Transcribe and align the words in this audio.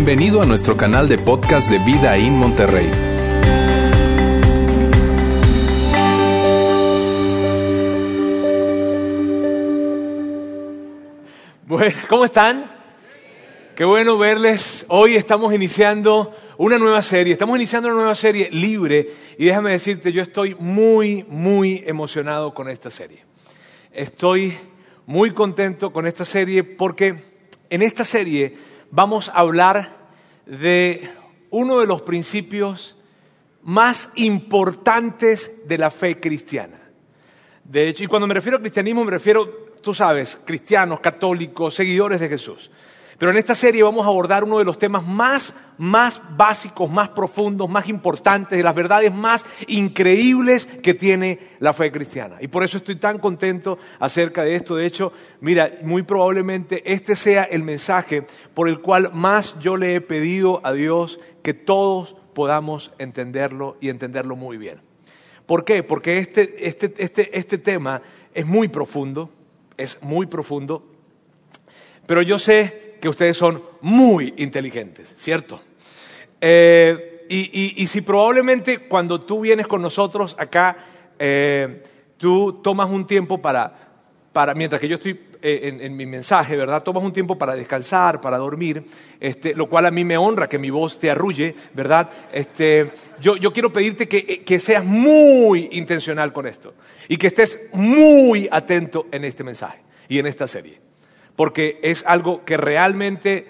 Bienvenido 0.00 0.40
a 0.40 0.46
nuestro 0.46 0.76
canal 0.76 1.08
de 1.08 1.18
podcast 1.18 1.68
de 1.68 1.78
Vida 1.80 2.16
en 2.16 2.34
Monterrey. 2.34 2.88
¿cómo 12.08 12.24
están? 12.24 12.70
Qué 13.74 13.84
bueno 13.84 14.16
verles. 14.18 14.86
Hoy 14.86 15.16
estamos 15.16 15.52
iniciando 15.52 16.32
una 16.58 16.78
nueva 16.78 17.02
serie. 17.02 17.32
Estamos 17.32 17.56
iniciando 17.56 17.88
una 17.88 17.96
nueva 17.96 18.14
serie 18.14 18.50
libre 18.52 19.10
y 19.36 19.46
déjame 19.46 19.72
decirte, 19.72 20.12
yo 20.12 20.22
estoy 20.22 20.54
muy, 20.60 21.24
muy 21.28 21.82
emocionado 21.84 22.54
con 22.54 22.68
esta 22.68 22.92
serie. 22.92 23.24
Estoy 23.92 24.56
muy 25.06 25.32
contento 25.32 25.92
con 25.92 26.06
esta 26.06 26.24
serie 26.24 26.62
porque 26.62 27.24
en 27.68 27.82
esta 27.82 28.04
serie 28.04 28.67
vamos 28.90 29.28
a 29.28 29.40
hablar 29.40 29.96
de 30.46 31.10
uno 31.50 31.80
de 31.80 31.86
los 31.86 32.02
principios 32.02 32.96
más 33.62 34.10
importantes 34.14 35.50
de 35.66 35.78
la 35.78 35.90
fe 35.90 36.20
cristiana. 36.20 36.78
De 37.64 37.88
hecho, 37.88 38.04
y 38.04 38.06
cuando 38.06 38.26
me 38.26 38.34
refiero 38.34 38.56
a 38.56 38.60
cristianismo 38.60 39.04
me 39.04 39.10
refiero 39.10 39.68
tú 39.82 39.94
sabes, 39.94 40.38
cristianos, 40.44 41.00
católicos, 41.00 41.74
seguidores 41.74 42.20
de 42.20 42.28
Jesús. 42.28 42.70
Pero 43.18 43.32
en 43.32 43.36
esta 43.36 43.56
serie 43.56 43.82
vamos 43.82 44.06
a 44.06 44.10
abordar 44.10 44.44
uno 44.44 44.58
de 44.58 44.64
los 44.64 44.78
temas 44.78 45.04
más, 45.04 45.52
más 45.76 46.22
básicos, 46.36 46.88
más 46.88 47.08
profundos, 47.08 47.68
más 47.68 47.88
importantes, 47.88 48.56
de 48.56 48.62
las 48.62 48.74
verdades 48.74 49.12
más 49.12 49.44
increíbles 49.66 50.66
que 50.66 50.94
tiene 50.94 51.38
la 51.58 51.72
fe 51.72 51.90
cristiana. 51.90 52.36
Y 52.40 52.46
por 52.46 52.62
eso 52.62 52.76
estoy 52.76 52.96
tan 52.96 53.18
contento 53.18 53.76
acerca 53.98 54.44
de 54.44 54.54
esto. 54.54 54.76
De 54.76 54.86
hecho, 54.86 55.12
mira, 55.40 55.78
muy 55.82 56.04
probablemente 56.04 56.82
este 56.92 57.16
sea 57.16 57.42
el 57.42 57.64
mensaje 57.64 58.24
por 58.54 58.68
el 58.68 58.80
cual 58.80 59.10
más 59.12 59.58
yo 59.58 59.76
le 59.76 59.96
he 59.96 60.00
pedido 60.00 60.60
a 60.64 60.72
Dios 60.72 61.18
que 61.42 61.54
todos 61.54 62.14
podamos 62.34 62.92
entenderlo 62.98 63.76
y 63.80 63.88
entenderlo 63.88 64.36
muy 64.36 64.58
bien. 64.58 64.80
¿Por 65.44 65.64
qué? 65.64 65.82
Porque 65.82 66.18
este, 66.18 66.68
este, 66.68 66.94
este, 66.98 67.36
este 67.36 67.58
tema 67.58 68.00
es 68.32 68.46
muy 68.46 68.68
profundo 68.68 69.30
es 69.78 69.96
muy 70.02 70.26
profundo, 70.26 70.84
pero 72.06 72.20
yo 72.20 72.38
sé 72.38 72.87
que 73.00 73.08
ustedes 73.08 73.36
son 73.36 73.62
muy 73.80 74.34
inteligentes, 74.36 75.14
¿cierto? 75.16 75.60
Eh, 76.40 77.26
y, 77.30 77.86
si 77.86 78.00
probablemente 78.00 78.86
cuando 78.88 79.20
tú 79.20 79.40
vienes 79.40 79.66
con 79.66 79.82
nosotros 79.82 80.34
acá, 80.38 80.76
eh, 81.18 81.82
tú 82.16 82.60
tomas 82.62 82.88
un 82.88 83.06
tiempo 83.06 83.40
para, 83.40 83.72
para 84.32 84.54
mientras 84.54 84.80
que 84.80 84.88
yo 84.88 84.96
estoy 84.96 85.20
eh, 85.42 85.78
en, 85.80 85.96
mi 85.96 86.06
mensaje, 86.06 86.56
¿verdad? 86.56 86.82
Tomas 86.82 87.04
un 87.04 87.12
tiempo 87.12 87.36
para 87.36 87.54
descansar, 87.54 88.20
para 88.20 88.38
dormir, 88.38 88.84
este, 89.20 89.54
lo 89.54 89.68
cual 89.68 89.86
a 89.86 89.90
mí 89.90 90.04
me 90.04 90.16
honra 90.16 90.48
que 90.48 90.58
mi 90.58 90.70
voz 90.70 90.98
te 90.98 91.10
arrulle, 91.10 91.54
¿verdad? 91.74 92.10
Este, 92.32 92.92
yo, 93.20 93.36
yo 93.36 93.52
quiero 93.52 93.72
pedirte 93.72 94.08
que, 94.08 94.42
que 94.42 94.58
seas 94.58 94.84
muy 94.84 95.68
intencional 95.72 96.32
con 96.32 96.46
esto 96.46 96.74
y 97.08 97.16
que 97.18 97.28
estés 97.28 97.58
muy 97.72 98.48
atento 98.50 99.06
en 99.12 99.24
este 99.24 99.44
mensaje 99.44 99.80
y 100.08 100.18
en 100.18 100.26
esta 100.26 100.48
serie. 100.48 100.87
Porque 101.38 101.78
es 101.84 102.02
algo 102.04 102.44
que 102.44 102.56
realmente 102.56 103.46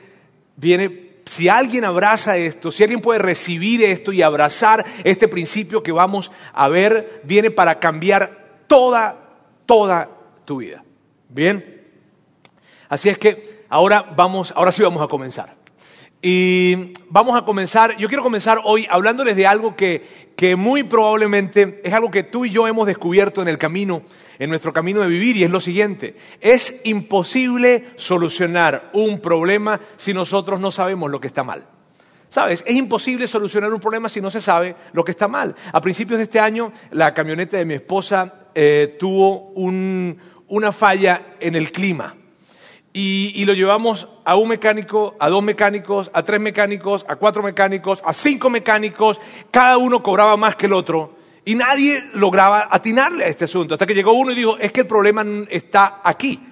viene, 0.57 1.23
si 1.25 1.49
alguien 1.49 1.87
abraza 1.87 2.37
esto, 2.37 2.71
si 2.71 2.83
alguien 2.83 3.01
puede 3.01 3.19
recibir 3.19 3.83
esto 3.83 4.13
y 4.13 4.21
abrazar 4.21 4.85
este 5.05 5.27
principio 5.27 5.83
que 5.83 5.91
vamos 5.91 6.31
a 6.53 6.69
ver, 6.69 7.23
viene 7.25 7.51
para 7.51 7.79
cambiar 7.81 8.65
toda, 8.67 9.17
toda 9.65 10.11
tu 10.45 10.59
vida. 10.59 10.85
¿Bien? 11.31 11.83
Así 12.91 13.09
es 13.09 13.17
que 13.17 13.65
ahora 13.71 14.03
vamos, 14.15 14.53
ahora 14.55 14.71
sí 14.71 14.83
vamos 14.83 15.01
a 15.01 15.09
comenzar. 15.09 15.57
Y 16.21 16.95
vamos 17.11 17.41
a 17.41 17.45
comenzar, 17.45 17.97
yo 17.97 18.09
quiero 18.09 18.25
comenzar 18.25 18.59
hoy 18.65 18.89
hablándoles 18.91 19.37
de 19.37 19.47
algo 19.47 19.77
que, 19.77 20.33
que, 20.35 20.57
muy 20.57 20.83
probablemente 20.83 21.81
es 21.85 21.93
algo 21.93 22.11
que 22.11 22.25
tú 22.25 22.45
y 22.45 22.51
yo 22.51 22.67
hemos 22.67 22.89
descubierto 22.89 23.41
en 23.41 23.47
el 23.47 23.57
camino, 23.57 24.03
en 24.41 24.51
nuestro 24.51 24.73
camino 24.73 25.01
de 25.01 25.07
vivir, 25.07 25.37
y 25.37 25.45
es 25.45 25.51
lo 25.51 25.61
siguiente, 25.61 26.17
es 26.41 26.81
imposible 26.83 27.91
solucionar 27.95 28.91
un 28.95 29.21
problema 29.21 29.81
si 29.95 30.13
nosotros 30.13 30.59
no 30.59 30.73
sabemos 30.73 31.09
lo 31.09 31.21
que 31.21 31.29
está 31.29 31.45
mal. 31.45 31.69
¿Sabes? 32.31 32.65
Es 32.67 32.75
imposible 32.75 33.27
solucionar 33.27 33.73
un 33.73 33.81
problema 33.81 34.09
si 34.09 34.21
no 34.21 34.31
se 34.31 34.43
sabe 34.43 34.75
lo 34.93 35.05
que 35.05 35.13
está 35.13 35.29
mal. 35.29 35.55
A 35.73 35.81
principios 35.81 36.19
de 36.19 36.25
este 36.25 36.41
año, 36.41 36.73
la 36.91 37.15
camioneta 37.15 37.57
de 37.57 37.65
mi 37.65 37.75
esposa 37.75 38.51
eh, 38.55 38.97
tuvo 38.99 39.51
un, 39.53 40.19
una 40.49 40.73
falla 40.73 41.37
en 41.39 41.55
el 41.55 41.71
clima 41.71 42.18
y, 42.93 43.45
lo 43.45 43.55
llevamos 43.55 44.09
a 44.25 44.37
un 44.37 44.49
mecánico, 44.49 45.15
a 45.21 45.29
dos 45.29 45.43
mecánicos, 45.43 46.11
a 46.15 46.23
tres 46.23 46.41
mecánicos, 46.41 47.05
a 47.09 47.17
cuatro 47.17 47.43
mecánicos, 47.43 48.03
a 48.05 48.13
cinco 48.13 48.51
mecánicos, 48.51 49.21
cada 49.51 49.77
uno 49.77 50.03
cobraba 50.03 50.37
más 50.37 50.57
que 50.57 50.67
el 50.67 50.73
otro 50.73 51.17
y 51.45 51.55
nadie 51.55 52.03
lograba 52.15 52.69
atinarle 52.71 53.25
a 53.25 53.29
este 53.29 53.45
asunto, 53.45 53.75
hasta 53.75 53.87
que 53.87 53.95
llegó 53.95 54.13
uno 54.13 54.33
y 54.33 54.35
dijo, 54.35 54.59
es 54.59 54.73
que 54.73 54.81
el 54.81 54.87
problema 54.87 55.25
está 55.49 56.01
aquí. 56.03 56.48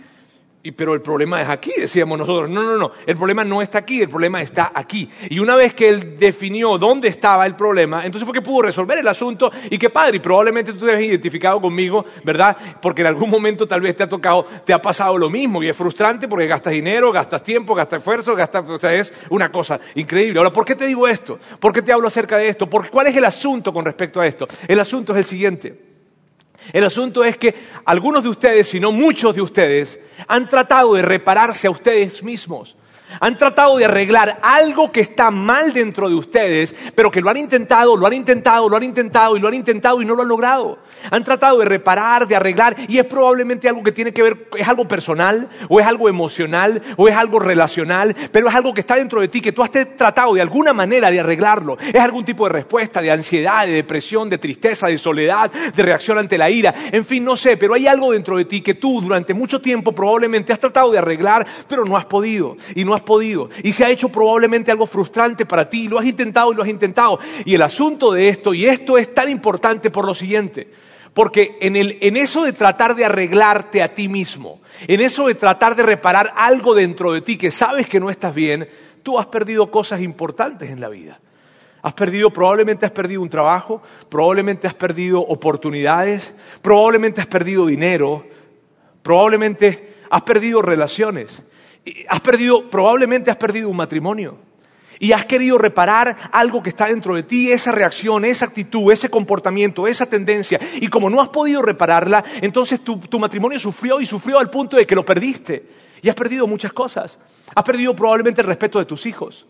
Y, 0.66 0.72
pero 0.72 0.94
el 0.94 1.00
problema 1.00 1.40
es 1.40 1.48
aquí, 1.48 1.70
decíamos 1.78 2.18
nosotros. 2.18 2.50
No, 2.50 2.60
no, 2.60 2.76
no, 2.76 2.90
el 3.06 3.16
problema 3.16 3.44
no 3.44 3.62
está 3.62 3.78
aquí, 3.78 4.02
el 4.02 4.08
problema 4.08 4.42
está 4.42 4.72
aquí. 4.74 5.08
Y 5.30 5.38
una 5.38 5.54
vez 5.54 5.74
que 5.74 5.88
él 5.88 6.18
definió 6.18 6.76
dónde 6.76 7.06
estaba 7.06 7.46
el 7.46 7.54
problema, 7.54 8.04
entonces 8.04 8.26
fue 8.26 8.34
que 8.34 8.42
pudo 8.42 8.62
resolver 8.62 8.98
el 8.98 9.06
asunto 9.06 9.52
y 9.70 9.78
qué 9.78 9.90
padre, 9.90 10.16
y 10.16 10.18
probablemente 10.18 10.72
tú 10.72 10.84
te 10.84 10.92
has 10.92 11.00
identificado 11.00 11.60
conmigo, 11.60 12.04
¿verdad? 12.24 12.56
Porque 12.82 13.02
en 13.02 13.06
algún 13.06 13.30
momento 13.30 13.68
tal 13.68 13.80
vez 13.80 13.94
te 13.94 14.02
ha 14.02 14.08
tocado, 14.08 14.44
te 14.64 14.72
ha 14.72 14.82
pasado 14.82 15.16
lo 15.16 15.30
mismo 15.30 15.62
y 15.62 15.68
es 15.68 15.76
frustrante 15.76 16.26
porque 16.26 16.48
gastas 16.48 16.72
dinero, 16.72 17.12
gastas 17.12 17.44
tiempo, 17.44 17.72
gastas 17.72 17.98
esfuerzo, 17.98 18.34
gastas, 18.34 18.68
o 18.68 18.80
sea, 18.80 18.92
es 18.92 19.12
una 19.30 19.52
cosa 19.52 19.78
increíble. 19.94 20.40
Ahora, 20.40 20.52
¿por 20.52 20.64
qué 20.64 20.74
te 20.74 20.86
digo 20.86 21.06
esto? 21.06 21.38
¿Por 21.60 21.72
qué 21.72 21.80
te 21.80 21.92
hablo 21.92 22.08
acerca 22.08 22.38
de 22.38 22.48
esto? 22.48 22.68
¿Cuál 22.68 23.06
es 23.06 23.16
el 23.16 23.24
asunto 23.24 23.72
con 23.72 23.84
respecto 23.84 24.20
a 24.20 24.26
esto? 24.26 24.48
El 24.66 24.80
asunto 24.80 25.12
es 25.12 25.18
el 25.18 25.24
siguiente. 25.26 25.95
El 26.72 26.84
asunto 26.84 27.24
es 27.24 27.38
que 27.38 27.54
algunos 27.84 28.22
de 28.22 28.28
ustedes, 28.28 28.68
si 28.68 28.80
no 28.80 28.92
muchos 28.92 29.34
de 29.34 29.42
ustedes, 29.42 29.98
han 30.26 30.48
tratado 30.48 30.94
de 30.94 31.02
repararse 31.02 31.66
a 31.66 31.70
ustedes 31.70 32.22
mismos. 32.22 32.76
Han 33.20 33.36
tratado 33.36 33.76
de 33.76 33.84
arreglar 33.84 34.38
algo 34.42 34.92
que 34.92 35.00
está 35.00 35.30
mal 35.30 35.72
dentro 35.72 36.08
de 36.08 36.14
ustedes, 36.14 36.74
pero 36.94 37.10
que 37.10 37.20
lo 37.20 37.30
han 37.30 37.36
intentado, 37.36 37.96
lo 37.96 38.06
han 38.06 38.12
intentado, 38.12 38.68
lo 38.68 38.76
han 38.76 38.82
intentado 38.82 39.36
y 39.36 39.40
lo 39.40 39.48
han 39.48 39.54
intentado 39.54 40.02
y 40.02 40.04
no 40.04 40.14
lo 40.14 40.22
han 40.22 40.28
logrado. 40.28 40.78
Han 41.10 41.24
tratado 41.24 41.58
de 41.58 41.64
reparar, 41.64 42.26
de 42.26 42.36
arreglar 42.36 42.76
y 42.88 42.98
es 42.98 43.04
probablemente 43.04 43.68
algo 43.68 43.82
que 43.82 43.92
tiene 43.92 44.12
que 44.12 44.22
ver, 44.22 44.48
es 44.56 44.68
algo 44.68 44.86
personal 44.86 45.48
o 45.68 45.80
es 45.80 45.86
algo 45.86 46.08
emocional 46.08 46.82
o 46.96 47.08
es 47.08 47.16
algo 47.16 47.38
relacional, 47.38 48.14
pero 48.32 48.48
es 48.48 48.54
algo 48.54 48.74
que 48.74 48.80
está 48.80 48.96
dentro 48.96 49.20
de 49.20 49.28
ti, 49.28 49.40
que 49.40 49.52
tú 49.52 49.62
has 49.62 49.70
tratado 49.70 50.34
de 50.34 50.42
alguna 50.42 50.72
manera 50.72 51.10
de 51.10 51.20
arreglarlo. 51.20 51.78
Es 51.78 52.00
algún 52.00 52.24
tipo 52.24 52.46
de 52.46 52.52
respuesta 52.52 53.00
de 53.00 53.10
ansiedad, 53.10 53.66
de 53.66 53.72
depresión, 53.72 54.28
de 54.28 54.38
tristeza, 54.38 54.88
de 54.88 54.98
soledad, 54.98 55.50
de 55.50 55.82
reacción 55.82 56.18
ante 56.18 56.36
la 56.36 56.50
ira. 56.50 56.74
En 56.92 57.04
fin, 57.04 57.24
no 57.24 57.36
sé, 57.36 57.56
pero 57.56 57.74
hay 57.74 57.86
algo 57.86 58.12
dentro 58.12 58.36
de 58.36 58.44
ti 58.44 58.60
que 58.60 58.74
tú 58.74 59.00
durante 59.00 59.32
mucho 59.32 59.60
tiempo 59.60 59.92
probablemente 59.92 60.52
has 60.52 60.60
tratado 60.60 60.90
de 60.90 60.98
arreglar, 60.98 61.46
pero 61.68 61.84
no 61.84 61.96
has 61.96 62.06
podido 62.06 62.56
y 62.74 62.84
no 62.84 62.95
has 62.96 63.02
podido. 63.02 63.48
Y 63.62 63.72
se 63.72 63.84
ha 63.84 63.90
hecho 63.90 64.08
probablemente 64.08 64.70
algo 64.70 64.86
frustrante 64.86 65.46
para 65.46 65.70
ti. 65.70 65.88
Lo 65.88 65.98
has 65.98 66.06
intentado 66.06 66.52
y 66.52 66.56
lo 66.56 66.62
has 66.62 66.68
intentado. 66.68 67.18
Y 67.44 67.54
el 67.54 67.62
asunto 67.62 68.12
de 68.12 68.28
esto, 68.28 68.52
y 68.52 68.66
esto 68.66 68.98
es 68.98 69.14
tan 69.14 69.28
importante 69.28 69.90
por 69.90 70.04
lo 70.04 70.14
siguiente, 70.14 70.68
porque 71.14 71.56
en, 71.60 71.76
el, 71.76 71.98
en 72.00 72.16
eso 72.16 72.44
de 72.44 72.52
tratar 72.52 72.94
de 72.94 73.04
arreglarte 73.04 73.82
a 73.82 73.94
ti 73.94 74.08
mismo, 74.08 74.60
en 74.86 75.00
eso 75.00 75.28
de 75.28 75.34
tratar 75.34 75.76
de 75.76 75.82
reparar 75.82 76.32
algo 76.36 76.74
dentro 76.74 77.12
de 77.12 77.20
ti 77.20 77.38
que 77.38 77.50
sabes 77.50 77.88
que 77.88 78.00
no 78.00 78.10
estás 78.10 78.34
bien, 78.34 78.68
tú 79.02 79.18
has 79.18 79.26
perdido 79.26 79.70
cosas 79.70 80.00
importantes 80.02 80.70
en 80.70 80.80
la 80.80 80.88
vida. 80.88 81.20
Has 81.82 81.92
perdido, 81.92 82.30
probablemente 82.32 82.84
has 82.84 82.92
perdido 82.92 83.22
un 83.22 83.30
trabajo, 83.30 83.80
probablemente 84.08 84.66
has 84.66 84.74
perdido 84.74 85.20
oportunidades, 85.20 86.34
probablemente 86.60 87.20
has 87.20 87.28
perdido 87.28 87.66
dinero, 87.66 88.26
probablemente 89.02 89.94
has 90.10 90.22
perdido 90.22 90.62
relaciones 90.62 91.44
has 92.08 92.20
perdido, 92.20 92.68
probablemente 92.70 93.30
has 93.30 93.36
perdido 93.36 93.68
un 93.68 93.76
matrimonio. 93.76 94.38
Y 94.98 95.12
has 95.12 95.26
querido 95.26 95.58
reparar 95.58 96.16
algo 96.32 96.62
que 96.62 96.70
está 96.70 96.86
dentro 96.86 97.14
de 97.14 97.22
ti, 97.22 97.52
esa 97.52 97.70
reacción, 97.70 98.24
esa 98.24 98.46
actitud, 98.46 98.90
ese 98.90 99.10
comportamiento, 99.10 99.86
esa 99.86 100.06
tendencia. 100.06 100.58
Y 100.80 100.88
como 100.88 101.10
no 101.10 101.20
has 101.20 101.28
podido 101.28 101.60
repararla, 101.60 102.24
entonces 102.40 102.80
tu, 102.80 102.98
tu 102.98 103.18
matrimonio 103.18 103.58
sufrió 103.58 104.00
y 104.00 104.06
sufrió 104.06 104.38
al 104.38 104.48
punto 104.48 104.76
de 104.76 104.86
que 104.86 104.94
lo 104.94 105.04
perdiste. 105.04 105.66
Y 106.00 106.08
has 106.08 106.14
perdido 106.14 106.46
muchas 106.46 106.72
cosas. 106.72 107.18
Has 107.54 107.64
perdido 107.64 107.94
probablemente 107.94 108.40
el 108.40 108.46
respeto 108.46 108.78
de 108.78 108.86
tus 108.86 109.04
hijos. 109.04 109.46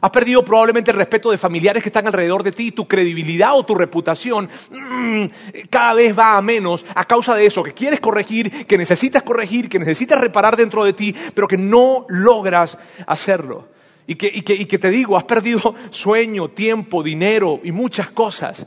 Has 0.00 0.10
perdido 0.10 0.44
probablemente 0.44 0.90
el 0.90 0.96
respeto 0.96 1.30
de 1.30 1.38
familiares 1.38 1.82
que 1.82 1.88
están 1.88 2.06
alrededor 2.06 2.42
de 2.42 2.52
ti, 2.52 2.72
tu 2.72 2.88
credibilidad 2.88 3.54
o 3.54 3.64
tu 3.64 3.74
reputación 3.74 4.48
mm, 4.70 5.24
cada 5.68 5.94
vez 5.94 6.18
va 6.18 6.36
a 6.36 6.42
menos 6.42 6.84
a 6.94 7.04
causa 7.04 7.34
de 7.34 7.46
eso, 7.46 7.62
que 7.62 7.74
quieres 7.74 8.00
corregir, 8.00 8.66
que 8.66 8.78
necesitas 8.78 9.22
corregir, 9.22 9.68
que 9.68 9.78
necesitas 9.78 10.20
reparar 10.20 10.56
dentro 10.56 10.84
de 10.84 10.92
ti, 10.92 11.14
pero 11.34 11.46
que 11.46 11.58
no 11.58 12.06
logras 12.08 12.78
hacerlo. 13.06 13.68
Y 14.06 14.16
que, 14.16 14.28
y 14.34 14.66
que 14.66 14.78
te 14.78 14.90
digo, 14.90 15.16
has 15.16 15.22
perdido 15.22 15.74
sueño, 15.90 16.48
tiempo, 16.48 17.00
dinero 17.00 17.60
y 17.62 17.70
muchas 17.70 18.10
cosas 18.10 18.66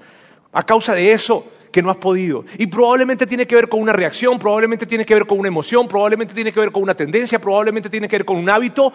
a 0.53 0.63
causa 0.63 0.95
de 0.95 1.11
eso 1.11 1.45
que 1.73 1.81
no 1.81 1.89
has 1.89 1.97
podido. 1.97 2.45
Y 2.57 2.67
probablemente 2.67 3.25
tiene 3.25 3.45
que 3.45 3.55
ver 3.55 3.67
con 3.67 3.81
una 3.81 3.91
reacción, 3.91 4.39
probablemente 4.39 4.85
tiene 4.85 5.05
que 5.05 5.15
ver 5.15 5.25
con 5.25 5.39
una 5.39 5.49
emoción, 5.49 5.87
probablemente 5.87 6.33
tiene 6.33 6.53
que 6.53 6.59
ver 6.59 6.71
con 6.71 6.83
una 6.83 6.93
tendencia, 6.93 7.39
probablemente 7.39 7.89
tiene 7.89 8.07
que 8.07 8.17
ver 8.17 8.25
con 8.25 8.37
un 8.37 8.49
hábito, 8.49 8.93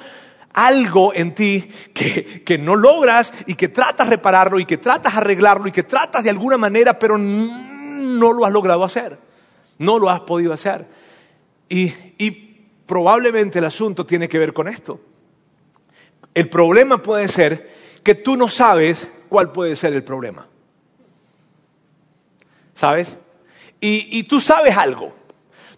algo 0.52 1.12
en 1.14 1.34
ti 1.34 1.70
que, 1.92 2.42
que 2.44 2.58
no 2.58 2.74
logras 2.74 3.32
y 3.46 3.54
que 3.54 3.68
tratas 3.68 4.08
repararlo 4.08 4.58
y 4.58 4.64
que 4.64 4.78
tratas 4.78 5.14
arreglarlo 5.14 5.68
y 5.68 5.72
que 5.72 5.82
tratas 5.82 6.24
de 6.24 6.30
alguna 6.30 6.56
manera, 6.56 6.98
pero 6.98 7.16
no 7.18 8.32
lo 8.32 8.44
has 8.44 8.52
logrado 8.52 8.84
hacer. 8.84 9.18
No 9.78 9.98
lo 9.98 10.10
has 10.10 10.20
podido 10.20 10.52
hacer. 10.52 10.86
Y, 11.68 11.92
y 12.18 12.30
probablemente 12.86 13.58
el 13.58 13.64
asunto 13.66 14.04
tiene 14.04 14.28
que 14.28 14.38
ver 14.38 14.52
con 14.52 14.68
esto. 14.68 15.00
El 16.34 16.48
problema 16.48 17.02
puede 17.02 17.28
ser 17.28 17.76
que 18.02 18.14
tú 18.14 18.36
no 18.36 18.48
sabes 18.48 19.08
cuál 19.28 19.52
puede 19.52 19.76
ser 19.76 19.92
el 19.92 20.02
problema. 20.02 20.46
¿Sabes? 22.74 23.18
Y, 23.80 24.18
y 24.18 24.24
tú 24.24 24.40
sabes 24.40 24.76
algo. 24.76 25.12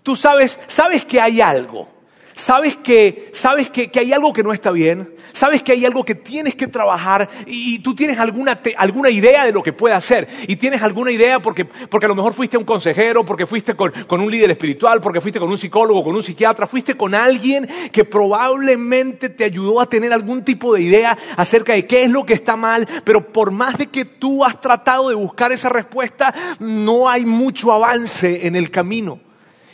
Tú 0.02 0.16
sabes, 0.16 0.58
sabes 0.66 1.04
que 1.04 1.20
hay 1.20 1.40
algo 1.40 1.99
sabes 2.40 2.76
que, 2.76 3.30
sabes 3.32 3.70
que, 3.70 3.90
hay 3.94 4.12
algo 4.12 4.32
que 4.32 4.42
no 4.42 4.52
está 4.52 4.70
bien, 4.70 5.14
sabes 5.32 5.62
que 5.62 5.72
hay 5.72 5.84
algo 5.84 6.04
que 6.04 6.14
tienes 6.14 6.54
que 6.54 6.66
trabajar 6.66 7.28
y, 7.46 7.78
tú 7.80 7.94
tienes 7.94 8.18
alguna, 8.18 8.60
alguna, 8.76 9.10
idea 9.10 9.44
de 9.44 9.52
lo 9.52 9.62
que 9.62 9.72
puede 9.72 9.94
hacer 9.94 10.26
y 10.48 10.56
tienes 10.56 10.82
alguna 10.82 11.10
idea 11.10 11.40
porque, 11.40 11.64
porque 11.64 12.06
a 12.06 12.08
lo 12.08 12.14
mejor 12.14 12.32
fuiste 12.32 12.56
un 12.56 12.64
consejero, 12.64 13.24
porque 13.24 13.46
fuiste 13.46 13.74
con, 13.74 13.92
con, 14.06 14.20
un 14.20 14.30
líder 14.30 14.50
espiritual, 14.50 15.00
porque 15.00 15.20
fuiste 15.20 15.38
con 15.38 15.50
un 15.50 15.58
psicólogo, 15.58 16.02
con 16.02 16.16
un 16.16 16.22
psiquiatra, 16.22 16.66
fuiste 16.66 16.96
con 16.96 17.14
alguien 17.14 17.68
que 17.92 18.04
probablemente 18.04 19.28
te 19.28 19.44
ayudó 19.44 19.80
a 19.80 19.86
tener 19.86 20.12
algún 20.12 20.42
tipo 20.42 20.74
de 20.74 20.82
idea 20.82 21.18
acerca 21.36 21.74
de 21.74 21.86
qué 21.86 22.02
es 22.02 22.10
lo 22.10 22.24
que 22.24 22.34
está 22.34 22.56
mal, 22.56 22.88
pero 23.04 23.32
por 23.32 23.50
más 23.50 23.76
de 23.76 23.88
que 23.88 24.04
tú 24.06 24.44
has 24.44 24.60
tratado 24.60 25.10
de 25.10 25.14
buscar 25.14 25.52
esa 25.52 25.68
respuesta, 25.68 26.34
no 26.58 27.08
hay 27.08 27.26
mucho 27.26 27.72
avance 27.72 28.46
en 28.46 28.56
el 28.56 28.70
camino. 28.70 29.29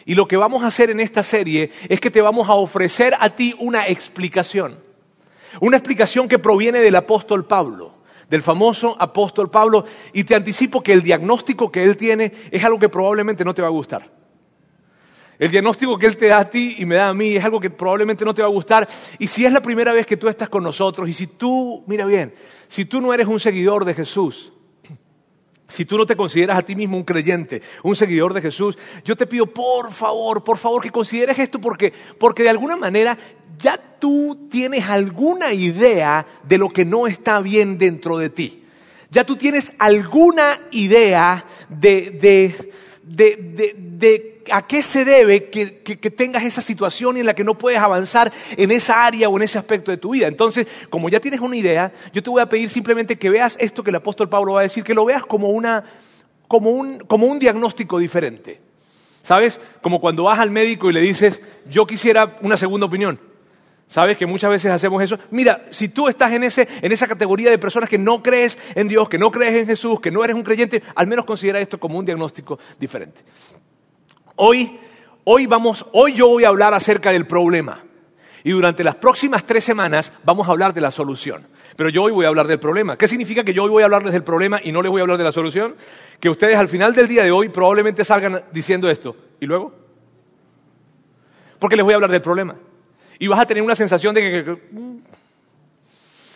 Y 0.06 0.14
lo 0.14 0.28
que 0.28 0.36
vamos 0.36 0.62
a 0.62 0.68
hacer 0.68 0.88
en 0.88 1.00
esta 1.00 1.24
serie 1.24 1.72
es 1.88 2.00
que 2.00 2.12
te 2.12 2.22
vamos 2.22 2.48
a 2.48 2.54
ofrecer 2.54 3.14
a 3.18 3.30
ti 3.30 3.54
una 3.58 3.88
explicación. 3.88 4.78
Una 5.60 5.76
explicación 5.76 6.28
que 6.28 6.38
proviene 6.38 6.80
del 6.80 6.94
apóstol 6.94 7.44
Pablo, 7.44 7.92
del 8.30 8.40
famoso 8.40 8.96
apóstol 9.00 9.50
Pablo. 9.50 9.84
Y 10.12 10.22
te 10.22 10.36
anticipo 10.36 10.80
que 10.80 10.92
el 10.92 11.02
diagnóstico 11.02 11.72
que 11.72 11.82
él 11.82 11.96
tiene 11.96 12.32
es 12.52 12.64
algo 12.64 12.78
que 12.78 12.88
probablemente 12.88 13.44
no 13.44 13.52
te 13.52 13.62
va 13.62 13.68
a 13.68 13.72
gustar. 13.72 14.16
El 15.38 15.50
diagnóstico 15.50 15.98
que 15.98 16.06
Él 16.06 16.16
te 16.16 16.28
da 16.28 16.38
a 16.38 16.48
ti 16.48 16.76
y 16.78 16.86
me 16.86 16.94
da 16.94 17.10
a 17.10 17.14
mí 17.14 17.36
es 17.36 17.44
algo 17.44 17.60
que 17.60 17.68
probablemente 17.68 18.24
no 18.24 18.34
te 18.34 18.40
va 18.40 18.48
a 18.48 18.50
gustar. 18.50 18.88
Y 19.18 19.26
si 19.26 19.44
es 19.44 19.52
la 19.52 19.60
primera 19.60 19.92
vez 19.92 20.06
que 20.06 20.16
tú 20.16 20.28
estás 20.28 20.48
con 20.48 20.62
nosotros 20.62 21.08
y 21.08 21.12
si 21.12 21.26
tú, 21.26 21.84
mira 21.86 22.06
bien, 22.06 22.32
si 22.68 22.86
tú 22.86 23.02
no 23.02 23.12
eres 23.12 23.26
un 23.26 23.38
seguidor 23.38 23.84
de 23.84 23.92
Jesús, 23.92 24.52
si 25.68 25.84
tú 25.84 25.98
no 25.98 26.06
te 26.06 26.16
consideras 26.16 26.58
a 26.58 26.62
ti 26.62 26.76
mismo 26.76 26.96
un 26.96 27.04
creyente, 27.04 27.62
un 27.82 27.96
seguidor 27.96 28.32
de 28.32 28.42
Jesús, 28.42 28.78
yo 29.04 29.16
te 29.16 29.26
pido 29.26 29.46
por 29.46 29.92
favor, 29.92 30.44
por 30.44 30.58
favor 30.58 30.82
que 30.82 30.90
consideres 30.90 31.38
esto 31.38 31.60
porque, 31.60 31.92
porque 32.18 32.42
de 32.42 32.50
alguna 32.50 32.76
manera 32.76 33.18
ya 33.58 33.76
tú 33.98 34.48
tienes 34.50 34.84
alguna 34.84 35.52
idea 35.52 36.26
de 36.44 36.58
lo 36.58 36.68
que 36.68 36.84
no 36.84 37.06
está 37.06 37.40
bien 37.40 37.78
dentro 37.78 38.18
de 38.18 38.30
ti. 38.30 38.62
Ya 39.10 39.24
tú 39.24 39.36
tienes 39.36 39.72
alguna 39.78 40.60
idea 40.70 41.46
de, 41.68 42.10
de, 42.10 42.72
de, 43.06 43.74
de 43.76 44.36
a 44.50 44.66
qué 44.66 44.82
se 44.82 45.04
debe 45.04 45.48
que, 45.48 45.66
tengas 46.10 46.42
esa 46.42 46.60
situación 46.60 47.16
en 47.16 47.26
la 47.26 47.34
que 47.34 47.44
no 47.44 47.56
puedes 47.56 47.78
avanzar 47.78 48.32
en 48.56 48.70
esa 48.70 49.04
área 49.04 49.28
o 49.28 49.36
en 49.36 49.42
ese 49.42 49.58
aspecto 49.58 49.90
de 49.90 49.96
tu 49.96 50.10
vida. 50.10 50.26
Entonces, 50.26 50.66
como 50.90 51.08
ya 51.08 51.20
tienes 51.20 51.40
una 51.40 51.56
idea, 51.56 51.92
yo 52.12 52.22
te 52.22 52.30
voy 52.30 52.40
a 52.40 52.48
pedir 52.48 52.70
simplemente 52.70 53.16
que 53.16 53.30
veas 53.30 53.56
esto 53.60 53.82
que 53.82 53.90
el 53.90 53.96
apóstol 53.96 54.28
Pablo 54.28 54.54
va 54.54 54.60
a 54.60 54.64
decir, 54.64 54.84
que 54.84 54.94
lo 54.94 55.04
veas 55.04 55.24
como, 55.24 55.50
una, 55.50 55.84
como, 56.48 56.70
un, 56.70 56.98
como 56.98 57.26
un 57.26 57.38
diagnóstico 57.38 57.98
diferente. 57.98 58.60
¿Sabes? 59.22 59.60
Como 59.82 60.00
cuando 60.00 60.24
vas 60.24 60.38
al 60.38 60.52
médico 60.52 60.88
y 60.88 60.92
le 60.92 61.00
dices, 61.00 61.40
yo 61.68 61.86
quisiera 61.86 62.36
una 62.42 62.56
segunda 62.56 62.86
opinión. 62.86 63.18
¿Sabes 63.88 64.16
que 64.16 64.26
muchas 64.26 64.50
veces 64.50 64.70
hacemos 64.70 65.02
eso? 65.02 65.18
Mira, 65.30 65.64
si 65.70 65.88
tú 65.88 66.08
estás 66.08 66.32
en, 66.32 66.42
ese, 66.42 66.66
en 66.82 66.90
esa 66.90 67.06
categoría 67.06 67.50
de 67.50 67.58
personas 67.58 67.88
que 67.88 67.98
no 67.98 68.22
crees 68.22 68.58
en 68.74 68.88
Dios, 68.88 69.08
que 69.08 69.18
no 69.18 69.30
crees 69.30 69.54
en 69.54 69.66
Jesús, 69.66 70.00
que 70.00 70.10
no 70.10 70.24
eres 70.24 70.34
un 70.34 70.42
creyente, 70.42 70.82
al 70.94 71.06
menos 71.06 71.24
considera 71.24 71.60
esto 71.60 71.78
como 71.78 71.98
un 71.98 72.04
diagnóstico 72.04 72.58
diferente. 72.80 73.22
Hoy, 74.34 74.78
hoy 75.24 75.46
vamos, 75.46 75.86
hoy 75.92 76.14
yo 76.14 76.28
voy 76.28 76.44
a 76.44 76.48
hablar 76.48 76.74
acerca 76.74 77.12
del 77.12 77.26
problema. 77.26 77.78
Y 78.42 78.50
durante 78.50 78.84
las 78.84 78.96
próximas 78.96 79.44
tres 79.44 79.64
semanas 79.64 80.12
vamos 80.24 80.48
a 80.48 80.50
hablar 80.50 80.74
de 80.74 80.80
la 80.80 80.90
solución. 80.90 81.46
Pero 81.76 81.88
yo 81.88 82.02
hoy 82.02 82.12
voy 82.12 82.24
a 82.24 82.28
hablar 82.28 82.46
del 82.48 82.58
problema. 82.58 82.96
¿Qué 82.96 83.08
significa 83.08 83.44
que 83.44 83.54
yo 83.54 83.64
hoy 83.64 83.70
voy 83.70 83.82
a 83.82 83.86
hablarles 83.86 84.12
del 84.12 84.24
problema 84.24 84.60
y 84.62 84.72
no 84.72 84.82
les 84.82 84.90
voy 84.90 85.00
a 85.00 85.02
hablar 85.02 85.18
de 85.18 85.24
la 85.24 85.32
solución? 85.32 85.76
Que 86.20 86.28
ustedes 86.28 86.56
al 86.56 86.68
final 86.68 86.94
del 86.94 87.08
día 87.08 87.24
de 87.24 87.30
hoy 87.30 87.48
probablemente 87.48 88.04
salgan 88.04 88.44
diciendo 88.52 88.90
esto. 88.90 89.16
¿Y 89.40 89.46
luego? 89.46 89.74
Porque 91.58 91.76
les 91.76 91.84
voy 91.84 91.92
a 91.92 91.96
hablar 91.96 92.10
del 92.10 92.22
problema. 92.22 92.56
Y 93.18 93.28
vas 93.28 93.40
a 93.40 93.46
tener 93.46 93.62
una 93.62 93.76
sensación 93.76 94.14
de 94.14 94.20
que... 94.20 94.56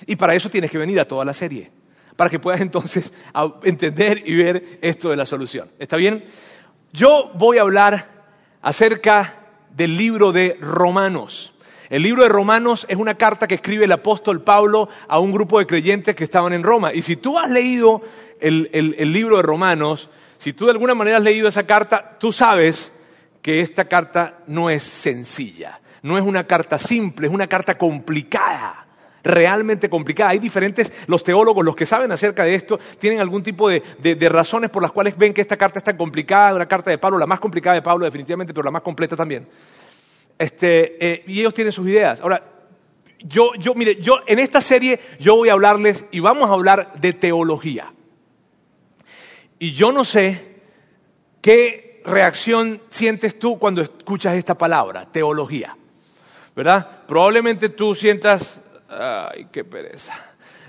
Y 0.07 0.17
para 0.17 0.35
eso 0.35 0.49
tienes 0.49 0.71
que 0.71 0.79
venir 0.79 0.99
a 1.01 1.05
toda 1.05 1.25
la 1.25 1.35
serie. 1.35 1.71
Para 2.17 2.31
que 2.31 2.39
puedas 2.39 2.61
entonces 2.61 3.13
entender 3.65 4.23
y 4.27 4.35
ver 4.35 4.79
esto 4.81 5.11
de 5.11 5.17
la 5.17 5.27
solución. 5.27 5.71
¿Está 5.79 5.97
bien? 5.97 6.25
Yo 6.93 7.31
voy 7.35 7.59
a 7.59 7.63
hablar 7.63 8.09
acerca 8.63 9.41
del 9.77 9.97
libro 9.97 10.33
de 10.33 10.57
Romanos. 10.61 11.53
El 11.89 12.03
libro 12.03 12.23
de 12.23 12.29
Romanos 12.29 12.87
es 12.89 12.97
una 12.97 13.17
carta 13.17 13.49
que 13.49 13.57
escribe 13.57 13.85
el 13.85 13.93
apóstol 13.93 14.43
Pablo 14.43 14.89
a 15.09 15.19
un 15.19 15.33
grupo 15.33 15.59
de 15.59 15.67
creyentes 15.67 16.15
que 16.15 16.25
estaban 16.25 16.53
en 16.53 16.63
Roma. 16.63 16.95
Y 16.95 17.03
si 17.03 17.17
tú 17.17 17.37
has 17.37 17.51
leído 17.51 18.01
el, 18.41 18.71
el, 18.73 19.13
libro 19.13 19.37
de 19.37 19.43
Romanos, 19.43 20.09
si 20.39 20.53
tú 20.53 20.67
de 20.67 20.71
alguna 20.71 20.95
manera 20.95 21.17
has 21.17 21.23
leído 21.23 21.49
esa 21.49 21.67
carta, 21.67 22.17
tú 22.19 22.33
sabes 22.33 22.93
que 23.43 23.61
esta 23.61 23.87
carta 23.87 24.39
no 24.47 24.71
es 24.71 24.83
sencilla, 24.85 25.81
no 26.03 26.19
es 26.19 26.25
una 26.25 26.47
carta 26.47 26.79
simple, 26.79 27.27
es 27.27 27.33
una 27.33 27.47
carta 27.47 27.77
complicada 27.77 28.87
realmente 29.23 29.89
complicada. 29.89 30.31
Hay 30.31 30.39
diferentes, 30.39 30.93
los 31.07 31.23
teólogos, 31.23 31.65
los 31.65 31.77
que 31.77 31.87
saben 31.87 32.13
acerca 32.13 32.45
de 32.45 32.55
esto, 32.55 32.79
tienen 32.99 33.21
algún 33.21 33.43
tipo 33.43 33.69
de, 33.69 33.83
razones 34.29 34.71
por 34.71 34.83
las 34.83 34.93
cuales 34.93 35.17
ven 35.17 35.35
que 35.35 35.41
esta 35.41 35.57
carta 35.57 35.79
es 35.79 35.85
tan 35.85 35.97
complicada, 35.97 36.55
una 36.55 36.67
carta 36.67 36.91
de 36.91 36.99
Pablo, 36.99 37.19
la 37.19 37.27
más 37.27 37.41
complicada 37.41 37.75
de 37.75 37.83
Pablo 37.83 38.05
definitivamente, 38.05 38.55
pero 38.55 38.65
la 38.65 38.71
más 38.71 38.83
completa 38.83 39.17
también. 39.17 39.47
Este, 40.39 41.07
eh, 41.07 41.25
y 41.27 41.41
ellos 41.41 41.55
tienen 41.55 41.73
sus 41.73 41.87
ideas. 41.87 42.21
Ahora, 42.21 42.43
yo, 43.19 43.53
yo, 43.59 43.75
mire, 43.75 44.01
yo 44.01 44.21
en 44.27 44.39
esta 44.39 44.61
serie 44.61 44.99
yo 45.19 45.37
voy 45.37 45.51
a 45.51 45.53
hablarles 45.53 46.05
y 46.11 46.21
vamos 46.21 46.49
a 46.49 46.55
hablar 46.55 46.93
de 46.99 47.13
teología. 47.13 47.93
Y 49.59 49.73
yo 49.73 49.93
no 49.93 50.07
sé 50.07 50.63
qué 51.43 52.01
reacción 52.07 52.81
sientes 52.89 53.39
tú 53.39 53.59
cuando 53.59 53.83
escuchas 53.83 54.37
esta 54.37 54.57
palabra, 54.57 55.13
teología. 55.13 55.77
¿Verdad? 56.61 56.87
Probablemente 57.07 57.71
tú 57.71 57.95
sientas 57.95 58.61
ay, 58.91 59.47
qué 59.51 59.65
pereza. 59.65 60.13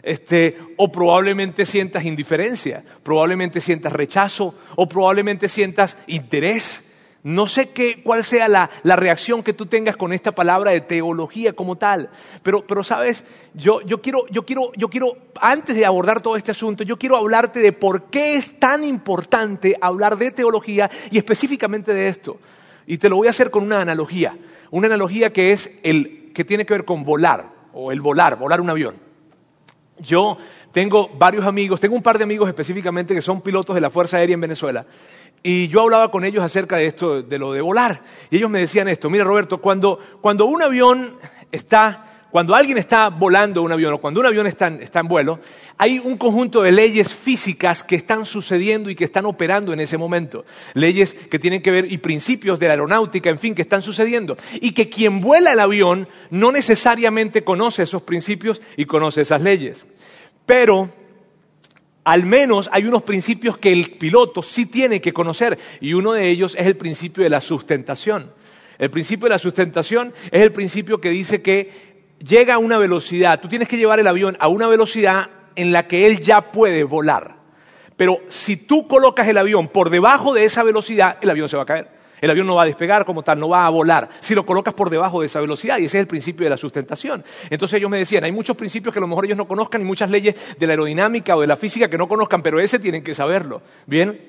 Este, 0.01 0.57
o 0.77 0.89
probablemente 0.89 1.65
sientas 1.65 2.05
indiferencia, 2.05 2.81
probablemente 3.03 3.59
sientas 3.59 3.91
rechazo, 3.91 4.55
o 4.77 4.87
probablemente 4.87 5.49
sientas 5.49 5.97
interés. 6.07 6.89
No 7.23 7.45
sé 7.45 7.71
qué, 7.71 8.01
cuál 8.03 8.23
sea 8.23 8.47
la, 8.47 8.69
la, 8.83 8.95
reacción 8.95 9.43
que 9.43 9.51
tú 9.51 9.65
tengas 9.65 9.97
con 9.97 10.13
esta 10.13 10.31
palabra 10.31 10.71
de 10.71 10.79
teología 10.79 11.51
como 11.51 11.75
tal, 11.75 12.09
pero, 12.41 12.65
pero 12.65 12.85
sabes, 12.85 13.25
yo, 13.53 13.81
yo, 13.81 14.01
quiero, 14.01 14.25
yo, 14.29 14.45
quiero, 14.45 14.71
yo 14.77 14.87
quiero, 14.87 15.17
antes 15.41 15.75
de 15.75 15.85
abordar 15.85 16.21
todo 16.21 16.37
este 16.37 16.51
asunto, 16.51 16.85
yo 16.85 16.97
quiero 16.97 17.17
hablarte 17.17 17.59
de 17.59 17.73
por 17.73 18.05
qué 18.05 18.37
es 18.37 18.57
tan 18.61 18.85
importante 18.85 19.75
hablar 19.81 20.17
de 20.17 20.31
teología 20.31 20.89
y 21.11 21.17
específicamente 21.17 21.93
de 21.93 22.07
esto. 22.07 22.39
Y 22.87 22.97
te 22.97 23.09
lo 23.09 23.17
voy 23.17 23.27
a 23.27 23.31
hacer 23.31 23.51
con 23.51 23.63
una 23.65 23.81
analogía, 23.81 24.37
una 24.71 24.87
analogía 24.87 25.31
que 25.31 25.51
es 25.51 25.69
el 25.83 26.31
que 26.33 26.43
tiene 26.43 26.65
que 26.65 26.73
ver 26.73 26.85
con 26.85 27.03
volar 27.03 27.49
o 27.73 27.91
el 27.91 28.01
volar, 28.01 28.37
volar 28.37 28.59
un 28.61 28.69
avión. 28.69 28.95
Yo 29.99 30.37
tengo 30.71 31.09
varios 31.09 31.45
amigos, 31.45 31.79
tengo 31.79 31.95
un 31.95 32.01
par 32.01 32.17
de 32.17 32.23
amigos 32.23 32.49
específicamente 32.49 33.13
que 33.13 33.21
son 33.21 33.41
pilotos 33.41 33.75
de 33.75 33.81
la 33.81 33.89
Fuerza 33.89 34.17
Aérea 34.17 34.33
en 34.33 34.41
Venezuela. 34.41 34.85
Y 35.43 35.67
yo 35.67 35.81
hablaba 35.81 36.09
con 36.09 36.23
ellos 36.23 36.43
acerca 36.43 36.77
de 36.77 36.87
esto, 36.87 37.21
de 37.21 37.37
lo 37.37 37.51
de 37.51 37.61
volar. 37.61 38.01
Y 38.29 38.37
ellos 38.37 38.49
me 38.49 38.59
decían 38.59 38.87
esto, 38.87 39.09
mira 39.09 39.23
Roberto, 39.23 39.59
cuando, 39.59 39.99
cuando 40.21 40.45
un 40.45 40.61
avión 40.61 41.15
está 41.51 42.10
cuando 42.31 42.55
alguien 42.55 42.77
está 42.77 43.09
volando 43.09 43.61
un 43.61 43.71
avión 43.71 43.93
o 43.93 43.97
cuando 43.99 44.21
un 44.21 44.25
avión 44.25 44.47
está 44.47 44.67
en, 44.67 45.07
vuelo, 45.07 45.39
hay 45.77 45.99
un 45.99 46.17
conjunto 46.17 46.61
de 46.61 46.71
leyes 46.71 47.13
físicas 47.13 47.83
que 47.83 47.97
están 47.97 48.25
sucediendo 48.25 48.89
y 48.89 48.95
que 48.95 49.03
están 49.03 49.25
operando 49.25 49.73
en 49.73 49.81
ese 49.81 49.97
momento. 49.97 50.45
Leyes 50.73 51.13
que 51.13 51.39
tienen 51.39 51.61
que 51.61 51.71
ver 51.71 51.91
y 51.91 51.97
principios 51.97 52.57
de 52.57 52.67
la 52.67 52.73
aeronáutica, 52.73 53.29
en 53.29 53.37
fin, 53.37 53.53
que 53.53 53.61
están 53.61 53.81
sucediendo. 53.81 54.37
Y 54.61 54.71
que 54.71 54.89
quien 54.89 55.19
vuela 55.19 55.51
el 55.51 55.59
avión 55.59 56.07
no 56.29 56.53
necesariamente 56.53 57.43
conoce 57.43 57.83
esos 57.83 58.03
principios 58.03 58.61
y 58.77 58.85
conoce 58.85 59.21
esas 59.21 59.41
leyes. 59.41 59.83
Pero 60.45 60.89
al 62.05 62.25
menos 62.25 62.69
hay 62.71 62.85
unos 62.85 63.03
principios 63.03 63.57
que 63.57 63.73
el 63.73 63.91
piloto 63.91 64.41
sí 64.41 64.65
tiene 64.65 65.01
que 65.01 65.13
conocer 65.13 65.59
y 65.81 65.93
uno 65.93 66.13
de 66.13 66.29
ellos 66.29 66.55
es 66.57 66.65
el 66.65 66.77
principio 66.77 67.23
de 67.23 67.29
la 67.29 67.41
sustentación. 67.41 68.31
El 68.79 68.89
principio 68.89 69.25
de 69.25 69.35
la 69.35 69.39
sustentación 69.39 70.11
es 70.31 70.41
el 70.41 70.51
principio 70.51 70.99
que 70.99 71.11
dice 71.11 71.43
que 71.43 71.90
llega 72.25 72.55
a 72.55 72.57
una 72.57 72.77
velocidad, 72.77 73.39
tú 73.39 73.47
tienes 73.47 73.67
que 73.67 73.77
llevar 73.77 73.99
el 73.99 74.07
avión 74.07 74.37
a 74.39 74.47
una 74.47 74.67
velocidad 74.67 75.29
en 75.55 75.71
la 75.71 75.87
que 75.87 76.07
él 76.07 76.19
ya 76.21 76.51
puede 76.51 76.83
volar. 76.83 77.35
Pero 77.97 78.19
si 78.29 78.57
tú 78.57 78.87
colocas 78.87 79.27
el 79.27 79.37
avión 79.37 79.67
por 79.67 79.89
debajo 79.89 80.33
de 80.33 80.45
esa 80.45 80.63
velocidad, 80.63 81.17
el 81.21 81.29
avión 81.29 81.49
se 81.49 81.57
va 81.57 81.63
a 81.63 81.67
caer. 81.67 82.01
El 82.21 82.29
avión 82.29 82.45
no 82.45 82.55
va 82.55 82.63
a 82.63 82.65
despegar 82.65 83.03
como 83.03 83.23
tal, 83.23 83.39
no 83.39 83.49
va 83.49 83.65
a 83.65 83.69
volar 83.71 84.07
si 84.19 84.35
lo 84.35 84.45
colocas 84.45 84.75
por 84.75 84.91
debajo 84.91 85.21
de 85.21 85.25
esa 85.25 85.41
velocidad 85.41 85.79
y 85.79 85.85
ese 85.85 85.97
es 85.97 86.01
el 86.01 86.07
principio 86.07 86.43
de 86.43 86.51
la 86.51 86.57
sustentación. 86.57 87.23
Entonces 87.49 87.77
ellos 87.77 87.89
me 87.89 87.97
decían, 87.97 88.23
hay 88.23 88.31
muchos 88.31 88.55
principios 88.55 88.93
que 88.93 88.99
a 88.99 89.01
lo 89.01 89.07
mejor 89.07 89.25
ellos 89.25 89.37
no 89.37 89.47
conozcan 89.47 89.81
y 89.81 89.85
muchas 89.85 90.11
leyes 90.11 90.35
de 90.57 90.67
la 90.67 90.73
aerodinámica 90.73 91.35
o 91.35 91.41
de 91.41 91.47
la 91.47 91.57
física 91.57 91.89
que 91.89 91.97
no 91.97 92.07
conozcan, 92.07 92.43
pero 92.43 92.59
ese 92.59 92.77
tienen 92.77 93.03
que 93.03 93.15
saberlo. 93.15 93.63
Bien. 93.87 94.21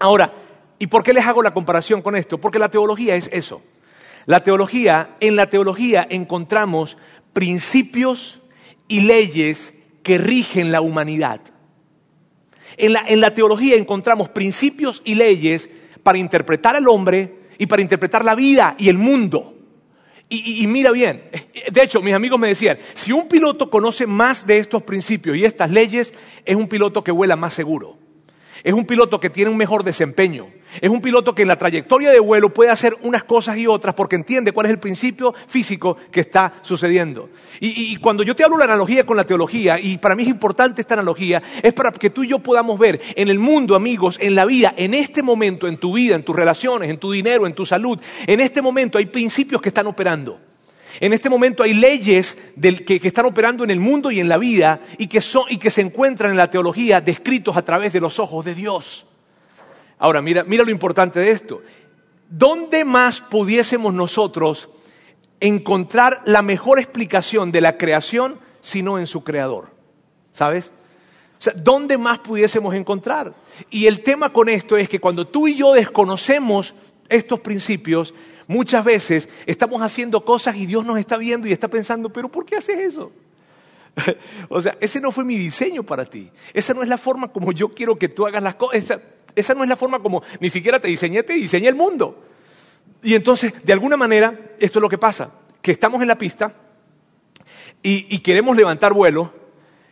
Ahora, 0.00 0.32
¿y 0.80 0.88
por 0.88 1.04
qué 1.04 1.12
les 1.12 1.24
hago 1.24 1.44
la 1.44 1.54
comparación 1.54 2.02
con 2.02 2.16
esto? 2.16 2.38
Porque 2.38 2.58
la 2.58 2.68
teología 2.68 3.14
es 3.14 3.30
eso. 3.32 3.62
La 4.26 4.42
teología, 4.42 5.10
en 5.20 5.36
la 5.36 5.48
teología 5.48 6.06
encontramos 6.08 6.96
principios 7.32 8.40
y 8.88 9.00
leyes 9.00 9.74
que 10.02 10.18
rigen 10.18 10.72
la 10.72 10.80
humanidad. 10.80 11.40
En 12.76 12.92
la, 12.94 13.04
en 13.06 13.20
la 13.20 13.34
teología 13.34 13.76
encontramos 13.76 14.28
principios 14.30 15.02
y 15.04 15.14
leyes 15.14 15.68
para 16.02 16.18
interpretar 16.18 16.76
al 16.76 16.88
hombre 16.88 17.42
y 17.58 17.66
para 17.66 17.82
interpretar 17.82 18.24
la 18.24 18.34
vida 18.34 18.74
y 18.78 18.88
el 18.88 18.98
mundo. 18.98 19.52
Y, 20.34 20.66
mira 20.66 20.90
bien, 20.92 21.24
de 21.70 21.82
hecho 21.82 22.00
mis 22.00 22.14
amigos 22.14 22.40
me 22.40 22.48
decían, 22.48 22.78
si 22.94 23.12
un 23.12 23.28
piloto 23.28 23.68
conoce 23.68 24.06
más 24.06 24.46
de 24.46 24.56
estos 24.56 24.82
principios 24.82 25.36
y 25.36 25.44
estas 25.44 25.70
leyes, 25.70 26.14
es 26.46 26.56
un 26.56 26.68
piloto 26.68 27.04
que 27.04 27.12
vuela 27.12 27.36
más 27.36 27.52
seguro. 27.52 27.98
Es 28.64 28.72
un 28.72 28.86
piloto 28.86 29.18
que 29.18 29.30
tiene 29.30 29.50
un 29.50 29.56
mejor 29.56 29.82
desempeño. 29.82 30.46
Es 30.80 30.88
un 30.88 31.00
piloto 31.00 31.34
que 31.34 31.42
en 31.42 31.48
la 31.48 31.58
trayectoria 31.58 32.10
de 32.10 32.20
vuelo 32.20 32.54
puede 32.54 32.70
hacer 32.70 32.96
unas 33.02 33.24
cosas 33.24 33.58
y 33.58 33.66
otras 33.66 33.94
porque 33.94 34.16
entiende 34.16 34.52
cuál 34.52 34.66
es 34.66 34.72
el 34.72 34.78
principio 34.78 35.34
físico 35.48 35.96
que 36.10 36.20
está 36.20 36.54
sucediendo. 36.62 37.28
Y, 37.60 37.96
cuando 37.96 38.22
yo 38.22 38.34
te 38.34 38.44
hablo 38.44 38.56
de 38.56 38.66
la 38.66 38.72
analogía 38.72 39.04
con 39.04 39.16
la 39.16 39.24
teología, 39.24 39.78
y 39.78 39.98
para 39.98 40.14
mí 40.14 40.22
es 40.22 40.28
importante 40.28 40.80
esta 40.80 40.94
analogía, 40.94 41.42
es 41.62 41.72
para 41.72 41.90
que 41.92 42.10
tú 42.10 42.22
y 42.24 42.28
yo 42.28 42.38
podamos 42.38 42.78
ver 42.78 43.00
en 43.16 43.28
el 43.28 43.38
mundo, 43.38 43.74
amigos, 43.74 44.16
en 44.20 44.34
la 44.34 44.44
vida, 44.44 44.72
en 44.76 44.94
este 44.94 45.22
momento, 45.22 45.66
en 45.66 45.76
tu 45.76 45.94
vida, 45.94 46.14
en 46.14 46.22
tus 46.22 46.34
relaciones, 46.34 46.88
en 46.88 46.98
tu 46.98 47.10
dinero, 47.12 47.46
en 47.46 47.54
tu 47.54 47.66
salud, 47.66 48.00
en 48.26 48.40
este 48.40 48.62
momento 48.62 48.98
hay 48.98 49.06
principios 49.06 49.60
que 49.60 49.68
están 49.68 49.86
operando. 49.86 50.40
En 51.00 51.12
este 51.12 51.30
momento 51.30 51.62
hay 51.62 51.74
leyes 51.74 52.36
que, 52.86 53.00
están 53.02 53.26
operando 53.26 53.64
en 53.64 53.70
el 53.70 53.80
mundo 53.80 54.10
y 54.10 54.20
en 54.20 54.28
la 54.28 54.38
vida 54.38 54.80
y 54.98 55.06
que, 55.06 55.22
y 55.48 55.56
que 55.58 55.70
se 55.70 55.80
encuentran 55.80 56.30
en 56.30 56.36
la 56.36 56.50
teología 56.50 57.00
descritos 57.00 57.56
a 57.56 57.64
través 57.64 57.92
de 57.92 58.00
los 58.00 58.18
ojos 58.18 58.44
de 58.44 58.54
Dios. 58.54 59.06
Ahora, 59.98 60.20
mira, 60.20 60.44
mira 60.44 60.64
lo 60.64 60.70
importante 60.70 61.20
de 61.20 61.30
esto. 61.30 61.62
¿Dónde 62.28 62.84
más 62.84 63.20
pudiésemos 63.20 63.94
nosotros 63.94 64.68
encontrar 65.40 66.22
la 66.24 66.42
mejor 66.42 66.78
explicación 66.78 67.52
de 67.52 67.60
la 67.60 67.76
creación 67.76 68.38
sino 68.60 68.98
en 68.98 69.06
su 69.06 69.24
creador? 69.24 69.70
¿Sabes? 70.32 70.72
¿dónde 71.56 71.98
más 71.98 72.20
pudiésemos 72.20 72.74
encontrar? 72.74 73.34
Y 73.70 73.86
el 73.86 74.02
tema 74.02 74.32
con 74.32 74.48
esto 74.48 74.76
es 74.76 74.88
que 74.88 75.00
cuando 75.00 75.26
tú 75.26 75.48
y 75.48 75.56
yo 75.56 75.72
desconocemos 75.72 76.74
estos 77.08 77.40
principios, 77.40 78.14
muchas 78.52 78.84
veces 78.84 79.28
estamos 79.46 79.80
haciendo 79.82 80.24
cosas 80.24 80.56
y 80.56 80.66
Dios 80.66 80.84
nos 80.84 80.98
está 80.98 81.16
viendo 81.16 81.48
y 81.48 81.52
está 81.52 81.68
pensando, 81.68 82.10
pero 82.10 82.28
¿por 82.28 82.44
qué 82.44 82.56
haces 82.56 82.78
eso? 82.78 83.10
o 84.48 84.60
sea, 84.60 84.76
ese 84.80 85.00
no 85.00 85.10
fue 85.10 85.24
mi 85.24 85.36
diseño 85.36 85.82
para 85.82 86.04
ti. 86.04 86.30
Esa 86.54 86.74
no 86.74 86.82
es 86.82 86.88
la 86.88 86.98
forma 86.98 87.28
como 87.28 87.52
yo 87.52 87.70
quiero 87.70 87.98
que 87.98 88.08
tú 88.08 88.26
hagas 88.26 88.42
las 88.42 88.54
cosas. 88.54 89.00
Esa 89.34 89.54
no 89.54 89.62
es 89.62 89.68
la 89.68 89.76
forma 89.76 90.00
como 90.00 90.22
ni 90.40 90.50
siquiera 90.50 90.78
te 90.78 90.88
diseñé, 90.88 91.22
te 91.22 91.32
diseñé 91.32 91.68
el 91.68 91.74
mundo. 91.74 92.22
Y 93.02 93.14
entonces, 93.14 93.52
de 93.64 93.72
alguna 93.72 93.96
manera, 93.96 94.38
esto 94.60 94.78
es 94.78 94.82
lo 94.82 94.88
que 94.88 94.98
pasa, 94.98 95.32
que 95.60 95.72
estamos 95.72 96.00
en 96.02 96.08
la 96.08 96.18
pista 96.18 96.54
y, 97.82 98.18
queremos 98.20 98.56
levantar 98.56 98.92
vuelo 98.92 99.32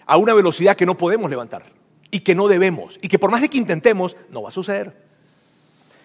a 0.06 0.16
una 0.16 0.32
velocidad 0.34 0.76
que 0.76 0.86
no 0.86 0.96
podemos 0.96 1.28
levantar 1.28 1.64
y 2.10 2.20
que 2.20 2.34
no 2.34 2.46
debemos 2.46 2.98
y 3.02 3.08
que 3.08 3.18
por 3.18 3.30
más 3.30 3.40
de 3.40 3.48
que 3.48 3.58
intentemos, 3.58 4.16
no 4.30 4.42
va 4.42 4.50
a 4.50 4.52
suceder. 4.52 5.09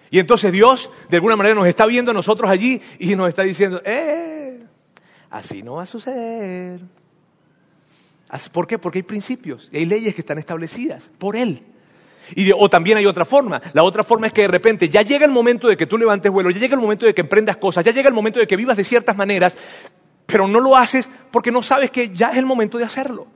Y 0.09 0.19
entonces 0.19 0.51
Dios, 0.51 0.89
de 1.09 1.17
alguna 1.17 1.35
manera, 1.35 1.55
nos 1.55 1.67
está 1.67 1.85
viendo 1.85 2.11
a 2.11 2.13
nosotros 2.13 2.49
allí 2.49 2.81
y 2.99 3.15
nos 3.15 3.27
está 3.27 3.43
diciendo, 3.43 3.81
eh, 3.85 4.63
así 5.29 5.63
no 5.63 5.75
va 5.75 5.83
a 5.83 5.87
suceder. 5.87 6.79
¿Por 8.51 8.67
qué? 8.67 8.77
Porque 8.77 8.99
hay 8.99 9.03
principios 9.03 9.69
y 9.71 9.77
hay 9.77 9.85
leyes 9.85 10.13
que 10.13 10.21
están 10.21 10.37
establecidas 10.37 11.09
por 11.17 11.35
Él. 11.35 11.63
Y 12.35 12.51
o 12.51 12.69
también 12.69 12.97
hay 12.97 13.05
otra 13.05 13.23
forma. 13.23 13.61
La 13.73 13.83
otra 13.83 14.03
forma 14.03 14.27
es 14.27 14.33
que 14.33 14.41
de 14.41 14.47
repente 14.47 14.89
ya 14.89 15.03
llega 15.03 15.25
el 15.25 15.31
momento 15.31 15.67
de 15.67 15.77
que 15.77 15.85
tú 15.85 15.97
levantes 15.97 16.31
vuelo, 16.31 16.49
ya 16.49 16.59
llega 16.59 16.75
el 16.75 16.81
momento 16.81 17.05
de 17.05 17.13
que 17.13 17.21
emprendas 17.21 17.57
cosas, 17.57 17.85
ya 17.85 17.91
llega 17.91 18.07
el 18.07 18.15
momento 18.15 18.39
de 18.39 18.47
que 18.47 18.55
vivas 18.55 18.77
de 18.77 18.83
ciertas 18.83 19.15
maneras, 19.15 19.55
pero 20.25 20.47
no 20.47 20.59
lo 20.59 20.75
haces 20.75 21.07
porque 21.31 21.51
no 21.51 21.61
sabes 21.61 21.91
que 21.91 22.09
ya 22.13 22.31
es 22.31 22.37
el 22.37 22.45
momento 22.45 22.77
de 22.77 22.83
hacerlo. 22.83 23.27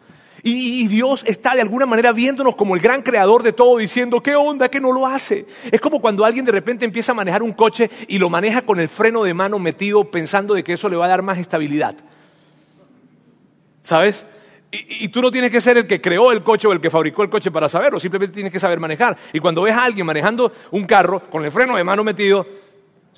Y, 0.44 0.88
Dios 0.88 1.24
está 1.28 1.54
de 1.54 1.62
alguna 1.62 1.86
manera 1.86 2.12
viéndonos 2.12 2.56
como 2.56 2.76
el 2.76 2.82
gran 2.82 3.02
creador 3.02 3.44
de 3.44 3.54
todo, 3.54 3.78
diciendo, 3.78 4.22
¿qué 4.22 4.36
onda 4.36 4.70
que 4.70 4.80
no 4.80 4.92
lo 4.92 5.06
hace? 5.06 5.46
Es 5.72 5.82
como 5.82 6.02
cuando 6.02 6.26
alguien 6.26 6.46
de 6.46 6.52
repente 6.52 6.86
empieza 6.86 7.12
a 7.12 7.16
manejar 7.16 7.44
un 7.44 7.54
coche 7.54 7.90
y 8.08 8.18
lo 8.18 8.30
maneja 8.30 8.62
con 8.64 8.80
el 8.80 8.88
freno 8.88 9.24
de 9.24 9.34
mano 9.34 9.60
metido 9.60 10.10
pensando 10.10 10.54
de 10.54 10.64
que 10.64 10.74
eso 10.74 10.90
le 10.90 10.96
va 10.96 11.06
a 11.06 11.10
dar 11.10 11.22
más 11.22 11.38
estabilidad. 11.38 11.96
¿Sabes? 13.84 14.26
Y, 14.72 15.08
tú 15.10 15.22
no 15.22 15.32
tienes 15.32 15.50
que 15.50 15.62
ser 15.62 15.78
el 15.78 15.88
que 15.88 16.00
creó 16.00 16.32
el 16.32 16.44
coche 16.44 16.68
o 16.68 16.74
el 16.74 16.80
que 16.80 16.92
fabricó 16.92 17.24
el 17.24 17.30
coche 17.30 17.50
para 17.50 17.68
saberlo, 17.70 18.00
simplemente 18.00 18.36
tienes 18.36 18.52
que 18.52 18.60
saber 18.60 18.80
manejar. 18.80 19.18
Y 19.34 19.40
cuando 19.40 19.64
ves 19.64 19.74
a 19.74 19.84
alguien 19.84 20.06
manejando 20.06 20.52
un 20.72 20.86
carro 20.86 21.22
con 21.22 21.44
el 21.44 21.52
freno 21.52 21.76
de 21.76 21.84
mano 21.84 22.04
metido, 22.04 22.46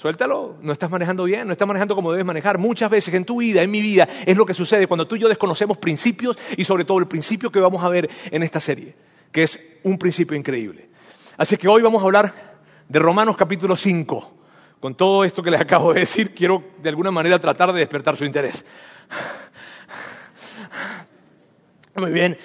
suéltalo, 0.02 0.56
no 0.62 0.74
estás 0.74 0.90
manejando 0.90 1.26
bien, 1.26 1.46
no 1.46 1.52
estás 1.52 1.68
manejando 1.68 1.94
como 1.94 2.12
debes 2.12 2.26
manejar. 2.26 2.58
Muchas 2.58 2.90
veces 2.90 3.14
en 3.14 3.24
tu 3.24 3.38
vida, 3.38 3.62
en 3.62 3.70
mi 3.70 3.82
vida, 3.82 4.08
es 4.26 4.36
lo 4.36 4.48
que 4.48 4.56
sucede 4.56 4.88
cuando 4.88 5.08
tú 5.08 5.16
y 5.16 5.20
yo 5.20 5.30
desconocemos 5.30 5.78
principios 5.78 6.40
y 6.58 6.66
sobre 6.66 6.86
todo 6.86 6.98
el 6.98 7.06
principio 7.06 7.52
que 7.52 7.60
vamos 7.60 7.84
a 7.84 7.90
ver 7.90 8.10
en 8.32 8.42
esta 8.42 8.60
serie, 8.60 8.96
que 9.32 9.44
es 9.44 9.60
un 9.84 10.00
principio 10.00 10.36
increíble. 10.36 10.90
Así 11.38 11.56
que 11.56 11.68
hoy 11.68 11.84
vamos 11.84 12.02
a 12.02 12.06
hablar 12.06 12.34
de 12.90 12.98
Romanos 12.98 13.38
capítulo 13.38 13.78
5. 13.78 14.34
Con 14.80 14.96
todo 14.96 15.24
esto 15.24 15.44
que 15.44 15.52
les 15.52 15.62
acabo 15.62 15.94
de 15.94 16.00
decir, 16.00 16.34
quiero 16.34 16.64
de 16.82 16.90
alguna 16.90 17.12
manera 17.12 17.38
tratar 17.38 17.72
de 17.72 17.82
despertar 17.82 18.18
su 18.18 18.26
interés. 18.26 18.66
Muy 21.94 22.12
bien. 22.12 22.36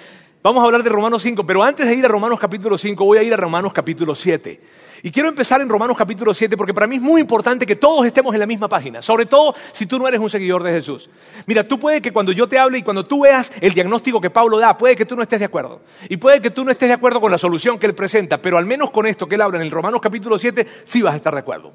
Vamos 0.43 0.61
a 0.61 0.65
hablar 0.67 0.83
de 0.83 0.91
Romanos 0.91 1.23
5, 1.23 1.43
pero 1.43 1.63
antes 1.63 1.87
de 1.87 1.95
ir 1.95 2.05
a 2.05 2.07
Romanos 2.07 2.39
capítulo 2.39 2.77
5 2.77 3.03
voy 3.03 3.17
a 3.17 3.23
ir 3.23 3.33
a 3.33 3.37
Romanos 3.37 3.73
capítulo 3.73 4.13
7. 4.13 4.61
Y 5.03 5.11
quiero 5.11 5.29
empezar 5.29 5.61
en 5.61 5.69
Romanos 5.69 5.95
capítulo 5.97 6.33
7 6.33 6.57
porque 6.57 6.73
para 6.73 6.87
mí 6.87 6.95
es 6.95 7.01
muy 7.01 7.21
importante 7.21 7.65
que 7.65 7.75
todos 7.75 8.05
estemos 8.05 8.33
en 8.33 8.39
la 8.39 8.45
misma 8.45 8.67
página, 8.67 9.01
sobre 9.01 9.25
todo 9.25 9.55
si 9.71 9.85
tú 9.85 9.99
no 9.99 10.07
eres 10.07 10.19
un 10.19 10.29
seguidor 10.29 10.63
de 10.63 10.71
Jesús. 10.71 11.09
Mira, 11.45 11.63
tú 11.63 11.79
puede 11.79 12.01
que 12.01 12.11
cuando 12.11 12.31
yo 12.31 12.47
te 12.47 12.57
hable 12.57 12.79
y 12.79 12.83
cuando 12.83 13.05
tú 13.05 13.21
veas 13.21 13.51
el 13.61 13.73
diagnóstico 13.73 14.19
que 14.19 14.29
Pablo 14.29 14.57
da, 14.57 14.77
puede 14.77 14.95
que 14.95 15.05
tú 15.05 15.15
no 15.15 15.21
estés 15.21 15.39
de 15.39 15.45
acuerdo. 15.45 15.81
Y 16.09 16.17
puede 16.17 16.41
que 16.41 16.49
tú 16.49 16.65
no 16.65 16.71
estés 16.71 16.89
de 16.89 16.93
acuerdo 16.93 17.21
con 17.21 17.31
la 17.31 17.37
solución 17.37 17.77
que 17.77 17.85
él 17.85 17.95
presenta, 17.95 18.41
pero 18.41 18.57
al 18.57 18.65
menos 18.65 18.91
con 18.91 19.05
esto 19.05 19.27
que 19.27 19.35
él 19.35 19.41
habla 19.41 19.59
en 19.59 19.63
el 19.65 19.71
Romanos 19.71 20.01
capítulo 20.01 20.37
7 20.37 20.65
sí 20.85 21.01
vas 21.01 21.13
a 21.13 21.17
estar 21.17 21.33
de 21.33 21.39
acuerdo. 21.39 21.73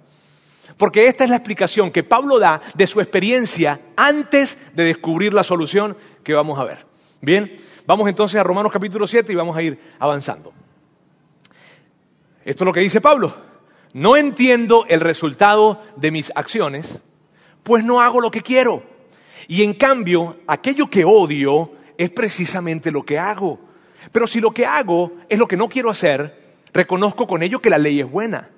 Porque 0.76 1.06
esta 1.06 1.24
es 1.24 1.30
la 1.30 1.36
explicación 1.36 1.90
que 1.90 2.02
Pablo 2.02 2.38
da 2.38 2.60
de 2.74 2.86
su 2.86 3.00
experiencia 3.00 3.80
antes 3.96 4.56
de 4.74 4.84
descubrir 4.84 5.34
la 5.34 5.44
solución 5.44 5.96
que 6.24 6.34
vamos 6.34 6.58
a 6.58 6.64
ver. 6.64 6.86
Bien, 7.20 7.56
vamos 7.86 8.08
entonces 8.08 8.40
a 8.40 8.42
Romanos 8.42 8.72
capítulo 8.72 9.06
7 9.06 9.32
y 9.32 9.36
vamos 9.36 9.56
a 9.56 9.62
ir 9.62 9.78
avanzando. 9.98 10.52
Esto 12.44 12.64
es 12.64 12.66
lo 12.66 12.72
que 12.72 12.80
dice 12.80 13.00
Pablo. 13.00 13.34
No 13.92 14.16
entiendo 14.16 14.84
el 14.88 15.00
resultado 15.00 15.82
de 15.96 16.10
mis 16.10 16.32
acciones, 16.34 17.00
pues 17.62 17.84
no 17.84 18.00
hago 18.00 18.20
lo 18.20 18.30
que 18.30 18.42
quiero. 18.42 18.82
Y 19.48 19.62
en 19.62 19.74
cambio, 19.74 20.38
aquello 20.46 20.88
que 20.88 21.04
odio 21.04 21.72
es 21.98 22.10
precisamente 22.10 22.90
lo 22.90 23.04
que 23.04 23.18
hago. 23.18 23.60
Pero 24.10 24.26
si 24.26 24.40
lo 24.40 24.50
que 24.52 24.66
hago 24.66 25.12
es 25.28 25.38
lo 25.38 25.46
que 25.46 25.56
no 25.56 25.68
quiero 25.68 25.90
hacer, 25.90 26.56
reconozco 26.72 27.26
con 27.26 27.42
ello 27.42 27.60
que 27.60 27.70
la 27.70 27.78
ley 27.78 28.00
es 28.00 28.10
buena. 28.10 28.50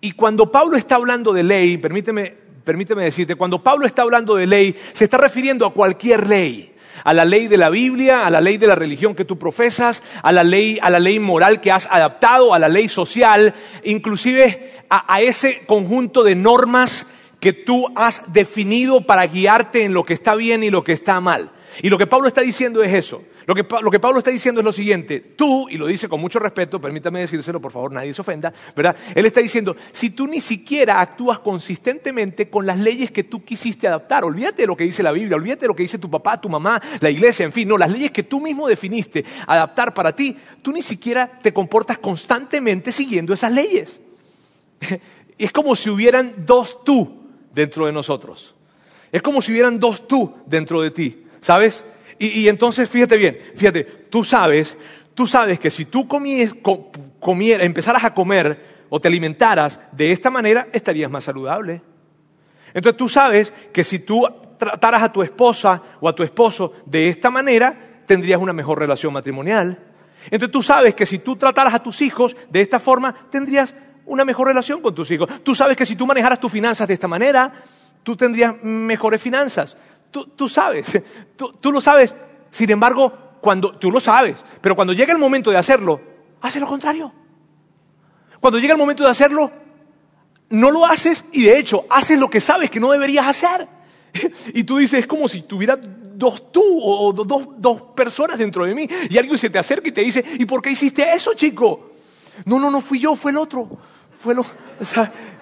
Y 0.00 0.12
cuando 0.12 0.50
Pablo 0.50 0.76
está 0.76 0.96
hablando 0.96 1.32
de 1.32 1.42
ley, 1.42 1.78
permíteme, 1.78 2.34
permíteme 2.64 3.04
decirte, 3.04 3.34
cuando 3.34 3.62
Pablo 3.62 3.86
está 3.86 4.02
hablando 4.02 4.36
de 4.36 4.46
ley, 4.46 4.76
se 4.92 5.04
está 5.04 5.16
refiriendo 5.16 5.66
a 5.66 5.72
cualquier 5.72 6.28
ley 6.28 6.73
a 7.02 7.12
la 7.12 7.24
ley 7.24 7.48
de 7.48 7.56
la 7.56 7.70
Biblia, 7.70 8.26
a 8.26 8.30
la 8.30 8.40
ley 8.40 8.56
de 8.56 8.66
la 8.66 8.74
religión 8.74 9.14
que 9.14 9.24
tú 9.24 9.38
profesas, 9.38 10.02
a 10.22 10.32
la 10.32 10.44
ley, 10.44 10.78
a 10.80 10.90
la 10.90 11.00
ley 11.00 11.18
moral 11.18 11.60
que 11.60 11.72
has 11.72 11.86
adaptado, 11.90 12.54
a 12.54 12.58
la 12.58 12.68
ley 12.68 12.88
social, 12.88 13.54
inclusive 13.82 14.72
a, 14.88 15.20
ese 15.20 15.64
conjunto 15.66 16.22
de 16.22 16.34
normas 16.36 17.06
que 17.40 17.52
tú 17.52 17.86
has 17.96 18.32
definido 18.32 19.06
para 19.06 19.26
guiarte 19.26 19.84
en 19.84 19.94
lo 19.94 20.04
que 20.04 20.14
está 20.14 20.34
bien 20.34 20.62
y 20.62 20.70
lo 20.70 20.84
que 20.84 20.92
está 20.92 21.20
mal. 21.20 21.50
Y 21.82 21.90
lo 21.90 21.98
que 21.98 22.06
Pablo 22.06 22.28
está 22.28 22.40
diciendo 22.40 22.82
es 22.82 22.92
eso. 22.92 23.22
Lo 23.46 23.54
que, 23.54 23.64
Pablo 23.64 24.18
está 24.18 24.30
diciendo 24.30 24.60
es 24.60 24.64
lo 24.64 24.72
siguiente. 24.72 25.20
Tú, 25.20 25.68
y 25.68 25.76
lo 25.76 25.86
dice 25.86 26.08
con 26.08 26.20
mucho 26.20 26.38
respeto, 26.38 26.80
permítame 26.80 27.20
decírselo, 27.20 27.60
por 27.60 27.72
favor, 27.72 27.92
nadie 27.92 28.14
se 28.14 28.20
ofenda, 28.22 28.52
¿verdad? 28.74 28.96
Él 29.14 29.26
está 29.26 29.40
diciendo, 29.40 29.76
si 29.92 30.10
tú 30.10 30.26
ni 30.26 30.40
siquiera 30.40 31.00
actúas 31.00 31.40
consistentemente 31.40 32.48
con 32.48 32.66
las 32.66 32.78
leyes 32.78 33.10
que 33.10 33.24
tú 33.24 33.44
quisiste 33.44 33.86
adaptar, 33.86 34.24
olvídate 34.24 34.62
de 34.62 34.66
lo 34.66 34.76
que 34.76 34.84
dice 34.84 35.02
la 35.02 35.12
Biblia, 35.12 35.36
olvídate 35.36 35.62
de 35.62 35.68
lo 35.68 35.76
que 35.76 35.82
dice 35.82 35.98
tu 35.98 36.10
papá, 36.10 36.40
tu 36.40 36.48
mamá, 36.48 36.80
la 37.00 37.10
iglesia, 37.10 37.44
en 37.44 37.52
fin, 37.52 37.68
no, 37.68 37.76
las 37.76 37.90
leyes 37.90 38.10
que 38.10 38.22
tú 38.22 38.40
mismo 38.40 38.66
definiste 38.66 39.24
adaptar 39.46 39.92
para 39.92 40.14
ti, 40.14 40.36
tú 40.62 40.72
ni 40.72 40.82
siquiera 40.82 41.38
te 41.42 41.52
comportas 41.52 41.98
constantemente 41.98 42.92
siguiendo 42.92 43.34
esas 43.34 43.52
leyes. 43.52 44.00
Es 45.36 45.50
como 45.50 45.74
si 45.74 45.90
hubieran 45.90 46.46
dos 46.46 46.84
tú 46.84 47.24
dentro 47.52 47.86
de 47.86 47.92
nosotros. 47.92 48.54
Es 49.10 49.22
como 49.22 49.42
si 49.42 49.52
hubieran 49.52 49.80
dos 49.80 50.06
tú 50.06 50.32
dentro 50.46 50.80
de 50.80 50.90
ti. 50.92 51.23
¿Sabes? 51.44 51.84
Y, 52.18 52.48
entonces, 52.48 52.88
fíjate 52.88 53.18
bien, 53.18 53.38
fíjate, 53.54 53.84
tú 53.84 54.24
sabes, 54.24 54.78
tú 55.12 55.26
sabes 55.26 55.58
que 55.58 55.70
si 55.70 55.84
tú 55.84 56.08
comieras, 56.08 57.66
empezaras 57.66 58.02
a 58.02 58.14
comer, 58.14 58.86
o 58.88 58.98
te 58.98 59.08
alimentaras 59.08 59.78
de 59.92 60.10
esta 60.10 60.30
manera, 60.30 60.68
estarías 60.72 61.10
más 61.10 61.24
saludable. 61.24 61.82
Entonces 62.72 62.96
tú 62.96 63.10
sabes 63.10 63.52
que 63.74 63.84
si 63.84 63.98
tú 63.98 64.26
trataras 64.56 65.02
a 65.02 65.12
tu 65.12 65.22
esposa 65.22 65.82
o 66.00 66.08
a 66.08 66.14
tu 66.14 66.22
esposo 66.22 66.72
de 66.86 67.08
esta 67.08 67.28
manera, 67.28 68.00
tendrías 68.06 68.40
una 68.40 68.54
mejor 68.54 68.78
relación 68.78 69.12
matrimonial. 69.12 69.78
Entonces 70.30 70.50
tú 70.50 70.62
sabes 70.62 70.94
que 70.94 71.04
si 71.04 71.18
tú 71.18 71.36
trataras 71.36 71.74
a 71.74 71.82
tus 71.82 72.00
hijos 72.00 72.34
de 72.48 72.62
esta 72.62 72.78
forma, 72.78 73.14
tendrías 73.28 73.74
una 74.06 74.24
mejor 74.24 74.48
relación 74.48 74.80
con 74.80 74.94
tus 74.94 75.10
hijos. 75.10 75.28
Tú 75.42 75.54
sabes 75.54 75.76
que 75.76 75.84
si 75.84 75.94
tú 75.94 76.06
manejaras 76.06 76.40
tus 76.40 76.50
finanzas 76.50 76.88
de 76.88 76.94
esta 76.94 77.08
manera, 77.08 77.52
tú 78.02 78.16
tendrías 78.16 78.54
mejores 78.62 79.20
finanzas. 79.20 79.76
Tú, 80.36 80.48
sabes, 80.48 80.86
tú, 81.36 81.72
lo 81.72 81.80
sabes. 81.80 82.14
Sin 82.50 82.70
embargo, 82.70 83.12
cuando 83.40 83.76
tú 83.76 83.90
lo 83.90 84.00
sabes, 84.00 84.36
pero 84.60 84.76
cuando 84.76 84.92
llega 84.92 85.12
el 85.12 85.18
momento 85.18 85.50
de 85.50 85.56
hacerlo, 85.56 86.00
hace 86.40 86.60
lo 86.60 86.66
contrario. 86.66 87.12
Cuando 88.38 88.58
llega 88.58 88.74
el 88.74 88.78
momento 88.78 89.02
de 89.02 89.10
hacerlo, 89.10 89.50
no 90.50 90.70
lo 90.70 90.86
haces 90.86 91.24
y 91.32 91.42
de 91.44 91.58
hecho 91.58 91.84
haces 91.90 92.18
lo 92.18 92.30
que 92.30 92.40
sabes 92.40 92.70
que 92.70 92.78
no 92.78 92.92
deberías 92.92 93.26
hacer. 93.26 93.68
Y 94.54 94.62
tú 94.62 94.76
dices, 94.76 95.00
es 95.00 95.06
como 95.08 95.28
si 95.28 95.42
tuviera 95.42 95.76
dos 95.76 96.52
tú 96.52 96.62
o 96.62 97.12
dos, 97.12 97.48
dos 97.58 97.82
personas 97.96 98.38
dentro 98.38 98.64
de 98.64 98.74
mí 98.74 98.88
y 99.10 99.18
alguien 99.18 99.36
se 99.36 99.50
te 99.50 99.58
acerca 99.58 99.88
y 99.88 99.92
te 99.92 100.02
dice, 100.02 100.24
¿y 100.38 100.44
por 100.44 100.62
qué 100.62 100.70
hiciste 100.70 101.12
eso, 101.12 101.34
chico? 101.34 101.90
No, 102.44 102.60
no, 102.60 102.70
no 102.70 102.80
fui 102.80 103.00
yo, 103.00 103.16
fue 103.16 103.32
el 103.32 103.38
otro. 103.38 103.68
Fue 104.20 104.34
lo, 104.34 104.44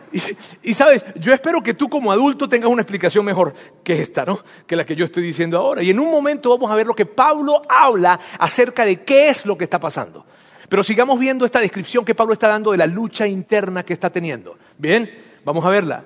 y, 0.62 0.74
sabes, 0.74 1.04
yo 1.16 1.32
espero 1.32 1.62
que 1.62 1.74
tú 1.74 1.88
como 1.88 2.12
adulto 2.12 2.48
tengas 2.48 2.70
una 2.70 2.82
explicación 2.82 3.24
mejor 3.24 3.54
que 3.82 4.00
esta, 4.00 4.24
¿no? 4.24 4.40
Que 4.66 4.76
la 4.76 4.84
que 4.84 4.94
yo 4.94 5.04
estoy 5.04 5.22
diciendo 5.22 5.58
ahora. 5.58 5.82
Y 5.82 5.90
en 5.90 5.98
un 5.98 6.10
momento 6.10 6.50
vamos 6.50 6.70
a 6.70 6.74
ver 6.74 6.86
lo 6.86 6.94
que 6.94 7.06
Pablo 7.06 7.62
habla 7.68 8.18
acerca 8.38 8.84
de 8.84 9.02
qué 9.02 9.28
es 9.28 9.46
lo 9.46 9.56
que 9.56 9.64
está 9.64 9.80
pasando. 9.80 10.26
Pero 10.68 10.82
sigamos 10.82 11.18
viendo 11.18 11.44
esta 11.44 11.60
descripción 11.60 12.04
que 12.04 12.14
Pablo 12.14 12.32
está 12.34 12.48
dando 12.48 12.72
de 12.72 12.78
la 12.78 12.86
lucha 12.86 13.26
interna 13.26 13.84
que 13.84 13.92
está 13.92 14.10
teniendo. 14.10 14.56
Bien, 14.78 15.10
vamos 15.44 15.64
a 15.64 15.70
verla. 15.70 16.04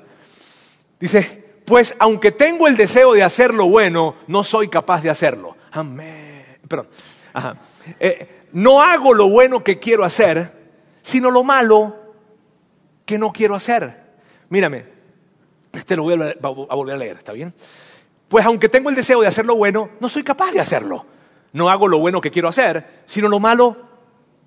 Dice, 0.99 1.45
pues 1.65 1.95
aunque 1.99 2.33
tengo 2.33 2.69
el 2.69 2.77
deseo 2.77 3.13
de 3.13 3.23
hacer 3.23 3.55
lo 3.55 3.69
bueno, 3.69 4.17
no 4.29 4.45
soy 4.45 4.69
capaz 4.69 5.03
de 5.03 5.11
hacerlo. 5.11 5.57
Amén. 5.73 6.59
Perdón. 6.69 6.89
Ajá. 7.33 7.57
Eh, 8.01 8.45
no 8.53 8.81
hago 8.81 9.13
lo 9.13 9.29
bueno 9.29 9.63
que 9.63 9.79
quiero 9.79 10.05
hacer, 10.05 10.53
sino 11.03 11.31
lo 11.31 11.45
malo 11.45 12.06
que 13.07 13.17
no 13.17 13.33
quiero 13.33 13.55
hacer. 13.55 14.05
Mírame, 14.51 14.85
este 15.73 15.97
lo 15.97 16.03
voy 16.03 16.15
a, 16.15 16.75
volver 16.75 16.95
a 16.95 16.99
leer, 16.99 17.17
¿está 17.17 17.33
bien? 17.33 17.55
Pues 18.29 18.45
aunque 18.45 18.69
tengo 18.69 18.91
el 18.91 18.97
deseo 18.97 19.23
de 19.23 19.29
hacer 19.29 19.47
lo 19.47 19.55
bueno, 19.55 19.91
no 20.01 20.09
soy 20.11 20.23
capaz 20.23 20.53
de 20.53 20.61
hacerlo. 20.61 21.07
No 21.53 21.71
hago 21.71 21.89
lo 21.89 21.99
bueno 21.99 22.21
que 22.21 22.31
quiero 22.31 22.49
hacer, 22.49 23.03
sino 23.07 23.29
lo 23.29 23.41
malo 23.41 23.77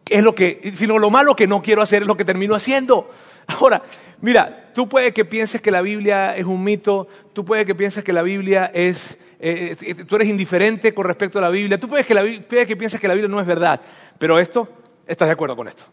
es 0.10 0.24
lo 0.24 0.36
que, 0.36 0.74
sino 0.76 1.00
lo 1.00 1.10
malo 1.10 1.36
que 1.36 1.48
no 1.48 1.62
quiero 1.62 1.82
hacer 1.82 2.02
es 2.02 2.08
lo 2.08 2.18
que 2.18 2.26
termino 2.26 2.56
haciendo. 2.56 3.10
Ahora, 3.48 3.82
mira, 4.22 4.72
tú 4.74 4.90
puedes 4.90 5.14
que 5.14 5.26
pienses 5.26 5.62
que 5.62 5.72
la 5.72 5.82
Biblia 5.82 6.36
es 6.36 6.46
un 6.46 6.64
mito, 6.64 7.08
tú 7.34 7.46
puedes 7.46 7.66
que 7.66 7.76
pienses 7.76 8.04
que 8.04 8.14
la 8.14 8.22
Biblia 8.22 8.70
es, 8.74 9.18
eh, 9.40 9.76
eh, 9.82 9.96
tú 10.06 10.16
eres 10.16 10.28
indiferente 10.28 10.94
con 10.94 11.06
respecto 11.06 11.40
a 11.40 11.42
la 11.42 11.50
Biblia, 11.50 11.80
tú 11.80 11.88
puedes 11.88 12.06
que, 12.06 12.44
puedes 12.48 12.68
que 12.68 12.76
pienses 12.76 13.00
que 13.00 13.08
la 13.08 13.14
Biblia 13.14 13.30
no 13.30 13.40
es 13.40 13.48
verdad, 13.48 13.80
pero 14.18 14.40
esto, 14.40 14.68
estás 15.08 15.28
de 15.28 15.34
acuerdo 15.34 15.56
con 15.56 15.68
esto. 15.68 15.86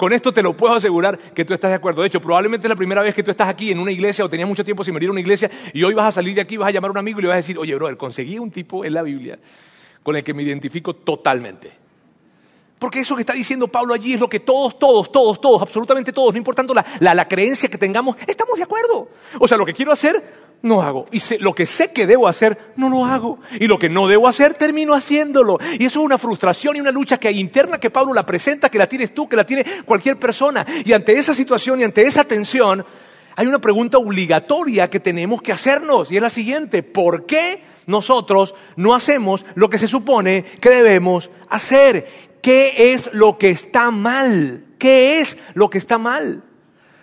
Con 0.00 0.14
esto 0.14 0.32
te 0.32 0.42
lo 0.42 0.56
puedo 0.56 0.72
asegurar 0.72 1.18
que 1.18 1.44
tú 1.44 1.52
estás 1.52 1.72
de 1.72 1.74
acuerdo. 1.74 2.00
De 2.00 2.06
hecho, 2.06 2.22
probablemente 2.22 2.66
es 2.66 2.70
la 2.70 2.74
primera 2.74 3.02
vez 3.02 3.14
que 3.14 3.22
tú 3.22 3.30
estás 3.30 3.50
aquí 3.50 3.70
en 3.70 3.78
una 3.78 3.92
iglesia 3.92 4.24
o 4.24 4.30
tenías 4.30 4.48
mucho 4.48 4.64
tiempo 4.64 4.82
sin 4.82 4.94
venir 4.94 5.10
a 5.10 5.12
una 5.12 5.20
iglesia 5.20 5.50
y 5.74 5.82
hoy 5.82 5.92
vas 5.92 6.06
a 6.06 6.12
salir 6.12 6.34
de 6.34 6.40
aquí, 6.40 6.56
vas 6.56 6.68
a 6.68 6.70
llamar 6.70 6.88
a 6.88 6.92
un 6.92 6.96
amigo 6.96 7.18
y 7.18 7.22
le 7.22 7.28
vas 7.28 7.34
a 7.34 7.36
decir, 7.36 7.58
oye, 7.58 7.74
brother, 7.74 7.98
conseguí 7.98 8.38
un 8.38 8.50
tipo 8.50 8.82
en 8.82 8.94
la 8.94 9.02
Biblia 9.02 9.38
con 10.02 10.16
el 10.16 10.24
que 10.24 10.32
me 10.32 10.42
identifico 10.42 10.94
totalmente. 10.94 11.70
Porque 12.78 13.00
eso 13.00 13.14
que 13.14 13.20
está 13.20 13.34
diciendo 13.34 13.68
Pablo 13.68 13.92
allí 13.92 14.14
es 14.14 14.20
lo 14.20 14.26
que 14.26 14.40
todos, 14.40 14.78
todos, 14.78 15.12
todos, 15.12 15.38
todos, 15.38 15.60
absolutamente 15.60 16.14
todos, 16.14 16.32
no 16.32 16.38
importando 16.38 16.72
la, 16.72 16.86
la 16.98 17.28
creencia 17.28 17.68
que 17.68 17.76
tengamos, 17.76 18.16
estamos 18.26 18.56
de 18.56 18.62
acuerdo. 18.62 19.06
O 19.38 19.46
sea, 19.46 19.58
lo 19.58 19.66
que 19.66 19.74
quiero 19.74 19.92
hacer 19.92 20.24
no 20.62 20.82
hago. 20.82 21.06
Y 21.10 21.20
lo 21.38 21.54
que 21.54 21.66
sé 21.66 21.92
que 21.92 22.06
debo 22.06 22.28
hacer, 22.28 22.72
no 22.76 22.88
lo 22.88 23.04
hago. 23.04 23.38
Y 23.58 23.66
lo 23.66 23.78
que 23.78 23.88
no 23.88 24.08
debo 24.08 24.28
hacer, 24.28 24.54
termino 24.54 24.94
haciéndolo. 24.94 25.58
Y 25.78 25.86
eso 25.86 26.00
es 26.00 26.04
una 26.04 26.18
frustración 26.18 26.76
y 26.76 26.80
una 26.80 26.90
lucha 26.90 27.18
que 27.18 27.28
hay 27.28 27.40
interna 27.40 27.78
que 27.78 27.90
Pablo 27.90 28.12
la 28.12 28.26
presenta, 28.26 28.68
que 28.68 28.78
la 28.78 28.88
tienes 28.88 29.14
tú, 29.14 29.28
que 29.28 29.36
la 29.36 29.46
tiene 29.46 29.64
cualquier 29.84 30.18
persona. 30.18 30.66
Y 30.84 30.92
ante 30.92 31.18
esa 31.18 31.34
situación 31.34 31.80
y 31.80 31.84
ante 31.84 32.02
esa 32.02 32.24
tensión, 32.24 32.84
hay 33.36 33.46
una 33.46 33.60
pregunta 33.60 33.98
obligatoria 33.98 34.90
que 34.90 35.00
tenemos 35.00 35.40
que 35.42 35.52
hacernos. 35.52 36.10
Y 36.10 36.16
es 36.16 36.22
la 36.22 36.30
siguiente. 36.30 36.82
¿Por 36.82 37.26
qué 37.26 37.62
nosotros 37.86 38.54
no 38.76 38.94
hacemos 38.94 39.44
lo 39.54 39.70
que 39.70 39.78
se 39.78 39.88
supone 39.88 40.44
que 40.60 40.70
debemos 40.70 41.30
hacer? 41.48 42.30
¿Qué 42.42 42.92
es 42.92 43.10
lo 43.12 43.38
que 43.38 43.50
está 43.50 43.90
mal? 43.90 44.64
¿Qué 44.78 45.20
es 45.20 45.38
lo 45.54 45.68
que 45.70 45.78
está 45.78 45.98
mal? 45.98 46.42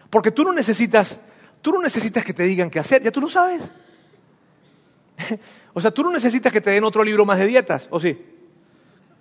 Porque 0.09 0.31
tú 0.31 0.43
no 0.43 0.53
necesitas 0.53 1.19
Tú 1.67 1.73
no 1.73 1.81
necesitas 1.81 2.23
que 2.23 2.33
te 2.33 2.43
digan 2.43 2.69
qué 2.69 2.79
hacer, 2.79 3.01
ya 3.01 3.11
tú 3.11 3.19
lo 3.19 3.27
sabes. 3.27 3.61
o 5.73 5.81
sea, 5.81 5.91
tú 5.91 6.01
no 6.01 6.13
necesitas 6.13 6.49
que 6.49 6.61
te 6.61 6.69
den 6.69 6.85
otro 6.85 7.03
libro 7.03 7.25
más 7.25 7.37
de 7.39 7.45
dietas, 7.45 7.89
¿o 7.91 7.99
sí? 7.99 8.17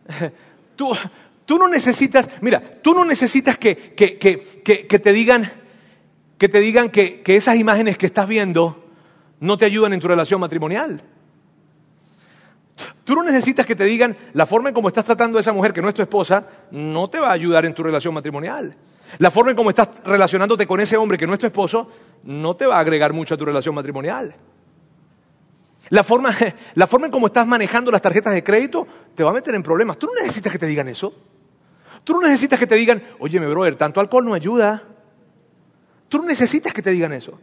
tú, 0.76 0.92
tú 1.44 1.59
no 1.59 1.66
necesitas, 1.66 2.28
mira, 2.42 2.62
tú 2.82 2.94
no 2.94 3.04
necesitas 3.04 3.59
que, 3.59 3.74
que, 3.74 4.16
que, 4.16 4.62
que 4.62 4.98
te 5.00 5.12
digan, 5.12 5.50
que, 6.38 6.48
te 6.48 6.61
digan 6.61 6.88
que, 6.90 7.20
que 7.20 7.35
esas 7.35 7.56
imágenes 7.56 7.98
que 7.98 8.06
estás 8.06 8.28
viendo 8.28 8.90
no 9.40 9.59
te 9.59 9.64
ayudan 9.64 9.94
en 9.94 9.98
tu 9.98 10.06
relación 10.06 10.40
matrimonial. 10.40 11.02
Tú 13.02 13.16
no 13.16 13.24
necesitas 13.24 13.66
que 13.66 13.74
te 13.74 13.87
digan 13.87 14.16
la 14.35 14.46
forma 14.46 14.68
en 14.68 14.74
cómo 14.76 14.87
estás 14.87 15.04
tratando 15.04 15.38
a 15.38 15.40
esa 15.40 15.52
mujer 15.52 15.72
que 15.72 15.82
no 15.82 15.88
es 15.88 15.96
tu 15.96 16.02
esposa, 16.02 16.46
no 16.70 17.11
te 17.11 17.18
va 17.18 17.30
a 17.30 17.32
ayudar 17.32 17.66
en 17.66 17.74
tu 17.74 17.82
relación 17.82 18.14
matrimonial. 18.14 18.76
La 19.19 19.31
forma 19.31 19.51
en 19.51 19.57
cómo 19.57 19.71
estás 19.71 19.88
relacionándote 20.05 20.66
con 20.66 20.81
ese 20.81 20.97
hombre 20.97 21.19
que 21.19 21.27
no 21.27 21.35
es 21.35 21.38
tu 21.38 21.47
esposo 21.47 21.90
no 22.25 22.57
te 22.57 22.66
va 22.66 22.77
a 22.77 22.81
agregar 22.81 23.12
mucho 23.12 23.35
a 23.35 23.37
tu 23.37 23.45
relación 23.45 23.75
matrimonial. 23.75 24.35
La 25.90 26.03
forma, 26.03 26.35
la 26.75 26.87
forma 26.87 27.07
en 27.07 27.12
cómo 27.12 27.27
estás 27.27 27.47
manejando 27.47 27.90
las 27.90 28.03
tarjetas 28.03 28.35
de 28.35 28.42
crédito 28.42 28.87
te 29.14 29.23
va 29.23 29.31
a 29.31 29.35
meter 29.35 29.55
en 29.55 29.62
problemas. 29.62 29.99
Tú 29.99 30.07
no 30.07 30.14
necesitas 30.14 30.53
que 30.53 30.59
te 30.59 30.66
digan 30.66 30.88
eso. 30.88 31.14
Tú 32.05 32.14
no 32.14 32.21
necesitas 32.21 32.59
que 32.59 32.66
te 32.66 32.75
digan, 32.75 33.03
oye, 33.19 33.40
mi 33.40 33.47
brother, 33.47 33.77
tanto 33.77 34.01
alcohol 34.01 34.25
no 34.25 34.35
ayuda. 34.35 34.83
Tú 36.09 36.19
no 36.19 36.25
necesitas 36.25 36.73
que 36.73 36.83
te 36.83 36.90
digan 36.90 37.12
eso. 37.12 37.38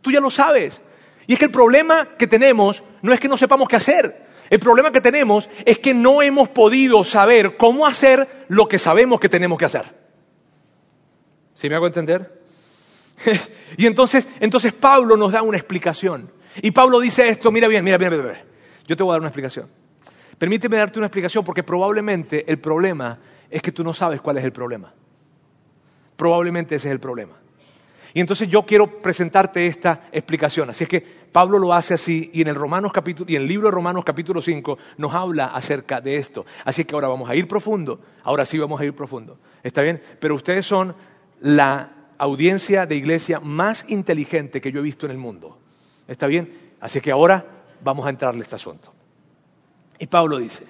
Tú 0.00 0.10
ya 0.10 0.20
lo 0.20 0.30
sabes. 0.30 0.80
Y 1.26 1.34
es 1.34 1.38
que 1.38 1.46
el 1.46 1.50
problema 1.50 2.16
que 2.16 2.26
tenemos 2.26 2.82
no 3.02 3.12
es 3.12 3.20
que 3.20 3.28
no 3.28 3.36
sepamos 3.36 3.68
qué 3.68 3.76
hacer. 3.76 4.26
El 4.48 4.60
problema 4.60 4.92
que 4.92 5.00
tenemos 5.00 5.48
es 5.64 5.78
que 5.78 5.92
no 5.92 6.22
hemos 6.22 6.48
podido 6.48 7.04
saber 7.04 7.56
cómo 7.56 7.86
hacer 7.86 8.46
lo 8.48 8.68
que 8.68 8.78
sabemos 8.78 9.18
que 9.18 9.28
tenemos 9.28 9.58
que 9.58 9.64
hacer. 9.64 9.95
¿Sí 11.56 11.68
me 11.68 11.74
hago 11.74 11.86
entender? 11.86 12.42
y 13.76 13.86
entonces, 13.86 14.28
entonces 14.40 14.72
Pablo 14.74 15.16
nos 15.16 15.32
da 15.32 15.42
una 15.42 15.56
explicación. 15.56 16.30
Y 16.62 16.70
Pablo 16.70 17.00
dice 17.00 17.28
esto, 17.28 17.50
mira 17.50 17.66
bien, 17.66 17.84
mira, 17.84 17.98
mira, 17.98 18.10
mira, 18.10 18.22
mira. 18.22 18.44
Yo 18.86 18.96
te 18.96 19.02
voy 19.02 19.10
a 19.10 19.14
dar 19.14 19.20
una 19.20 19.28
explicación. 19.28 19.68
Permíteme 20.38 20.76
darte 20.76 20.98
una 20.98 21.06
explicación 21.06 21.44
porque 21.44 21.62
probablemente 21.62 22.44
el 22.50 22.58
problema 22.58 23.18
es 23.50 23.62
que 23.62 23.72
tú 23.72 23.82
no 23.82 23.94
sabes 23.94 24.20
cuál 24.20 24.36
es 24.36 24.44
el 24.44 24.52
problema. 24.52 24.92
Probablemente 26.16 26.76
ese 26.76 26.88
es 26.88 26.92
el 26.92 27.00
problema. 27.00 27.32
Y 28.12 28.20
entonces 28.20 28.48
yo 28.48 28.64
quiero 28.64 29.00
presentarte 29.00 29.66
esta 29.66 30.08
explicación. 30.12 30.70
Así 30.70 30.84
es 30.84 30.90
que 30.90 31.00
Pablo 31.00 31.58
lo 31.58 31.72
hace 31.72 31.94
así 31.94 32.30
y 32.32 32.42
en 32.42 32.48
el, 32.48 32.54
Romanos 32.54 32.92
capítulo, 32.92 33.30
y 33.30 33.36
en 33.36 33.42
el 33.42 33.48
libro 33.48 33.68
de 33.68 33.72
Romanos 33.72 34.04
capítulo 34.04 34.40
5 34.40 34.78
nos 34.98 35.14
habla 35.14 35.46
acerca 35.46 36.00
de 36.00 36.16
esto. 36.16 36.44
Así 36.64 36.84
que 36.84 36.94
ahora 36.94 37.08
vamos 37.08 37.28
a 37.28 37.34
ir 37.34 37.48
profundo. 37.48 38.00
Ahora 38.22 38.44
sí 38.46 38.58
vamos 38.58 38.80
a 38.80 38.84
ir 38.84 38.94
profundo. 38.94 39.38
¿Está 39.62 39.82
bien? 39.82 40.02
Pero 40.18 40.34
ustedes 40.34 40.64
son 40.64 40.94
la 41.40 41.90
audiencia 42.18 42.86
de 42.86 42.96
iglesia 42.96 43.40
más 43.40 43.84
inteligente 43.88 44.60
que 44.60 44.72
yo 44.72 44.80
he 44.80 44.82
visto 44.82 45.06
en 45.06 45.12
el 45.12 45.18
mundo. 45.18 45.58
¿Está 46.08 46.26
bien? 46.26 46.52
Así 46.80 47.00
que 47.00 47.10
ahora 47.10 47.44
vamos 47.82 48.06
a 48.06 48.10
entrarle 48.10 48.40
a 48.40 48.42
este 48.42 48.56
asunto. 48.56 48.92
Y 49.98 50.06
Pablo 50.06 50.38
dice, 50.38 50.66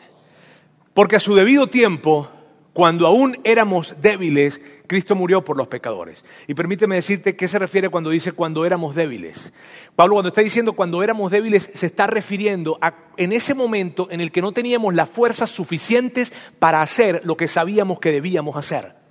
porque 0.95 1.17
a 1.17 1.21
su 1.21 1.35
debido 1.35 1.67
tiempo, 1.67 2.29
cuando 2.73 3.07
aún 3.07 3.39
éramos 3.45 3.97
débiles, 4.01 4.61
Cristo 4.87 5.15
murió 5.15 5.43
por 5.43 5.57
los 5.57 5.67
pecadores. 5.67 6.25
Y 6.47 6.55
permíteme 6.55 6.95
decirte 6.95 7.35
qué 7.35 7.49
se 7.49 7.59
refiere 7.59 7.89
cuando 7.89 8.11
dice 8.11 8.33
cuando 8.33 8.65
éramos 8.65 8.95
débiles. 8.95 9.53
Pablo 9.97 10.15
cuando 10.15 10.29
está 10.29 10.43
diciendo 10.43 10.75
cuando 10.75 11.03
éramos 11.03 11.31
débiles 11.31 11.71
se 11.75 11.87
está 11.87 12.07
refiriendo 12.07 12.79
a 12.81 12.95
en 13.17 13.33
ese 13.33 13.55
momento 13.55 14.09
en 14.11 14.21
el 14.21 14.31
que 14.31 14.43
no 14.43 14.53
teníamos 14.53 14.95
las 14.95 15.09
fuerzas 15.09 15.51
suficientes 15.51 16.33
para 16.59 16.83
hacer 16.83 17.23
lo 17.25 17.37
que 17.37 17.49
sabíamos 17.49 17.99
que 17.99 18.13
debíamos 18.13 18.57
hacer. 18.57 19.06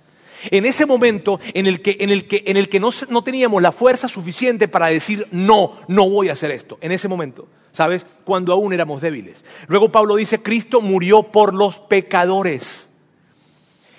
En 0.50 0.66
ese 0.66 0.86
momento 0.86 1.40
en 1.54 1.66
el 1.66 1.82
que, 1.82 1.96
en 2.00 2.10
el 2.10 2.26
que, 2.26 2.42
en 2.46 2.56
el 2.56 2.68
que 2.68 2.80
no, 2.80 2.90
no, 3.08 3.22
teníamos 3.22 3.62
la 3.62 3.72
fuerza 3.72 4.08
suficiente 4.08 4.68
para 4.68 4.86
decir, 4.88 5.26
no, 5.30 5.78
no 5.88 6.08
voy 6.08 6.28
a 6.28 6.32
hacer 6.32 6.50
esto. 6.50 6.78
En 6.80 6.92
ese 6.92 7.08
momento, 7.08 7.48
¿sabes? 7.72 8.04
Cuando 8.24 8.52
aún 8.52 8.72
éramos 8.72 9.00
débiles. 9.00 9.44
Luego 9.68 9.90
Pablo 9.90 10.16
dice, 10.16 10.42
Cristo 10.42 10.80
murió 10.80 11.24
por 11.24 11.54
los 11.54 11.78
pecadores. 11.80 12.88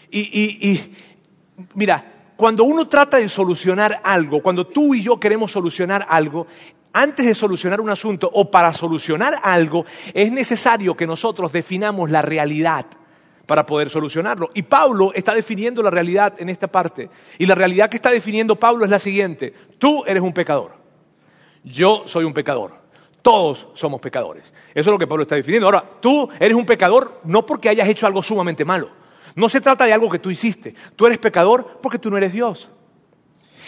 Y, 0.09 0.19
y, 0.19 0.69
y 0.69 0.95
mira, 1.73 2.31
cuando 2.35 2.63
uno 2.63 2.87
trata 2.87 3.17
de 3.17 3.29
solucionar 3.29 3.99
algo, 4.03 4.41
cuando 4.41 4.67
tú 4.67 4.93
y 4.95 5.03
yo 5.03 5.19
queremos 5.19 5.51
solucionar 5.51 6.05
algo, 6.07 6.47
antes 6.93 7.25
de 7.25 7.35
solucionar 7.35 7.81
un 7.81 7.89
asunto 7.89 8.29
o 8.33 8.49
para 8.49 8.73
solucionar 8.73 9.39
algo, 9.43 9.85
es 10.13 10.31
necesario 10.31 10.95
que 10.95 11.07
nosotros 11.07 11.51
definamos 11.51 12.09
la 12.09 12.21
realidad 12.21 12.85
para 13.47 13.65
poder 13.65 13.89
solucionarlo. 13.89 14.51
Y 14.53 14.61
Pablo 14.61 15.11
está 15.15 15.33
definiendo 15.33 15.81
la 15.81 15.89
realidad 15.89 16.33
en 16.37 16.49
esta 16.49 16.67
parte. 16.67 17.09
Y 17.39 17.45
la 17.47 17.55
realidad 17.55 17.89
que 17.89 17.95
está 17.95 18.11
definiendo 18.11 18.57
Pablo 18.57 18.85
es 18.85 18.91
la 18.91 18.99
siguiente. 18.99 19.53
Tú 19.79 20.03
eres 20.05 20.21
un 20.21 20.33
pecador. 20.33 20.73
Yo 21.63 22.03
soy 22.05 22.25
un 22.25 22.33
pecador. 22.33 22.73
Todos 23.21 23.67
somos 23.73 23.99
pecadores. 24.01 24.53
Eso 24.71 24.89
es 24.89 24.93
lo 24.93 24.99
que 24.99 25.07
Pablo 25.07 25.23
está 25.23 25.35
definiendo. 25.35 25.65
Ahora, 25.65 25.83
tú 26.01 26.29
eres 26.39 26.55
un 26.55 26.65
pecador 26.65 27.21
no 27.23 27.45
porque 27.45 27.69
hayas 27.69 27.87
hecho 27.87 28.05
algo 28.05 28.21
sumamente 28.21 28.65
malo. 28.65 28.89
No 29.35 29.49
se 29.49 29.61
trata 29.61 29.85
de 29.85 29.93
algo 29.93 30.09
que 30.09 30.19
tú 30.19 30.29
hiciste. 30.29 30.75
Tú 30.95 31.05
eres 31.05 31.17
pecador 31.17 31.79
porque 31.81 31.99
tú 31.99 32.09
no 32.09 32.17
eres 32.17 32.33
Dios. 32.33 32.69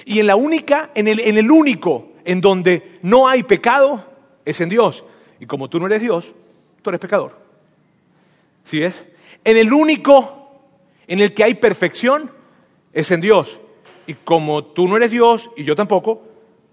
Y 0.05 0.19
en 0.19 0.27
la 0.27 0.35
única, 0.35 0.91
en 0.93 1.07
el, 1.07 1.19
en 1.19 1.37
el 1.37 1.49
único 1.49 2.09
en 2.25 2.41
donde 2.41 2.99
no 3.01 3.27
hay 3.27 3.43
pecado 3.43 4.03
es 4.45 4.59
en 4.59 4.69
Dios. 4.69 5.05
Y 5.39 5.45
como 5.45 5.69
tú 5.69 5.79
no 5.79 5.85
eres 5.85 6.01
Dios, 6.01 6.33
tú 6.81 6.89
eres 6.89 6.99
pecador. 6.99 7.37
¿Sí 8.65 8.83
es? 8.83 9.05
En 9.43 9.57
el 9.57 9.73
único 9.73 10.39
en 11.07 11.19
el 11.19 11.33
que 11.33 11.43
hay 11.43 11.55
perfección 11.55 12.31
es 12.93 13.11
en 13.11 13.21
Dios. 13.21 13.59
Y 14.07 14.13
como 14.13 14.63
tú 14.63 14.87
no 14.87 14.97
eres 14.97 15.11
Dios 15.11 15.49
y 15.55 15.63
yo 15.63 15.75
tampoco, 15.75 16.23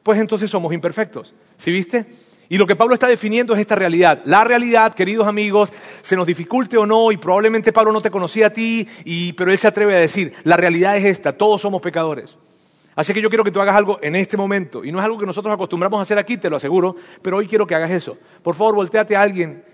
pues 0.03 0.21
entonces 0.21 0.51
somos 0.51 0.73
imperfectos. 0.73 1.35
¿Sí 1.57 1.71
viste? 1.71 2.07
Y 2.49 2.59
lo 2.59 2.67
que 2.67 2.77
Pablo 2.77 2.95
está 2.95 3.09
definiendo 3.09 3.55
es 3.55 3.61
esta 3.61 3.75
realidad. 3.75 4.23
La 4.25 4.45
realidad, 4.45 4.95
queridos 4.95 5.27
amigos, 5.27 5.73
se 6.03 6.17
nos 6.17 6.27
dificulte 6.27 6.77
o 6.77 6.87
no, 6.87 7.11
y 7.11 7.17
probablemente 7.17 7.73
Pablo 7.73 7.93
no 7.93 8.01
te 8.01 8.11
conocía 8.11 8.49
a 8.49 8.53
ti, 8.53 8.87
y, 9.05 9.33
pero 9.33 9.51
él 9.51 9.59
se 9.59 9.67
atreve 9.67 9.97
a 9.97 9.99
decir, 9.99 10.33
la 10.45 10.57
realidad 10.57 10.97
es 10.97 11.05
esta, 11.05 11.37
todos 11.37 11.61
somos 11.61 11.83
pecadores. 11.83 12.37
Así 12.95 13.13
que 13.13 13.21
yo 13.21 13.29
quiero 13.29 13.45
que 13.45 13.51
tú 13.51 13.61
hagas 13.61 13.75
algo 13.75 13.99
en 14.01 14.15
este 14.15 14.37
momento, 14.37 14.85
y 14.85 14.93
no 14.93 15.01
es 15.01 15.05
algo 15.05 15.19
que 15.19 15.27
nosotros 15.27 15.53
acostumbramos 15.53 15.99
a 15.99 16.03
hacer 16.03 16.19
aquí, 16.19 16.37
te 16.37 16.49
lo 16.49 16.57
aseguro, 16.57 16.97
pero 17.21 17.39
hoy 17.39 17.49
quiero 17.49 17.67
que 17.67 17.75
hagas 17.75 17.91
eso. 17.91 18.17
Por 18.43 18.55
favor, 18.55 18.77
volteate 18.77 19.17
a 19.17 19.23
alguien 19.23 19.65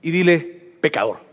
y 0.00 0.10
dile, 0.10 0.76
pecador. 0.80 1.27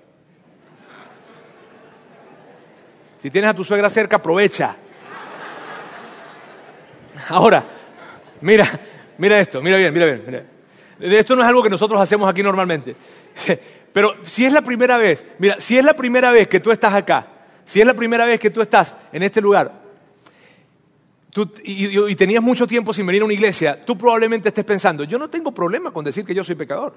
Si 3.25 3.31
tienes 3.31 3.49
a 3.49 3.55
tu 3.55 3.63
suegra 3.63 3.89
cerca, 3.89 4.17
aprovecha. 4.17 4.75
Ahora, 7.29 7.65
mira, 8.41 8.67
mira 9.17 9.39
esto, 9.39 9.63
mira 9.63 9.77
bien, 9.77 9.91
mira 9.91 10.05
bien. 10.05 10.23
Mira. 10.99 11.17
Esto 11.17 11.35
no 11.35 11.41
es 11.41 11.47
algo 11.47 11.63
que 11.63 11.71
nosotros 11.71 11.99
hacemos 11.99 12.29
aquí 12.29 12.43
normalmente. 12.43 12.95
Pero 13.91 14.17
si 14.25 14.45
es 14.45 14.53
la 14.53 14.61
primera 14.61 14.99
vez, 14.99 15.25
mira, 15.39 15.59
si 15.59 15.75
es 15.75 15.83
la 15.83 15.95
primera 15.95 16.29
vez 16.29 16.47
que 16.47 16.59
tú 16.59 16.69
estás 16.69 16.93
acá, 16.93 17.25
si 17.63 17.81
es 17.81 17.87
la 17.87 17.95
primera 17.95 18.27
vez 18.27 18.39
que 18.39 18.51
tú 18.51 18.61
estás 18.61 18.93
en 19.11 19.23
este 19.23 19.41
lugar, 19.41 19.73
y, 21.63 21.97
y, 21.97 22.15
tenías 22.15 22.43
mucho 22.43 22.67
tiempo 22.67 22.93
sin 22.93 23.07
venir 23.07 23.23
a 23.23 23.25
una 23.25 23.33
iglesia, 23.33 23.83
tú 23.83 23.97
probablemente 23.97 24.49
estés 24.49 24.65
pensando, 24.65 25.03
yo 25.03 25.17
no 25.17 25.31
tengo 25.31 25.51
problema 25.51 25.89
con 25.89 26.05
decir 26.05 26.23
que 26.23 26.35
yo 26.35 26.43
soy 26.43 26.53
pecador. 26.53 26.93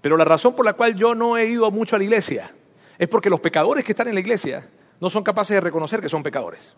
Pero 0.00 0.16
la 0.16 0.24
razón 0.24 0.56
por 0.56 0.64
la 0.64 0.72
cual 0.72 0.94
yo 0.94 1.14
no 1.14 1.36
he 1.36 1.44
ido 1.44 1.70
mucho 1.70 1.96
a 1.96 1.98
la 1.98 2.04
iglesia 2.06 2.50
es 2.96 3.06
porque 3.06 3.28
los 3.28 3.40
pecadores 3.40 3.84
que 3.84 3.92
están 3.92 4.08
en 4.08 4.14
la 4.14 4.20
iglesia 4.20 4.66
no 5.00 5.10
son 5.10 5.24
capaces 5.24 5.54
de 5.54 5.60
reconocer 5.60 6.00
que 6.00 6.08
son 6.08 6.22
pecadores. 6.22 6.74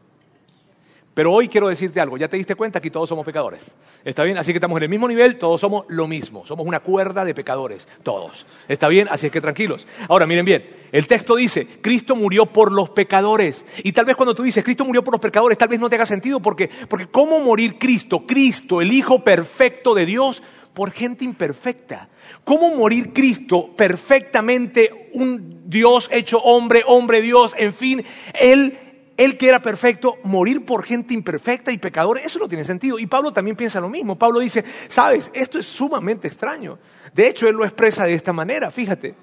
Pero 1.15 1.31
hoy 1.31 1.49
quiero 1.49 1.69
decirte 1.69 2.01
algo, 2.01 2.17
ya 2.17 2.29
te 2.29 2.39
diste 2.39 2.55
cuenta 2.55 2.81
que 2.81 2.91
todos 2.91 3.07
somos 3.07 3.27
pecadores. 3.27 3.75
¿Está 4.03 4.25
bien? 4.25 4.39
Así 4.39 4.53
que 4.53 4.57
estamos 4.57 4.79
en 4.79 4.85
el 4.85 4.89
mismo 4.89 5.07
nivel, 5.07 5.37
todos 5.37 5.61
somos 5.61 5.85
lo 5.89 6.07
mismo, 6.07 6.47
somos 6.47 6.67
una 6.67 6.81
cuerda 6.81 7.23
de 7.23 7.35
pecadores, 7.35 7.87
todos. 8.03 8.47
¿Está 8.67 8.89
bien? 8.89 9.09
Así 9.11 9.27
es 9.27 9.33
que 9.33 9.43
tranquilos. 9.43 9.87
Ahora, 10.09 10.27
miren 10.27 10.47
bien, 10.47 10.89
el 10.91 11.07
texto 11.07 11.37
dice, 11.37 11.67
Cristo 11.83 12.17
murió 12.17 12.47
por 12.47 12.73
los 12.73 12.89
pecadores. 12.91 13.67
Y 13.85 13.93
tal 13.93 14.07
vez 14.07 14.17
cuando 14.17 14.35
tú 14.35 14.43
dices, 14.43 14.65
Cristo 14.65 14.87
murió 14.87 15.05
por 15.05 15.13
los 15.13 15.21
pecadores, 15.21 15.59
tal 15.59 15.69
vez 15.69 15.81
no 15.81 15.91
te 15.91 15.97
haga 15.97 16.07
sentido 16.07 16.41
porque, 16.41 16.71
porque 16.89 17.07
¿cómo 17.09 17.41
morir 17.41 17.79
Cristo? 17.79 18.27
Cristo, 18.27 18.81
el 18.81 18.91
Hijo 18.91 19.23
perfecto 19.23 19.93
de 19.93 20.07
Dios, 20.07 20.43
por 20.75 20.91
gente 20.91 21.25
imperfecta. 21.25 22.09
¿Cómo 22.45 22.75
morir 22.75 23.13
Cristo 23.13 23.75
perfectamente, 23.77 25.11
un 25.13 25.63
Dios 25.67 26.09
hecho 26.13 26.39
hombre, 26.39 26.83
hombre 26.87 27.21
Dios, 27.21 27.55
en 27.59 27.73
fin, 27.75 28.05
Él 28.35 28.79
él 29.17 29.37
que 29.37 29.49
era 29.49 29.61
perfecto, 29.61 30.17
morir 30.25 30.65
por 30.65 30.85
gente 30.85 31.15
imperfecta 31.15 31.71
y 31.71 31.79
pecadora, 31.79 32.21
eso 32.23 32.39
no 32.39 32.49
tiene 32.49 32.65
sentido. 32.65 32.99
Y 32.99 33.07
Pablo 33.07 33.33
también 33.33 33.57
piensa 33.57 33.81
lo 33.81 33.89
mismo. 33.89 34.19
Pablo 34.19 34.41
dice, 34.41 34.65
sabes, 34.89 35.31
esto 35.35 35.59
es 35.59 35.67
sumamente 35.67 36.29
extraño. 36.29 36.79
De 37.15 37.29
hecho, 37.29 37.49
él 37.49 37.55
lo 37.55 37.65
expresa 37.65 38.05
de 38.05 38.15
esta 38.15 38.33
manera, 38.33 38.71
fíjate. 38.71 39.15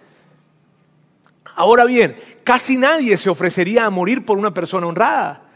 Ahora 1.55 1.85
bien, 1.85 2.15
casi 2.43 2.77
nadie 2.77 3.17
se 3.17 3.29
ofrecería 3.29 3.85
a 3.85 3.89
morir 3.89 4.25
por 4.25 4.37
una 4.37 4.53
persona 4.53 4.87
honrada, 4.87 5.48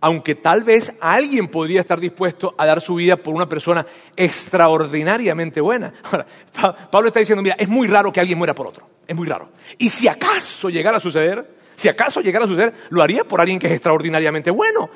aunque 0.00 0.34
tal 0.34 0.64
vez 0.64 0.92
alguien 1.00 1.48
podría 1.48 1.80
estar 1.80 2.00
dispuesto 2.00 2.54
a 2.56 2.66
dar 2.66 2.80
su 2.80 2.94
vida 2.94 3.16
por 3.16 3.34
una 3.34 3.48
persona 3.48 3.86
extraordinariamente 4.16 5.60
buena. 5.60 5.92
Ahora, 6.04 6.26
Pablo 6.90 7.08
está 7.08 7.20
diciendo, 7.20 7.42
mira, 7.42 7.56
es 7.58 7.68
muy 7.68 7.86
raro 7.86 8.12
que 8.12 8.20
alguien 8.20 8.38
muera 8.38 8.54
por 8.54 8.66
otro, 8.66 8.88
es 9.06 9.14
muy 9.14 9.28
raro. 9.28 9.50
Y 9.78 9.90
si 9.90 10.08
acaso 10.08 10.70
llegara 10.70 10.96
a 10.96 11.00
suceder, 11.00 11.58
si 11.76 11.88
acaso 11.88 12.20
llegara 12.20 12.44
a 12.44 12.48
suceder, 12.48 12.74
lo 12.90 13.02
haría 13.02 13.24
por 13.24 13.40
alguien 13.40 13.58
que 13.58 13.66
es 13.66 13.72
extraordinariamente 13.72 14.50
bueno. 14.50 14.90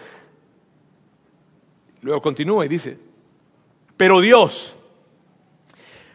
Luego 2.00 2.20
continúa 2.20 2.64
y 2.64 2.68
dice, 2.68 2.98
pero 3.96 4.20
Dios 4.20 4.76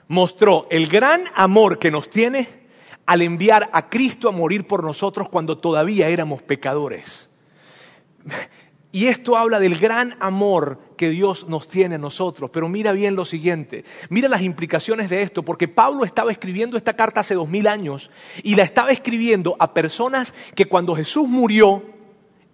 mostró 0.07 0.67
el 0.69 0.87
gran 0.87 1.23
amor 1.35 1.79
que 1.79 1.91
nos 1.91 2.09
tiene 2.09 2.59
al 3.05 3.21
enviar 3.23 3.69
a 3.73 3.89
Cristo 3.89 4.29
a 4.29 4.31
morir 4.31 4.67
por 4.67 4.83
nosotros 4.83 5.29
cuando 5.29 5.57
todavía 5.57 6.09
éramos 6.09 6.43
pecadores. 6.43 7.29
Y 8.91 9.05
esto 9.05 9.37
habla 9.37 9.59
del 9.59 9.77
gran 9.77 10.15
amor 10.19 10.79
que 10.97 11.09
Dios 11.09 11.47
nos 11.47 11.67
tiene 11.67 11.95
a 11.95 11.99
nosotros. 11.99 12.49
Pero 12.51 12.67
mira 12.69 12.91
bien 12.91 13.15
lo 13.15 13.23
siguiente, 13.23 13.85
mira 14.09 14.27
las 14.27 14.41
implicaciones 14.41 15.09
de 15.09 15.21
esto, 15.21 15.43
porque 15.43 15.67
Pablo 15.67 16.05
estaba 16.05 16.31
escribiendo 16.31 16.75
esta 16.75 16.95
carta 16.95 17.19
hace 17.19 17.35
dos 17.35 17.47
mil 17.47 17.67
años 17.67 18.09
y 18.41 18.55
la 18.55 18.63
estaba 18.63 18.89
escribiendo 18.89 19.55
a 19.59 19.73
personas 19.75 20.33
que 20.55 20.65
cuando 20.65 20.95
Jesús 20.95 21.27
murió, 21.27 21.83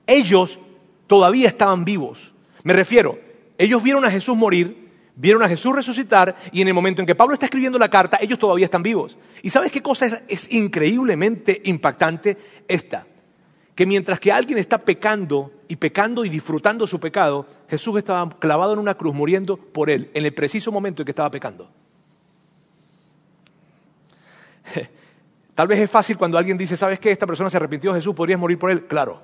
ellos 0.08 0.60
todavía 1.08 1.48
estaban 1.48 1.86
vivos. 1.86 2.34
Me 2.63 2.74
refiero, 2.74 3.17
ellos 3.58 3.82
vieron 3.82 4.04
a 4.04 4.12
Jesús 4.12 4.36
morir, 4.36 4.89
vieron 5.15 5.41
a 5.41 5.48
Jesús 5.48 5.74
resucitar 5.74 6.36
y 6.52 6.62
en 6.62 6.67
el 6.67 6.74
momento 6.74 7.02
en 7.02 7.06
que 7.06 7.15
Pablo 7.15 7.34
está 7.34 7.45
escribiendo 7.45 7.80
la 7.80 7.89
carta, 7.89 8.17
ellos 8.19 8.39
todavía 8.39 8.65
están 8.65 8.84
vivos. 8.84 9.17
¿Y 9.41 9.52
sabes 9.52 9.71
qué 9.71 9.82
cosa 9.82 10.06
es, 10.06 10.13
es 10.28 10.52
increíblemente 10.52 11.62
impactante? 11.63 12.38
Esta 12.67 13.08
que 13.75 13.85
mientras 13.85 14.19
que 14.19 14.31
alguien 14.31 14.57
está 14.57 14.77
pecando 14.77 15.51
y 15.67 15.75
pecando 15.75 16.23
y 16.23 16.29
disfrutando 16.29 16.88
su 16.88 16.99
pecado, 16.99 17.45
Jesús 17.67 17.97
estaba 17.97 18.29
clavado 18.39 18.71
en 18.73 18.79
una 18.79 18.95
cruz 18.95 19.13
muriendo 19.13 19.57
por 19.57 19.89
él 19.89 20.09
en 20.13 20.25
el 20.25 20.33
preciso 20.33 20.71
momento 20.71 21.01
en 21.01 21.05
que 21.05 21.11
estaba 21.11 21.29
pecando. 21.29 21.69
Tal 25.55 25.67
vez 25.67 25.79
es 25.79 25.91
fácil 25.91 26.17
cuando 26.17 26.38
alguien 26.38 26.57
dice, 26.57 26.77
¿sabes 26.77 26.99
qué? 26.99 27.11
Esta 27.11 27.27
persona 27.27 27.49
se 27.49 27.57
arrepintió 27.57 27.91
de 27.91 27.99
Jesús, 27.99 28.15
podrías 28.15 28.39
morir 28.39 28.57
por 28.57 28.71
él. 28.71 28.85
Claro. 28.85 29.21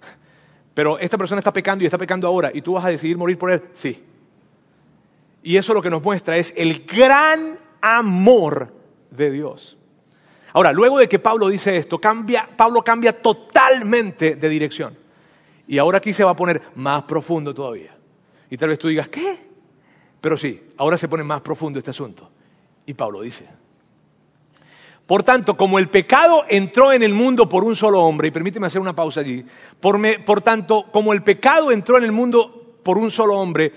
Pero 0.74 0.98
esta 0.98 1.16
persona 1.16 1.38
está 1.38 1.52
pecando 1.52 1.82
y 1.82 1.86
está 1.86 1.98
pecando 1.98 2.28
ahora 2.28 2.50
y 2.52 2.60
tú 2.60 2.74
vas 2.74 2.84
a 2.84 2.88
decidir 2.88 3.16
morir 3.16 3.38
por 3.38 3.50
él. 3.50 3.62
Sí. 3.72 4.04
Y 5.42 5.56
eso 5.56 5.72
lo 5.72 5.80
que 5.80 5.90
nos 5.90 6.02
muestra 6.02 6.36
es 6.36 6.52
el 6.56 6.84
gran 6.84 7.58
amor 7.80 8.74
de 9.10 9.30
Dios. 9.30 9.75
Ahora, 10.56 10.72
luego 10.72 10.96
de 10.96 11.06
que 11.06 11.18
Pablo 11.18 11.48
dice 11.48 11.76
esto, 11.76 12.00
Pablo 12.00 12.80
cambia 12.80 13.20
totalmente 13.20 14.36
de 14.36 14.48
dirección. 14.48 14.96
Y 15.68 15.76
ahora 15.76 15.98
aquí 15.98 16.14
se 16.14 16.24
va 16.24 16.30
a 16.30 16.36
poner 16.36 16.62
más 16.76 17.02
profundo 17.02 17.52
todavía. 17.52 17.94
Y 18.48 18.56
tal 18.56 18.70
vez 18.70 18.78
tú 18.78 18.88
digas, 18.88 19.06
¿qué? 19.10 19.36
Pero 20.18 20.38
sí, 20.38 20.58
ahora 20.78 20.96
se 20.96 21.08
pone 21.08 21.24
más 21.24 21.42
profundo 21.42 21.78
este 21.78 21.90
asunto. 21.90 22.30
Y 22.86 22.94
Pablo 22.94 23.20
dice, 23.20 23.46
por 25.04 25.22
tanto, 25.22 25.58
como 25.58 25.78
el 25.78 25.90
pecado 25.90 26.44
entró 26.48 26.90
en 26.90 27.02
el 27.02 27.12
mundo 27.12 27.50
por 27.50 27.62
un 27.62 27.76
solo 27.76 28.00
hombre, 28.00 28.28
y 28.28 28.30
permíteme 28.30 28.66
hacer 28.66 28.80
una 28.80 28.96
pausa 28.96 29.20
allí, 29.20 29.44
por, 29.78 30.00
por 30.24 30.40
tanto, 30.40 30.86
como 30.90 31.12
el 31.12 31.22
pecado 31.22 31.70
entró 31.70 31.98
en 31.98 32.04
el 32.04 32.12
mundo 32.12 32.78
por 32.82 32.96
un 32.96 33.10
solo 33.10 33.38
hombre, 33.38 33.74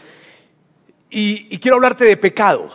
y 1.09 1.57
quiero 1.57 1.75
hablarte 1.75 2.05
de 2.05 2.15
pecado, 2.15 2.69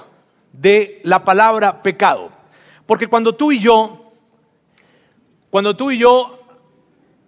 de 0.52 1.00
la 1.04 1.24
palabra 1.24 1.82
pecado. 1.82 2.43
Porque 2.86 3.06
cuando 3.06 3.34
tú 3.34 3.52
y 3.52 3.58
yo, 3.58 4.12
cuando 5.50 5.76
tú 5.76 5.90
y 5.90 5.98
yo 5.98 6.40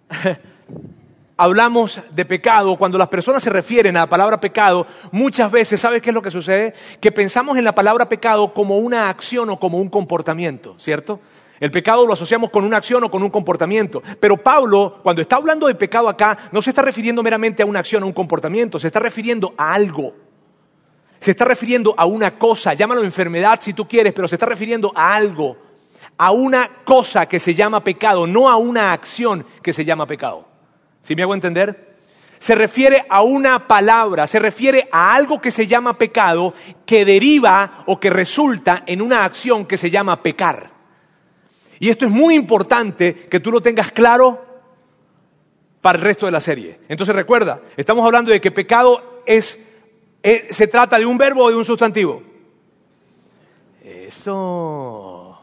hablamos 1.37 2.01
de 2.11 2.25
pecado, 2.25 2.77
cuando 2.77 2.97
las 2.97 3.07
personas 3.07 3.41
se 3.41 3.49
refieren 3.49 3.97
a 3.97 4.01
la 4.01 4.09
palabra 4.09 4.39
pecado, 4.39 4.85
muchas 5.11 5.51
veces, 5.51 5.79
¿sabes 5.79 6.01
qué 6.01 6.09
es 6.09 6.13
lo 6.13 6.21
que 6.21 6.31
sucede? 6.31 6.73
Que 6.99 7.11
pensamos 7.11 7.57
en 7.57 7.63
la 7.63 7.73
palabra 7.73 8.09
pecado 8.09 8.53
como 8.53 8.77
una 8.77 9.09
acción 9.09 9.49
o 9.49 9.59
como 9.59 9.77
un 9.77 9.89
comportamiento, 9.89 10.75
¿cierto? 10.77 11.19
El 11.59 11.71
pecado 11.71 12.05
lo 12.05 12.13
asociamos 12.13 12.51
con 12.51 12.63
una 12.63 12.77
acción 12.77 13.03
o 13.03 13.09
con 13.09 13.23
un 13.23 13.31
comportamiento. 13.31 14.03
Pero 14.19 14.37
Pablo, 14.37 14.99
cuando 15.01 15.21
está 15.21 15.37
hablando 15.37 15.65
de 15.65 15.75
pecado 15.75 16.07
acá, 16.07 16.37
no 16.51 16.61
se 16.61 16.69
está 16.69 16.83
refiriendo 16.83 17.23
meramente 17.23 17.63
a 17.63 17.65
una 17.65 17.79
acción 17.79 18.03
o 18.03 18.07
un 18.07 18.13
comportamiento, 18.13 18.77
se 18.77 18.87
está 18.87 18.99
refiriendo 18.99 19.53
a 19.57 19.73
algo. 19.73 20.13
Se 21.19 21.31
está 21.31 21.45
refiriendo 21.45 21.93
a 21.97 22.05
una 22.05 22.37
cosa, 22.37 22.73
llámalo 22.73 23.03
enfermedad 23.03 23.59
si 23.61 23.73
tú 23.73 23.87
quieres, 23.87 24.13
pero 24.13 24.27
se 24.27 24.35
está 24.35 24.45
refiriendo 24.45 24.91
a 24.95 25.15
algo, 25.15 25.57
a 26.17 26.31
una 26.31 26.83
cosa 26.83 27.25
que 27.25 27.39
se 27.39 27.53
llama 27.53 27.83
pecado, 27.83 28.27
no 28.27 28.49
a 28.49 28.57
una 28.57 28.93
acción 28.93 29.45
que 29.61 29.73
se 29.73 29.85
llama 29.85 30.05
pecado. 30.05 30.47
¿Sí 31.01 31.15
me 31.15 31.23
hago 31.23 31.33
entender? 31.33 31.95
Se 32.39 32.53
refiere 32.53 33.05
a 33.09 33.23
una 33.23 33.67
palabra, 33.67 34.27
se 34.27 34.39
refiere 34.39 34.87
a 34.91 35.15
algo 35.15 35.41
que 35.41 35.51
se 35.51 35.65
llama 35.65 35.97
pecado 35.97 36.53
que 36.85 37.03
deriva 37.03 37.83
o 37.87 37.99
que 37.99 38.09
resulta 38.09 38.83
en 38.85 39.01
una 39.01 39.25
acción 39.25 39.65
que 39.65 39.77
se 39.77 39.89
llama 39.89 40.21
pecar. 40.21 40.71
Y 41.79 41.89
esto 41.89 42.05
es 42.05 42.11
muy 42.11 42.35
importante 42.35 43.13
que 43.13 43.39
tú 43.39 43.51
lo 43.51 43.61
tengas 43.61 43.91
claro 43.91 44.45
para 45.81 45.97
el 45.97 46.03
resto 46.03 46.25
de 46.25 46.31
la 46.31 46.41
serie. 46.41 46.79
Entonces 46.89 47.15
recuerda, 47.15 47.61
estamos 47.75 48.05
hablando 48.05 48.31
de 48.31 48.41
que 48.41 48.51
pecado 48.51 49.21
es, 49.25 49.59
es 50.27 50.55
se 50.55 50.67
trata 50.67 50.97
de 50.97 51.05
un 51.05 51.17
verbo 51.17 51.43
o 51.43 51.49
de 51.49 51.55
un 51.55 51.65
sustantivo. 51.65 52.21
Eso. 53.83 55.39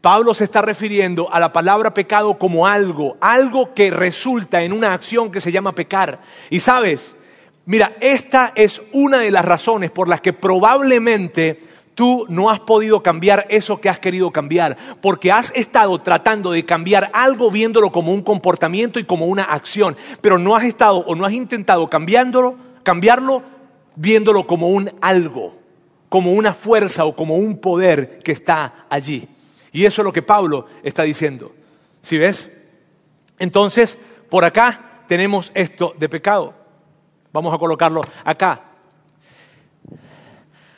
Pablo 0.00 0.34
se 0.34 0.44
está 0.44 0.60
refiriendo 0.60 1.32
a 1.32 1.38
la 1.38 1.52
palabra 1.52 1.94
pecado 1.94 2.36
como 2.36 2.66
algo, 2.66 3.16
algo 3.20 3.72
que 3.72 3.92
resulta 3.92 4.62
en 4.62 4.72
una 4.72 4.92
acción 4.92 5.30
que 5.30 5.40
se 5.40 5.52
llama 5.52 5.76
pecar. 5.76 6.20
Y 6.50 6.58
sabes, 6.58 7.14
mira, 7.66 7.92
esta 8.00 8.52
es 8.56 8.82
una 8.92 9.18
de 9.18 9.30
las 9.30 9.44
razones 9.44 9.92
por 9.92 10.08
las 10.08 10.20
que 10.20 10.32
probablemente 10.32 11.60
tú 11.94 12.26
no 12.28 12.50
has 12.50 12.58
podido 12.58 13.00
cambiar 13.04 13.46
eso 13.48 13.80
que 13.80 13.88
has 13.88 14.00
querido 14.00 14.32
cambiar, 14.32 14.76
porque 15.00 15.30
has 15.30 15.52
estado 15.54 16.00
tratando 16.00 16.50
de 16.50 16.64
cambiar 16.64 17.10
algo 17.12 17.52
viéndolo 17.52 17.92
como 17.92 18.12
un 18.12 18.22
comportamiento 18.22 18.98
y 18.98 19.04
como 19.04 19.26
una 19.26 19.44
acción, 19.44 19.96
pero 20.20 20.38
no 20.38 20.56
has 20.56 20.64
estado 20.64 20.98
o 20.98 21.14
no 21.14 21.24
has 21.24 21.32
intentado 21.32 21.88
cambiándolo, 21.88 22.56
cambiarlo 22.82 23.42
viéndolo 23.96 24.46
como 24.46 24.68
un 24.68 24.90
algo, 25.00 25.56
como 26.08 26.32
una 26.32 26.54
fuerza 26.54 27.04
o 27.04 27.16
como 27.16 27.36
un 27.36 27.58
poder 27.58 28.20
que 28.20 28.32
está 28.32 28.86
allí. 28.88 29.28
Y 29.72 29.84
eso 29.84 30.02
es 30.02 30.04
lo 30.04 30.12
que 30.12 30.22
Pablo 30.22 30.66
está 30.82 31.02
diciendo. 31.02 31.54
¿Sí 32.02 32.18
ves? 32.18 32.50
Entonces, 33.38 33.98
por 34.28 34.44
acá 34.44 35.04
tenemos 35.08 35.50
esto 35.54 35.94
de 35.98 36.08
pecado. 36.08 36.54
Vamos 37.32 37.54
a 37.54 37.58
colocarlo 37.58 38.02
acá. 38.24 38.64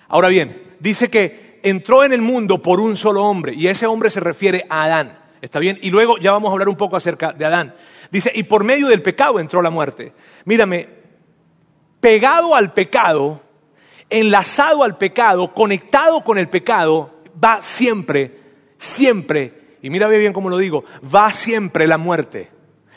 Ahora 0.09 0.29
bien, 0.29 0.77
dice 0.79 1.11
que 1.11 1.61
entró 1.63 2.05
en 2.05 2.13
el 2.13 2.23
mundo 2.23 2.63
por 2.63 2.79
un 2.79 2.97
solo 2.97 3.25
hombre, 3.25 3.55
y 3.55 3.67
ese 3.67 3.87
hombre 3.87 4.11
se 4.11 4.21
refiere 4.21 4.65
a 4.69 4.85
Adán. 4.85 5.19
¿Está 5.41 5.59
bien? 5.59 5.79
Y 5.83 5.91
luego 5.91 6.17
ya 6.19 6.33
vamos 6.33 6.49
a 6.49 6.53
hablar 6.53 6.69
un 6.69 6.77
poco 6.77 6.97
acerca 6.97 7.33
de 7.33 7.45
Adán. 7.45 7.75
Dice, 8.11 8.31
y 8.35 8.45
por 8.45 8.65
medio 8.65 8.89
del 8.89 9.03
pecado 9.03 9.41
entró 9.41 9.61
la 9.61 9.71
muerte. 9.71 10.13
Mírame, 10.45 10.89
pegado 12.05 12.55
al 12.55 12.75
pecado, 12.75 13.41
enlazado 14.11 14.85
al 14.85 14.99
pecado, 14.99 15.55
conectado 15.55 16.23
con 16.23 16.37
el 16.37 16.51
pecado, 16.51 17.15
va 17.43 17.63
siempre 17.63 18.45
siempre, 18.85 19.79
y 19.83 19.91
mira 19.91 20.09
bien 20.09 20.33
cómo 20.33 20.51
lo 20.51 20.59
digo, 20.59 20.85
va 21.03 21.33
siempre 21.33 21.87
la 21.87 21.99
muerte. 21.99 22.51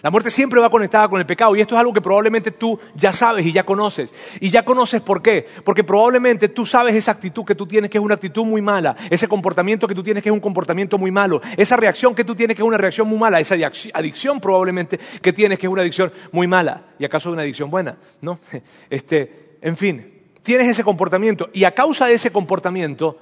La 0.07 0.11
muerte 0.11 0.31
siempre 0.31 0.61
va 0.61 0.69
conectada 0.69 1.09
con 1.09 1.19
el 1.19 1.25
pecado 1.25 1.53
y 1.53 1.59
esto 1.59 1.75
es 1.75 1.81
algo 1.81 1.91
que 1.91 1.99
probablemente 1.99 2.51
tú 2.51 2.79
ya 2.95 3.11
sabes 3.11 3.45
y 3.45 3.51
ya 3.51 3.65
conoces. 3.65 4.13
Y 4.39 4.49
ya 4.49 4.63
conoces 4.63 5.01
por 5.01 5.21
qué. 5.21 5.45
Porque 5.65 5.83
probablemente 5.83 6.47
tú 6.47 6.65
sabes 6.65 6.95
esa 6.95 7.11
actitud 7.11 7.43
que 7.43 7.55
tú 7.55 7.67
tienes 7.67 7.89
que 7.89 7.97
es 7.97 8.01
una 8.01 8.15
actitud 8.15 8.45
muy 8.45 8.61
mala, 8.61 8.95
ese 9.09 9.27
comportamiento 9.27 9.85
que 9.85 9.93
tú 9.93 10.01
tienes 10.03 10.23
que 10.23 10.29
es 10.29 10.33
un 10.33 10.39
comportamiento 10.39 10.97
muy 10.97 11.11
malo, 11.11 11.41
esa 11.57 11.75
reacción 11.75 12.15
que 12.15 12.23
tú 12.23 12.35
tienes 12.35 12.55
que 12.55 12.61
es 12.61 12.65
una 12.65 12.77
reacción 12.77 13.05
muy 13.05 13.17
mala, 13.17 13.41
esa 13.41 13.55
adicción 13.93 14.39
probablemente 14.39 14.97
que 15.21 15.33
tienes 15.33 15.59
que 15.59 15.67
es 15.67 15.73
una 15.73 15.81
adicción 15.81 16.09
muy 16.31 16.47
mala. 16.47 16.83
¿Y 16.97 17.03
acaso 17.03 17.29
una 17.29 17.41
adicción 17.41 17.69
buena? 17.69 17.97
¿No? 18.21 18.39
Este, 18.89 19.57
en 19.61 19.75
fin, 19.75 20.21
tienes 20.41 20.67
ese 20.69 20.85
comportamiento 20.85 21.49
y 21.51 21.65
a 21.65 21.75
causa 21.75 22.05
de 22.05 22.13
ese 22.13 22.31
comportamiento 22.31 23.17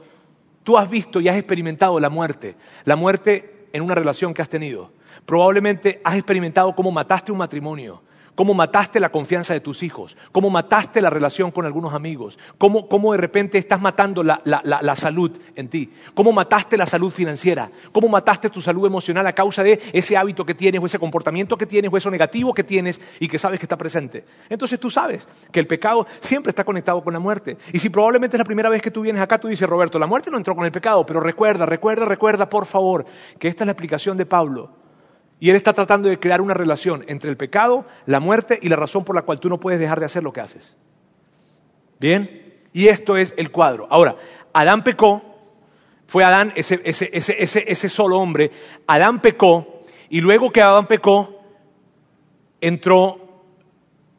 Tú 0.65 0.79
has 0.79 0.89
visto 0.89 1.21
y 1.21 1.27
has 1.27 1.37
experimentado 1.37 1.99
la 1.99 2.09
muerte, 2.09 2.55
la 2.85 2.95
muerte 2.95 3.67
en 3.71 3.83
una 3.83 3.93
relación 3.93 4.33
que 4.33 4.41
has 4.41 4.49
tenido. 4.49 4.94
Probablemente 5.25 6.01
has 6.03 6.15
experimentado 6.15 6.75
cómo 6.75 6.91
mataste 6.91 7.31
un 7.31 7.39
matrimonio, 7.39 8.03
cómo 8.35 8.53
mataste 8.53 8.99
la 8.99 9.09
confianza 9.09 9.53
de 9.53 9.61
tus 9.61 9.81
hijos, 9.81 10.15
cómo 10.31 10.49
mataste 10.49 11.01
la 11.01 11.09
relación 11.09 11.51
con 11.51 11.65
algunos 11.65 11.93
amigos, 11.93 12.38
cómo, 12.57 12.88
cómo 12.88 13.13
de 13.13 13.17
repente 13.17 13.57
estás 13.57 13.81
matando 13.81 14.21
la, 14.21 14.39
la, 14.43 14.95
salud 14.95 15.31
en 15.55 15.69
ti, 15.69 15.91
cómo 16.13 16.31
mataste 16.31 16.77
la 16.77 16.85
salud 16.85 17.11
financiera, 17.11 17.71
cómo 17.91 18.07
mataste 18.07 18.49
tu 18.49 18.61
salud 18.61 18.85
emocional 18.85 19.25
a 19.25 19.33
causa 19.33 19.63
de 19.63 19.81
ese 19.93 20.17
hábito 20.17 20.45
que 20.45 20.53
tienes 20.53 20.81
o 20.81 20.85
ese 20.85 20.99
comportamiento 20.99 21.57
que 21.57 21.65
tienes 21.65 21.91
o 21.91 21.97
eso 21.97 22.11
negativo 22.11 22.53
que 22.53 22.63
tienes 22.63 22.99
y 23.19 23.27
que 23.27 23.39
sabes 23.39 23.59
que 23.59 23.65
está 23.65 23.77
presente. 23.77 24.25
Entonces 24.49 24.79
tú 24.79 24.89
sabes 24.89 25.27
que 25.51 25.59
el 25.59 25.67
pecado 25.67 26.05
siempre 26.19 26.49
está 26.49 26.63
conectado 26.63 27.03
con 27.03 27.13
la 27.13 27.19
muerte. 27.19 27.57
Y 27.71 27.79
si 27.79 27.89
probablemente 27.89 28.35
es 28.35 28.39
la 28.39 28.45
primera 28.45 28.69
vez 28.69 28.81
que 28.81 28.91
tú 28.91 29.01
vienes 29.01 29.21
acá, 29.21 29.39
tú 29.39 29.47
dices, 29.47 29.67
Roberto, 29.67 29.97
la 29.97 30.07
muerte 30.07 30.29
no 30.29 30.38
entró 30.38 30.55
con 30.55 30.65
el 30.65 30.71
pecado, 30.71 31.05
pero 31.05 31.19
recuerda, 31.19 31.65
recuerda, 31.65 32.05
recuerda, 32.05 32.49
por 32.49 32.65
favor, 32.65 33.05
que 33.39 33.47
esta 33.47 33.63
es 33.63 33.65
la 33.65 33.71
explicación 33.71 34.17
de 34.17 34.25
Pablo. 34.25 34.84
Y 35.45 35.51
él 35.51 35.58
está 35.58 35.73
tratando 35.73 36.10
de 36.10 36.19
crear 36.19 36.41
una 36.41 36.55
relación 36.55 37.05
entre 37.08 37.29
el 37.29 37.38
pecado, 37.38 37.86
la 38.08 38.19
muerte 38.19 38.58
y 38.63 38.67
la 38.67 38.77
razón 38.77 39.05
por 39.05 39.15
la 39.15 39.21
cual 39.21 39.39
tú 39.39 39.47
no 39.47 39.60
puedes 39.60 39.79
dejar 39.79 39.99
de 39.99 40.08
hacer 40.08 40.23
lo 40.23 40.34
que 40.34 40.41
haces. 40.41 40.75
¿Bien? 41.99 42.55
Y 42.73 42.88
esto 42.88 43.15
es 43.15 43.31
el 43.38 43.51
cuadro. 43.51 43.86
Ahora, 43.91 44.15
Adán 44.53 44.84
pecó, 44.84 45.21
fue 46.08 46.23
Adán 46.23 46.51
ese, 46.55 46.81
ese, 46.84 47.12
ese, 47.13 47.63
ese 47.67 47.89
solo 47.89 48.17
hombre, 48.17 48.49
Adán 48.88 49.21
pecó, 49.21 49.84
y 50.10 50.19
luego 50.19 50.49
que 50.49 50.63
Adán 50.63 50.88
pecó, 50.88 51.39
entró, 52.60 53.43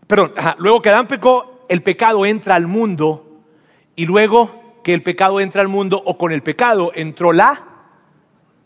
perdón, 0.06 0.32
luego 0.58 0.80
que 0.80 0.90
Adán 0.90 1.08
pecó, 1.08 1.64
el 1.68 1.82
pecado 1.82 2.24
entra 2.24 2.54
al 2.54 2.68
mundo, 2.68 3.40
y 3.96 4.06
luego 4.06 4.78
que 4.84 4.94
el 4.94 5.02
pecado 5.02 5.40
entra 5.40 5.60
al 5.60 5.66
mundo, 5.66 6.00
o 6.06 6.18
con 6.18 6.30
el 6.30 6.44
pecado 6.44 6.92
entró 6.94 7.32
la 7.32 7.64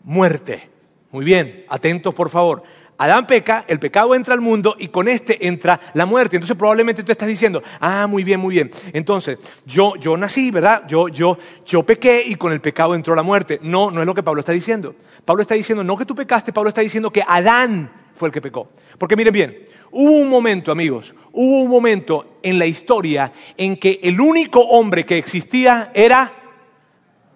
muerte. 0.03 0.70
Muy 1.11 1.25
bien, 1.25 1.65
atentos 1.69 2.13
por 2.13 2.29
favor. 2.29 2.63
Adán 3.01 3.25
peca, 3.25 3.65
el 3.67 3.79
pecado 3.79 4.13
entra 4.13 4.35
al 4.35 4.41
mundo 4.41 4.75
y 4.77 4.89
con 4.89 5.07
este 5.07 5.47
entra 5.47 5.79
la 5.95 6.05
muerte. 6.05 6.35
Entonces 6.35 6.55
probablemente 6.55 7.03
tú 7.03 7.11
estás 7.11 7.27
diciendo, 7.27 7.63
ah, 7.79 8.05
muy 8.05 8.23
bien, 8.23 8.39
muy 8.39 8.53
bien. 8.53 8.69
Entonces, 8.93 9.39
yo, 9.65 9.95
yo 9.95 10.15
nací, 10.17 10.51
¿verdad? 10.51 10.83
Yo, 10.87 11.07
yo, 11.07 11.35
yo 11.65 11.81
pequé 11.81 12.21
y 12.23 12.35
con 12.35 12.53
el 12.53 12.61
pecado 12.61 12.93
entró 12.93 13.15
la 13.15 13.23
muerte. 13.23 13.59
No, 13.63 13.89
no 13.89 14.01
es 14.01 14.05
lo 14.05 14.13
que 14.13 14.21
Pablo 14.21 14.41
está 14.41 14.51
diciendo. 14.51 14.93
Pablo 15.25 15.41
está 15.41 15.55
diciendo, 15.55 15.83
no 15.83 15.97
que 15.97 16.05
tú 16.05 16.13
pecaste, 16.13 16.53
Pablo 16.53 16.69
está 16.69 16.81
diciendo 16.81 17.11
que 17.11 17.23
Adán 17.27 17.91
fue 18.13 18.29
el 18.29 18.33
que 18.33 18.39
pecó. 18.39 18.69
Porque 18.99 19.15
miren 19.15 19.33
bien, 19.33 19.65
hubo 19.89 20.11
un 20.11 20.29
momento, 20.29 20.71
amigos, 20.71 21.15
hubo 21.31 21.63
un 21.63 21.71
momento 21.71 22.37
en 22.43 22.59
la 22.59 22.67
historia 22.67 23.33
en 23.57 23.77
que 23.77 23.99
el 24.03 24.21
único 24.21 24.59
hombre 24.59 25.07
que 25.07 25.17
existía 25.17 25.89
era 25.95 26.31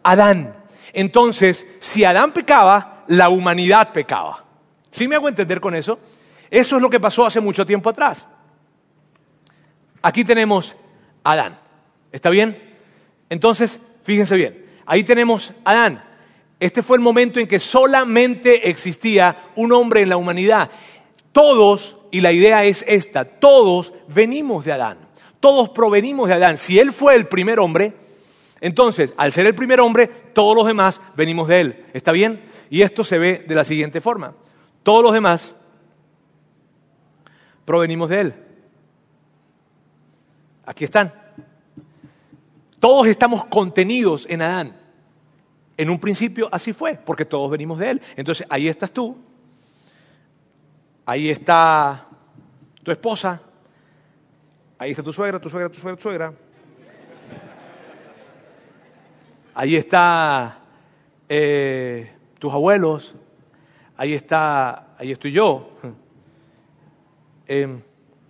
Adán. 0.03 0.57
Entonces, 0.93 1.65
si 1.79 2.03
Adán 2.03 2.33
pecaba, 2.33 2.94
la 3.07 3.29
humanidad 3.29 3.91
pecaba. 3.91 4.43
¿Sí 4.91 5.07
me 5.07 5.15
hago 5.15 5.27
entender 5.27 5.59
con 5.59 5.75
eso? 5.75 5.99
Eso 6.49 6.75
es 6.75 6.81
lo 6.81 6.89
que 6.89 6.99
pasó 6.99 7.25
hace 7.25 7.39
mucho 7.39 7.65
tiempo 7.65 7.89
atrás. 7.89 8.25
Aquí 10.01 10.23
tenemos 10.23 10.75
a 11.23 11.31
Adán. 11.33 11.59
¿Está 12.11 12.29
bien? 12.29 12.61
Entonces, 13.29 13.79
fíjense 14.03 14.35
bien. 14.35 14.65
Ahí 14.85 15.03
tenemos 15.03 15.51
a 15.63 15.71
Adán. 15.71 16.03
Este 16.59 16.81
fue 16.81 16.97
el 16.97 17.03
momento 17.03 17.39
en 17.39 17.47
que 17.47 17.59
solamente 17.59 18.69
existía 18.69 19.49
un 19.55 19.73
hombre 19.73 20.01
en 20.01 20.09
la 20.09 20.17
humanidad. 20.17 20.69
Todos, 21.31 21.97
y 22.11 22.21
la 22.21 22.31
idea 22.31 22.63
es 22.63 22.85
esta, 22.87 23.25
todos 23.25 23.93
venimos 24.07 24.63
de 24.63 24.71
Adán. 24.71 24.99
Todos 25.39 25.69
provenimos 25.69 26.29
de 26.29 26.35
Adán. 26.35 26.57
Si 26.57 26.79
él 26.79 26.93
fue 26.93 27.15
el 27.15 27.27
primer 27.27 27.59
hombre, 27.59 27.93
entonces, 28.61 29.13
al 29.17 29.31
ser 29.31 29.45
el 29.45 29.55
primer 29.55 29.79
hombre, 29.81 30.07
todos 30.07 30.55
los 30.55 30.65
demás 30.65 31.01
venimos 31.15 31.47
de 31.47 31.59
él. 31.59 31.85
¿Está 31.93 32.11
bien? 32.11 32.41
Y 32.69 32.81
esto 32.81 33.03
se 33.03 33.17
ve 33.17 33.45
de 33.47 33.55
la 33.55 33.63
siguiente 33.63 34.01
forma. 34.01 34.33
Todos 34.83 35.03
los 35.03 35.13
demás 35.13 35.53
provenimos 37.65 38.09
de 38.09 38.21
Él. 38.21 38.33
Aquí 40.65 40.83
están. 40.83 41.13
Todos 42.79 43.07
estamos 43.07 43.45
contenidos 43.45 44.25
en 44.29 44.41
Adán. 44.41 44.75
En 45.77 45.89
un 45.89 45.99
principio 45.99 46.47
así 46.51 46.71
fue, 46.71 46.95
porque 46.95 47.25
todos 47.25 47.49
venimos 47.49 47.79
de 47.79 47.91
Él. 47.91 48.01
Entonces 48.15 48.45
ahí 48.49 48.67
estás 48.67 48.91
tú, 48.91 49.17
ahí 51.05 51.29
está 51.29 52.07
tu 52.81 52.91
esposa, 52.91 53.41
ahí 54.77 54.91
está 54.91 55.03
tu 55.03 55.11
suegra, 55.11 55.39
tu 55.39 55.49
suegra, 55.49 55.69
tu 55.69 55.79
suegra, 55.79 55.97
tu 55.97 56.03
suegra. 56.03 56.33
Ahí 59.53 59.75
está 59.75 60.59
eh, 61.27 62.14
tus 62.45 62.53
abuelos, 62.53 63.15
ahí 63.97 64.13
está, 64.13 64.89
ahí 64.99 65.11
estoy 65.11 65.31
yo. 65.31 65.67
Em, 67.47 67.79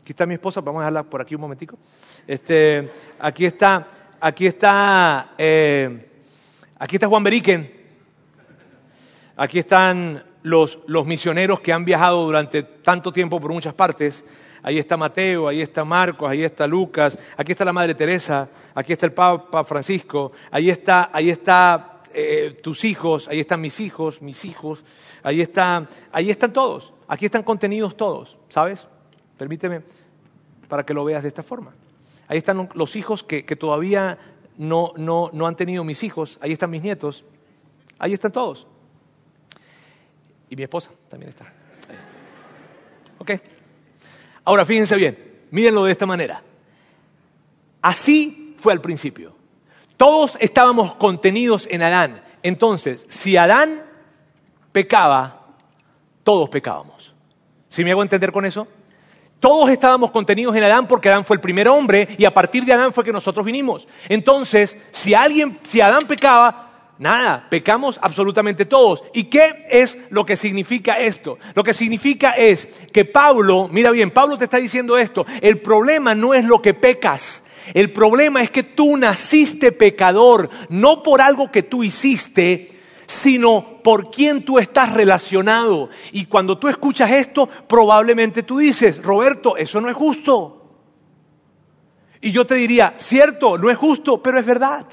aquí 0.02 0.12
está 0.14 0.26
mi 0.26 0.36
esposa, 0.36 0.62
vamos 0.62 0.80
a 0.80 0.84
dejarla 0.84 1.04
por 1.04 1.22
aquí 1.22 1.36
un 1.36 1.42
momentico. 1.42 1.78
Este, 2.26 2.92
aquí 3.20 3.46
está, 3.46 3.88
aquí 4.22 4.48
está, 4.48 5.34
eh, 5.38 6.10
aquí 6.80 6.96
está 6.96 7.08
Juan 7.08 7.24
Beriken. 7.24 7.70
Aquí 9.36 9.60
están 9.60 10.24
los, 10.44 10.80
los 10.88 11.06
misioneros 11.06 11.60
que 11.60 11.74
han 11.74 11.84
viajado 11.84 12.24
durante 12.24 12.64
tanto 12.64 13.12
tiempo 13.12 13.42
por 13.42 13.52
muchas 13.52 13.74
partes. 13.74 14.24
Ahí 14.64 14.80
está 14.80 14.96
Mateo, 14.96 15.50
ahí 15.50 15.62
está 15.62 15.84
Marcos, 15.84 16.30
ahí 16.30 16.44
está 16.46 16.68
Lucas, 16.68 17.18
aquí 17.36 17.52
está 17.52 17.66
la 17.66 17.74
Madre 17.74 17.96
Teresa, 17.96 18.48
aquí 18.74 18.94
está 18.94 19.08
el 19.08 19.12
Papa 19.12 19.66
Francisco, 19.66 20.32
ahí 20.52 20.70
está, 20.70 21.10
ahí 21.12 21.30
está 21.30 21.95
eh, 22.18 22.60
tus 22.64 22.86
hijos, 22.86 23.28
ahí 23.28 23.42
están 23.42 23.60
mis 23.60 23.80
hijos, 23.82 24.22
mis 24.22 24.46
hijos, 24.46 24.86
ahí, 25.22 25.42
está, 25.42 25.86
ahí 26.14 26.30
están 26.30 26.54
todos, 26.54 26.94
aquí 27.10 27.26
están 27.26 27.44
contenidos 27.44 27.98
todos, 27.98 28.38
¿sabes? 28.48 28.88
Permíteme 29.38 29.82
para 30.70 30.86
que 30.86 30.94
lo 30.94 31.04
veas 31.04 31.24
de 31.24 31.28
esta 31.28 31.44
forma. 31.44 31.74
Ahí 32.30 32.38
están 32.38 32.70
los 32.74 32.96
hijos 32.96 33.22
que, 33.22 33.44
todavía 33.44 34.18
no, 34.58 34.94
no, 34.96 35.30
no 35.34 35.46
han 35.46 35.58
tenido 35.58 35.84
mis 35.84 36.04
hijos, 36.04 36.38
ahí 36.42 36.54
están 36.54 36.70
mis 36.70 36.82
nietos, 36.82 37.26
ahí 38.00 38.14
están 38.14 38.32
todos. 38.32 38.66
Y 40.50 40.56
mi 40.56 40.64
esposa 40.64 40.92
también 41.10 41.30
está. 41.30 41.52
¿Ok? 43.18 43.32
Ahora 44.46 44.64
fíjense 44.64 44.96
bien, 44.96 45.18
mírenlo 45.52 45.84
de 45.84 45.92
esta 45.92 46.06
manera. 46.06 46.42
Así 47.82 48.56
fue 48.58 48.72
al 48.72 48.80
principio. 48.80 49.36
Todos 49.98 50.38
estábamos 50.40 50.96
contenidos 50.96 51.68
en 51.72 51.84
Adán. 51.84 52.22
Entonces, 52.44 53.06
si 53.10 53.38
Adán 53.38 53.84
pecaba, 54.72 55.48
todos 56.24 56.50
pecábamos. 56.50 57.14
¿Sí 57.70 57.84
me 57.84 57.92
hago 57.92 58.04
entender 58.04 58.32
con 58.32 58.46
eso? 58.46 58.68
Todos 59.40 59.70
estábamos 59.70 60.12
contenidos 60.12 60.56
en 60.56 60.64
Adán 60.64 60.88
porque 60.88 61.10
Adán 61.10 61.24
fue 61.24 61.36
el 61.36 61.42
primer 61.42 61.68
hombre 61.68 62.08
y 62.18 62.26
a 62.26 62.34
partir 62.34 62.66
de 62.66 62.74
Adán 62.74 62.94
fue 62.94 63.04
que 63.04 63.12
nosotros 63.12 63.46
vinimos. 63.46 63.88
Entonces, 64.10 64.76
si 64.92 65.14
alguien, 65.14 65.60
si 65.64 65.82
Adán 65.82 66.08
pecaba, 66.08 66.94
nada, 66.98 67.46
pecamos 67.50 68.00
absolutamente 68.02 68.66
todos. 68.66 69.04
¿Y 69.14 69.26
qué 69.26 69.66
es 69.70 69.98
lo 70.10 70.26
que 70.26 70.38
significa 70.38 71.00
esto? 71.00 71.38
Lo 71.54 71.64
que 71.64 71.74
significa 71.74 72.32
es 72.32 72.68
que 72.92 73.06
Pablo, 73.06 73.68
mira 73.72 73.92
bien, 73.92 74.12
Pablo 74.12 74.38
te 74.38 74.46
está 74.46 74.58
diciendo 74.58 74.98
esto, 74.98 75.26
el 75.42 75.60
problema 75.60 76.16
no 76.16 76.34
es 76.34 76.44
lo 76.44 76.62
que 76.62 76.74
pecas, 76.74 77.44
el 77.74 77.92
problema 77.92 78.42
es 78.42 78.52
que 78.52 78.64
tú 78.64 78.98
naciste 78.98 79.72
pecador, 79.72 80.50
no 80.70 81.02
por 81.04 81.22
algo 81.22 81.52
que 81.52 81.64
tú 81.64 81.84
hiciste, 81.84 82.80
sino 83.08 83.82
por 83.84 84.12
quién 84.12 84.44
tú 84.44 84.60
estás 84.60 84.94
relacionado. 84.94 85.90
Y 86.12 86.26
cuando 86.26 86.58
tú 86.58 86.68
escuchas 86.68 87.12
esto, 87.12 87.48
probablemente 87.68 88.44
tú 88.44 88.58
dices, 88.58 89.02
Roberto, 89.02 89.58
eso 89.58 89.80
no 89.82 89.90
es 89.90 89.96
justo. 89.96 90.62
Y 92.22 92.32
yo 92.32 92.46
te 92.46 92.56
diría, 92.56 92.94
cierto, 92.98 93.58
no 93.58 93.70
es 93.70 93.78
justo, 93.78 94.22
pero 94.22 94.40
es 94.40 94.46
verdad. 94.46 94.86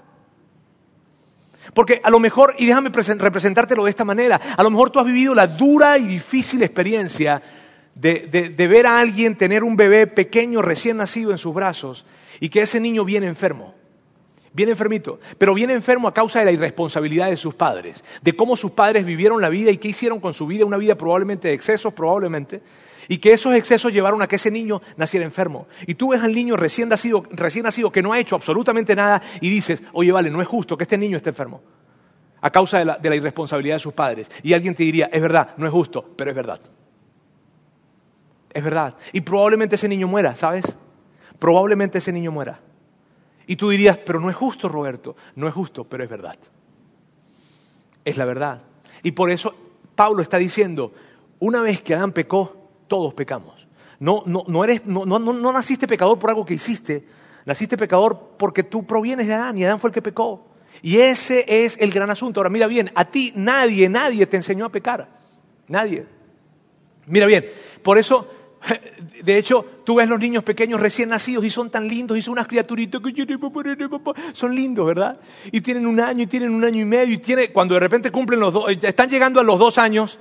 Porque 1.75 2.01
a 2.03 2.11
lo 2.11 2.19
mejor, 2.19 2.55
y 2.59 2.67
déjame 2.67 2.91
representártelo 2.91 3.85
de 3.85 3.91
esta 3.91 4.05
manera, 4.05 4.41
a 4.57 4.63
lo 4.63 4.71
mejor 4.71 4.91
tú 4.91 4.99
has 4.99 5.07
vivido 5.07 5.35
la 5.35 5.47
dura 5.47 5.97
y 5.97 6.07
difícil 6.07 6.63
experiencia 6.63 7.41
de, 7.95 8.55
ver 8.69 8.87
a 8.87 8.99
alguien 8.99 9.37
tener 9.37 9.65
un 9.65 9.77
bebé 9.77 10.07
pequeño 10.07 10.61
recién 10.61 10.99
nacido 10.99 11.31
en 11.31 11.39
sus 11.39 11.55
brazos 11.55 12.05
y 12.41 12.49
que 12.49 12.63
ese 12.63 12.81
niño 12.81 13.05
viene 13.05 13.27
enfermo. 13.27 13.75
Viene 14.55 14.73
enfermito, 14.73 15.19
pero 15.39 15.55
viene 15.55 15.73
enfermo 15.73 16.09
a 16.09 16.13
causa 16.13 16.41
de 16.41 16.45
la 16.45 16.53
irresponsabilidad 16.53 17.31
de 17.31 17.39
sus 17.39 17.55
padres, 17.55 18.05
de 18.21 18.37
cómo 18.37 18.55
sus 18.55 18.73
padres 18.73 19.07
vivieron 19.07 19.41
la 19.41 19.49
vida 19.49 19.71
y 19.71 19.79
qué 19.79 19.89
hicieron 19.89 20.21
con 20.21 20.35
su 20.35 20.47
vida, 20.47 20.67
una 20.67 20.77
vida 20.77 20.95
probablemente 20.95 21.49
de 21.49 21.55
excesos, 21.55 21.95
probablemente, 21.95 22.61
y 23.09 23.17
que 23.17 23.33
esos 23.33 23.55
excesos 23.55 23.93
llevaron 23.93 24.21
a 24.21 24.29
que 24.29 24.37
ese 24.37 24.51
niño 24.51 24.83
naciera 24.97 25.25
enfermo. 25.25 25.67
Y 25.87 25.95
tú 25.95 26.11
ves 26.11 26.21
al 26.23 26.33
niño 26.33 26.57
recién 26.57 26.91
nacido, 26.91 27.25
recién 27.31 27.65
nacido 27.65 27.91
que 27.91 28.03
no 28.03 28.13
ha 28.13 28.19
hecho 28.19 28.37
absolutamente 28.37 28.95
nada 28.95 29.23
y 29.41 29.49
dices, 29.49 29.83
oye, 29.93 30.13
vale, 30.13 30.31
no 30.31 30.43
es 30.43 30.49
justo 30.49 30.77
que 30.77 30.85
este 30.85 30.99
niño 30.99 31.17
esté 31.17 31.31
enfermo 31.31 31.63
a 32.43 32.51
causa 32.51 32.79
de 32.79 32.85
la, 32.85 32.99
de 32.99 33.09
la 33.09 33.17
irresponsabilidad 33.17 33.77
de 33.77 33.81
sus 33.81 33.93
padres. 33.95 34.31
Y 34.43 34.53
alguien 34.53 34.75
te 34.75 34.83
diría, 34.83 35.09
es 35.13 35.23
verdad, 35.23 35.55
no 35.57 35.65
es 35.65 35.73
justo, 35.73 36.13
pero 36.17 36.31
es 36.31 36.37
verdad. 36.37 36.61
Es 38.53 38.63
verdad. 38.63 38.97
Y 39.13 39.23
probablemente 39.23 39.77
ese 39.77 39.89
niño 39.89 40.09
muera, 40.09 40.35
¿sabes? 40.37 40.65
Probablemente 41.43 41.99
ese 41.99 42.13
niño 42.13 42.31
muera. 42.31 42.61
Y 43.49 43.57
tú 43.57 43.69
dirías, 43.71 43.99
pero 43.99 44.21
no 44.21 44.31
es 44.31 44.37
justo, 44.37 44.69
Roberto. 44.69 45.17
No 45.35 45.49
es 45.49 45.55
justo, 45.55 45.83
pero 45.83 46.05
es 46.05 46.09
verdad. 46.09 46.37
Es 48.05 48.17
la 48.17 48.25
verdad. 48.25 48.63
Y 49.03 49.11
por 49.11 49.29
eso 49.29 49.53
Pablo 49.97 50.23
está 50.23 50.37
diciendo, 50.37 50.93
una 51.41 51.61
vez 51.61 51.83
que 51.83 51.97
Adán 51.97 52.13
pecó, 52.13 52.69
todos 52.87 53.13
pecamos. 53.15 53.67
No, 53.99 54.23
no, 54.25 54.45
no, 54.47 54.63
eres, 54.63 54.87
no, 54.87 55.05
no, 55.05 55.19
no 55.19 55.53
naciste 55.53 55.89
pecador 55.89 56.17
por 56.17 56.31
algo 56.31 56.47
que 56.47 56.55
hiciste, 56.55 57.09
naciste 57.45 57.77
pecador 57.77 58.35
porque 58.39 58.63
tú 58.63 58.87
provienes 58.87 59.27
de 59.27 59.35
Adán 59.35 59.59
y 59.59 59.65
Adán 59.65 59.81
fue 59.81 59.91
el 59.91 59.95
que 59.95 60.01
pecó. 60.01 60.47
Y 60.81 60.99
ese 60.99 61.45
es 61.49 61.77
el 61.81 61.91
gran 61.91 62.09
asunto. 62.09 62.39
Ahora, 62.39 62.51
mira 62.51 62.69
bien, 62.69 62.93
a 62.95 63.05
ti 63.05 63.33
nadie, 63.35 63.89
nadie 63.89 64.27
te 64.27 64.37
enseñó 64.37 64.67
a 64.67 64.69
pecar. 64.69 65.09
Nadie. 65.67 66.07
Mira 67.05 67.27
bien, 67.27 67.47
por 67.83 67.99
eso 67.99 68.29
De 69.23 69.39
hecho, 69.39 69.65
tú 69.85 69.97
ves 69.97 70.09
los 70.09 70.19
niños 70.19 70.43
pequeños 70.45 70.81
recién 70.81 71.09
nacidos 71.09 71.45
y 71.45 71.51
son 71.51 71.71
tan 71.71 71.89
lindos 71.89 72.19
y 72.19 72.23
son 72.23 72.33
unas 72.33 72.47
criaturitas 72.47 73.01
que 73.01 73.27
son 74.33 74.55
lindos, 74.55 74.87
¿verdad? 74.87 75.19
Y 75.51 75.61
tienen 75.61 75.87
un 75.87 76.01
año 76.01 76.25
y 76.25 76.27
tienen 76.27 76.53
un 76.53 76.65
año 76.65 76.81
y 76.81 76.85
medio 76.85 77.15
y 77.15 77.19
tiene, 77.19 77.53
cuando 77.53 77.75
de 77.75 77.81
repente 77.81 78.11
cumplen 78.11 78.41
los 78.41 78.53
dos, 78.53 78.71
están 78.83 79.09
llegando 79.09 79.41
a 79.41 79.45
los 79.45 79.59
dos 79.59 79.79
años, 79.79 80.19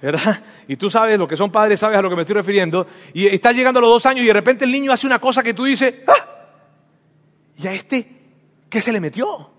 ¿verdad? 0.00 0.42
Y 0.66 0.76
tú 0.76 0.88
sabes, 0.88 1.18
lo 1.18 1.28
que 1.28 1.36
son 1.36 1.52
padres, 1.52 1.78
sabes 1.78 1.98
a 1.98 2.02
lo 2.02 2.08
que 2.08 2.16
me 2.16 2.22
estoy 2.22 2.36
refiriendo, 2.36 2.86
y 3.12 3.26
está 3.26 3.52
llegando 3.52 3.80
a 3.80 3.82
los 3.82 3.90
dos 3.90 4.06
años 4.06 4.24
y 4.24 4.28
de 4.28 4.32
repente 4.32 4.64
el 4.64 4.72
niño 4.72 4.90
hace 4.90 5.06
una 5.06 5.20
cosa 5.20 5.42
que 5.42 5.52
tú 5.52 5.64
dices, 5.64 5.94
¡ah! 6.06 6.46
¿Y 7.58 7.66
a 7.66 7.74
este 7.74 8.08
qué 8.70 8.80
se 8.80 8.90
le 8.90 8.98
metió? 8.98 9.50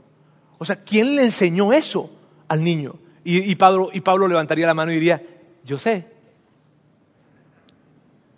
O 0.57 0.65
sea, 0.65 0.77
¿quién 0.77 1.15
le 1.15 1.25
enseñó 1.25 1.73
eso 1.73 2.09
al 2.47 2.63
niño? 2.63 2.95
y 3.27 3.55
Pablo, 3.55 3.89
y 3.91 4.01
Pablo 4.01 4.27
levantaría 4.27 4.67
la 4.67 4.75
mano 4.75 4.91
y 4.91 4.95
diría, 4.95 5.19
yo 5.63 5.79
sé, 5.79 6.14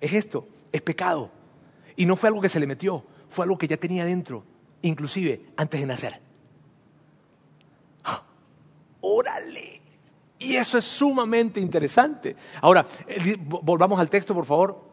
es 0.01 0.13
esto, 0.13 0.47
es 0.71 0.81
pecado. 0.81 1.31
Y 1.95 2.05
no 2.05 2.15
fue 2.15 2.29
algo 2.29 2.41
que 2.41 2.49
se 2.49 2.59
le 2.59 2.67
metió, 2.67 3.03
fue 3.29 3.43
algo 3.43 3.57
que 3.57 3.67
ya 3.67 3.77
tenía 3.77 4.05
dentro, 4.05 4.43
inclusive 4.81 5.41
antes 5.55 5.79
de 5.79 5.85
nacer. 5.85 6.21
¡Ah! 8.03 8.23
¡Órale! 9.01 9.81
Y 10.39 10.55
eso 10.55 10.77
es 10.77 10.85
sumamente 10.85 11.59
interesante. 11.59 12.35
Ahora, 12.61 12.85
volvamos 13.43 13.99
al 13.99 14.09
texto, 14.09 14.35
por 14.35 14.45
favor. 14.45 14.83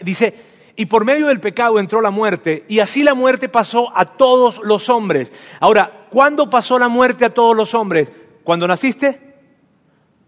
Dice, 0.00 0.34
y 0.74 0.86
por 0.86 1.04
medio 1.04 1.28
del 1.28 1.40
pecado 1.40 1.78
entró 1.78 2.00
la 2.00 2.10
muerte, 2.10 2.64
y 2.68 2.80
así 2.80 3.02
la 3.02 3.14
muerte 3.14 3.48
pasó 3.48 3.96
a 3.96 4.04
todos 4.16 4.60
los 4.64 4.88
hombres. 4.88 5.32
Ahora, 5.60 6.06
¿cuándo 6.10 6.50
pasó 6.50 6.78
la 6.78 6.88
muerte 6.88 7.24
a 7.24 7.34
todos 7.34 7.56
los 7.56 7.74
hombres? 7.74 8.10
¿Cuando 8.42 8.66
naciste? 8.66 9.34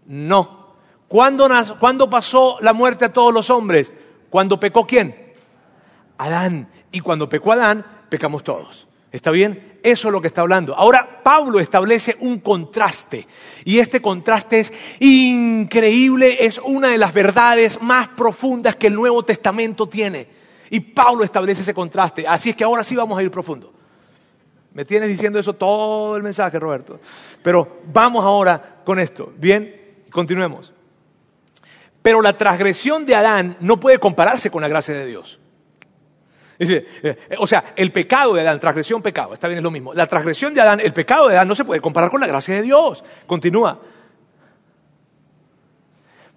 No. 0.05 0.60
¿Cuándo, 1.11 2.09
pasó 2.09 2.57
la 2.61 2.71
muerte 2.71 3.03
a 3.03 3.11
todos 3.11 3.33
los 3.33 3.49
hombres? 3.49 3.91
¿Cuándo 4.29 4.57
pecó 4.57 4.87
quién? 4.87 5.33
Adán. 6.17 6.69
Y 6.89 7.01
cuando 7.01 7.27
pecó 7.27 7.51
Adán, 7.51 7.85
pecamos 8.07 8.45
todos. 8.45 8.87
¿Está 9.11 9.29
bien? 9.29 9.77
Eso 9.83 10.07
es 10.07 10.11
lo 10.13 10.21
que 10.21 10.27
está 10.27 10.39
hablando. 10.39 10.73
Ahora 10.73 11.21
Pablo 11.21 11.59
establece 11.59 12.15
un 12.21 12.39
contraste. 12.39 13.27
Y 13.65 13.79
este 13.79 14.01
contraste 14.01 14.61
es 14.61 14.73
increíble, 15.01 16.45
es 16.45 16.61
una 16.63 16.87
de 16.87 16.97
las 16.97 17.13
verdades 17.13 17.81
más 17.81 18.07
profundas 18.07 18.77
que 18.77 18.87
el 18.87 18.95
Nuevo 18.95 19.21
Testamento 19.23 19.89
tiene. 19.89 20.29
Y 20.69 20.79
Pablo 20.79 21.25
establece 21.25 21.63
ese 21.63 21.73
contraste. 21.73 22.25
Así 22.25 22.51
es 22.51 22.55
que 22.55 22.63
ahora 22.63 22.85
sí 22.85 22.95
vamos 22.95 23.19
a 23.19 23.23
ir 23.23 23.31
profundo. 23.31 23.73
Me 24.73 24.85
tienes 24.85 25.09
diciendo 25.09 25.39
eso 25.39 25.51
todo 25.51 26.15
el 26.15 26.23
mensaje, 26.23 26.57
Roberto. 26.57 27.01
Pero 27.43 27.81
vamos 27.91 28.23
ahora 28.23 28.77
con 28.85 28.97
esto. 28.97 29.33
Bien, 29.35 30.05
continuemos. 30.09 30.71
Pero 32.01 32.21
la 32.21 32.37
transgresión 32.37 33.05
de 33.05 33.15
Adán 33.15 33.57
no 33.59 33.79
puede 33.79 33.99
compararse 33.99 34.49
con 34.49 34.61
la 34.61 34.67
gracia 34.67 34.93
de 34.93 35.05
Dios. 35.05 35.39
Eh, 36.63 37.17
o 37.39 37.47
sea, 37.47 37.73
el 37.75 37.91
pecado 37.91 38.35
de 38.35 38.41
Adán, 38.41 38.59
transgresión, 38.59 39.01
pecado, 39.01 39.33
está 39.33 39.47
bien, 39.47 39.57
es 39.57 39.63
lo 39.63 39.71
mismo. 39.71 39.93
La 39.93 40.05
transgresión 40.05 40.53
de 40.53 40.61
Adán, 40.61 40.79
el 40.79 40.93
pecado 40.93 41.27
de 41.27 41.35
Adán 41.35 41.47
no 41.47 41.55
se 41.55 41.65
puede 41.65 41.81
comparar 41.81 42.11
con 42.11 42.21
la 42.21 42.27
gracia 42.27 42.55
de 42.55 42.61
Dios. 42.61 43.03
Continúa. 43.25 43.79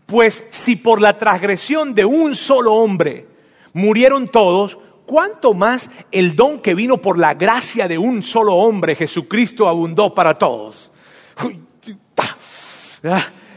Pues 0.06 0.44
si 0.50 0.76
por 0.76 1.00
la 1.00 1.18
transgresión 1.18 1.94
de 1.94 2.04
un 2.04 2.34
solo 2.34 2.74
hombre 2.74 3.26
murieron 3.72 4.28
todos, 4.28 4.78
¿cuánto 5.06 5.52
más 5.52 5.90
el 6.10 6.36
don 6.36 6.60
que 6.60 6.74
vino 6.74 6.98
por 6.98 7.18
la 7.18 7.34
gracia 7.34 7.88
de 7.88 7.98
un 7.98 8.22
solo 8.22 8.54
hombre, 8.54 8.94
Jesucristo, 8.94 9.68
abundó 9.68 10.14
para 10.14 10.38
todos? 10.38 10.90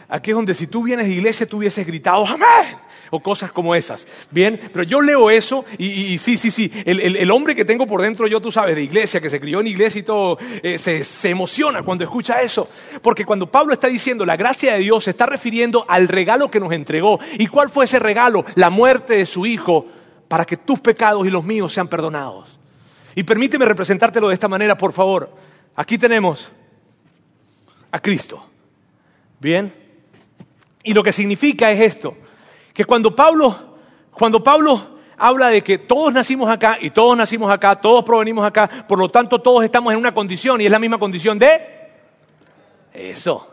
Aquí 0.10 0.32
es 0.32 0.36
donde 0.36 0.56
si 0.56 0.68
tú 0.68 0.84
vienes 0.84 1.08
de 1.08 1.14
iglesia 1.14 1.46
tú 1.46 1.58
hubieses 1.58 1.86
gritado 1.86 2.26
amén 2.26 2.78
o 3.10 3.20
cosas 3.20 3.52
como 3.52 3.76
esas. 3.76 4.08
Bien, 4.32 4.60
pero 4.72 4.84
yo 4.84 5.02
leo 5.02 5.30
eso 5.30 5.66
y, 5.78 6.18
sí, 6.18 6.38
sí, 6.38 6.52
sí, 6.52 6.72
el, 6.86 7.30
hombre 7.32 7.56
que 7.56 7.66
tengo 7.66 7.86
por 7.86 8.02
dentro 8.02 8.28
yo, 8.28 8.42
tú 8.42 8.52
sabes, 8.52 8.76
de 8.76 8.84
iglesia, 8.84 9.22
que 9.22 9.30
se 9.30 9.40
crió 9.40 9.60
en 9.60 9.68
iglesia 9.68 10.00
y 10.00 10.04
todo, 10.04 10.38
eh, 10.64 10.78
se, 10.78 11.04
se, 11.04 11.30
emociona 11.30 11.84
cuando 11.84 12.04
escucha 12.04 12.42
eso. 12.42 12.70
Porque 13.02 13.26
cuando 13.26 13.50
Pablo 13.50 13.74
está 13.74 13.88
diciendo 13.88 14.26
la 14.26 14.38
gracia 14.38 14.74
de 14.74 14.80
Dios, 14.80 15.04
se 15.04 15.12
está 15.12 15.26
refiriendo 15.26 15.86
al 15.88 16.08
regalo 16.08 16.50
que 16.50 16.60
nos 16.60 16.72
entregó. 16.72 17.20
¿Y 17.38 17.48
cuál 17.48 17.70
fue 17.70 17.86
ese 17.86 18.00
regalo? 18.00 18.46
La 18.56 18.70
muerte 18.70 19.18
de 19.18 19.26
su 19.26 19.46
Hijo 19.46 19.86
para 20.28 20.46
que 20.46 20.58
tus 20.58 20.80
pecados 20.80 21.26
y 21.26 21.30
los 21.30 21.44
míos 21.44 21.74
sean 21.74 21.88
perdonados. 21.88 22.58
Y 23.16 23.24
permíteme 23.24 23.66
representártelo 23.66 24.28
de 24.28 24.34
esta 24.34 24.48
manera, 24.48 24.78
por 24.78 24.94
favor. 24.94 25.34
Aquí 25.76 25.98
tenemos 25.98 26.50
a 27.92 28.00
Cristo. 28.00 28.46
Bien. 29.40 29.87
Y 30.84 30.94
lo 30.94 31.04
que 31.04 31.12
significa 31.12 31.72
es 31.72 31.82
esto, 31.82 32.16
que 32.74 32.86
cuando 32.86 33.16
Pablo, 33.16 33.78
cuando 34.12 34.44
Pablo 34.44 34.98
habla 35.18 35.50
de 35.50 35.64
que 35.64 35.80
todos 35.80 36.14
nacimos 36.14 36.50
acá 36.50 36.78
y 36.80 36.92
todos 36.92 37.18
nacimos 37.18 37.52
acá, 37.52 37.76
todos 37.76 38.04
provenimos 38.04 38.46
acá, 38.46 38.70
por 38.88 39.00
lo 39.00 39.10
tanto 39.10 39.42
todos 39.42 39.64
estamos 39.64 39.92
en 39.94 40.00
una 40.00 40.14
condición 40.14 40.62
y 40.62 40.66
es 40.66 40.72
la 40.72 40.80
misma 40.80 40.98
condición 40.98 41.40
de 41.40 41.62
eso, 42.94 43.52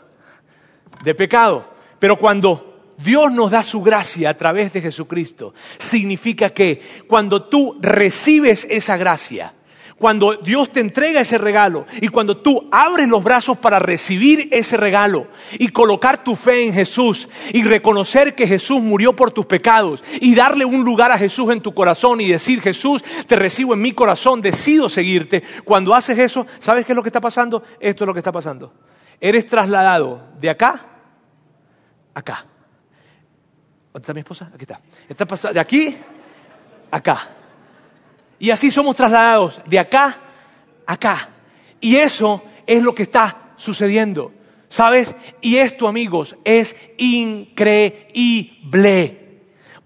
de 1.03 1.15
pecado. 1.15 1.67
Pero 1.99 2.19
cuando 2.19 2.93
Dios 2.99 3.33
nos 3.33 3.51
da 3.51 3.63
su 3.63 3.83
gracia 3.83 4.31
a 4.31 4.37
través 4.37 4.73
de 4.73 4.81
Jesucristo, 4.81 5.55
significa 5.79 6.51
que 6.51 6.81
cuando 7.09 7.45
tú 7.45 7.79
recibes 7.81 8.67
esa 8.71 8.97
gracia, 8.97 9.55
Cuando 9.99 10.35
Dios 10.35 10.71
te 10.71 10.81
entrega 10.81 11.21
ese 11.21 11.39
regalo 11.39 11.87
y 12.01 12.09
cuando 12.09 12.37
tú 12.39 12.69
abres 12.73 13.09
los 13.09 13.23
brazos 13.23 13.57
para 13.59 13.79
recibir 13.79 14.49
ese 14.51 14.77
regalo 14.77 15.29
y 15.59 15.69
colocar 15.69 16.25
tu 16.25 16.35
fe 16.35 16.67
en 16.67 16.75
Jesús 16.75 17.29
y 17.53 17.63
reconocer 17.63 18.35
que 18.35 18.49
Jesús 18.49 18.81
murió 18.81 19.15
por 19.15 19.31
tus 19.31 19.47
pecados 19.47 20.03
y 20.21 20.35
darle 20.35 20.65
un 20.65 20.85
lugar 20.85 21.13
a 21.13 21.19
Jesús 21.19 21.53
en 21.53 21.61
tu 21.61 21.73
corazón 21.73 22.21
y 22.21 22.29
decir, 22.29 22.61
Jesús, 22.61 23.05
te 23.27 23.37
recibo 23.37 23.73
en 23.73 23.83
mi 23.83 23.93
corazón, 23.93 24.43
decido 24.43 24.89
seguirte. 24.89 25.45
Cuando 25.65 25.95
haces 25.95 26.19
eso, 26.19 26.45
¿sabes 26.59 26.85
qué 26.85 26.93
es 26.93 26.97
lo 26.97 27.03
que 27.03 27.11
está 27.11 27.21
pasando? 27.21 27.63
Esto 27.79 28.05
es 28.05 28.07
lo 28.07 28.13
que 28.13 28.21
está 28.21 28.33
pasando. 28.33 28.73
Eres 29.21 29.47
trasladado 29.47 30.21
de 30.41 30.51
acá 30.51 30.87
a 32.15 32.19
acá. 32.19 32.47
¿Dónde 33.93 34.03
está 34.03 34.13
mi 34.13 34.21
esposa? 34.21 34.51
Aquí 34.53 34.65
está. 34.65 34.81
Está 35.09 35.53
de 35.53 35.61
aquí 35.61 35.97
a 36.91 36.97
acá. 36.97 37.29
Y 38.45 38.51
así 38.51 38.71
somos 38.71 38.95
trasladados 38.95 39.63
de 39.65 39.79
acá 39.79 40.21
a 40.87 40.93
acá. 40.93 41.31
Y 41.81 41.97
eso 41.97 42.43
es 42.67 42.83
lo 42.83 42.95
que 42.95 43.05
está 43.05 43.55
sucediendo. 43.57 44.35
¿Sabes? 44.69 45.17
Y 45.41 45.57
esto, 45.57 45.89
amigos, 45.89 46.37
es 46.45 46.77
increíble. 46.99 48.05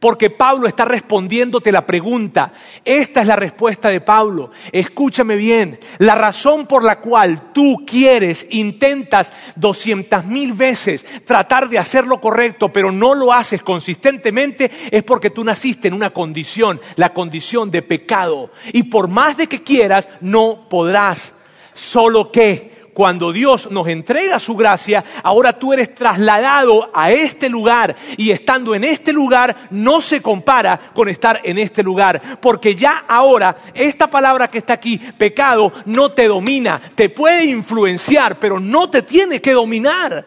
Porque 0.01 0.31
Pablo 0.31 0.69
está 0.69 0.85
respondiéndote 0.85 1.73
la 1.73 1.85
pregunta. 1.85 2.53
Esta 2.85 3.21
es 3.21 3.27
la 3.27 3.35
respuesta 3.35 3.89
de 3.89 4.01
Pablo. 4.01 4.53
Escúchame 4.71 5.35
bien. 5.35 5.81
La 5.99 6.15
razón 6.15 6.67
por 6.67 6.85
la 6.85 7.01
cual 7.01 7.53
tú 7.53 7.85
quieres, 7.85 8.47
intentas 8.51 9.33
doscientas 9.57 10.25
mil 10.25 10.53
veces 10.53 11.05
tratar 11.25 11.69
de 11.69 11.79
hacer 11.79 12.07
lo 12.07 12.21
correcto, 12.21 12.73
pero 12.73 12.93
no 12.93 13.17
lo 13.17 13.33
haces 13.33 13.61
consistentemente, 13.63 14.71
es 14.91 15.03
porque 15.03 15.31
tú 15.31 15.43
naciste 15.43 15.89
en 15.89 15.95
una 15.95 16.11
condición, 16.11 16.81
la 16.95 17.13
condición 17.13 17.73
de 17.73 17.83
pecado. 17.83 18.53
Y 18.73 18.85
por 18.85 19.09
más 19.09 19.37
de 19.37 19.49
que 19.49 19.65
quieras, 19.65 20.09
no 20.21 20.69
podrás. 20.69 21.35
Solo 21.75 22.31
que 22.31 22.78
cuando 22.99 23.33
Dios 23.33 23.71
nos 23.71 23.87
entrega 23.87 24.41
su 24.41 24.57
gracia, 24.57 25.05
ahora 25.23 25.57
tú 25.57 25.73
eres 25.73 25.95
trasladado 25.95 26.91
a 26.93 27.13
este 27.13 27.49
lugar. 27.49 27.95
Y 28.17 28.33
estando 28.33 28.75
en 28.75 28.83
este 28.83 29.13
lugar 29.13 29.69
no 29.71 30.03
se 30.03 30.21
compara 30.21 30.77
con 30.93 31.09
estar 31.09 31.41
en 31.45 31.59
este 31.59 31.85
lugar, 31.85 32.41
porque 32.41 32.75
ya 32.75 33.05
ahora 33.07 33.57
esta 33.73 34.11
palabra 34.11 34.49
que 34.49 34.59
está 34.59 34.73
aquí, 34.73 34.99
pecado, 34.99 35.73
no 35.85 36.11
te 36.11 36.27
domina, 36.27 36.81
te 36.97 37.09
puede 37.09 37.45
influenciar, 37.45 38.41
pero 38.41 38.59
no 38.59 38.91
te 38.91 39.03
tiene 39.03 39.41
que 39.41 39.53
dominar, 39.53 40.27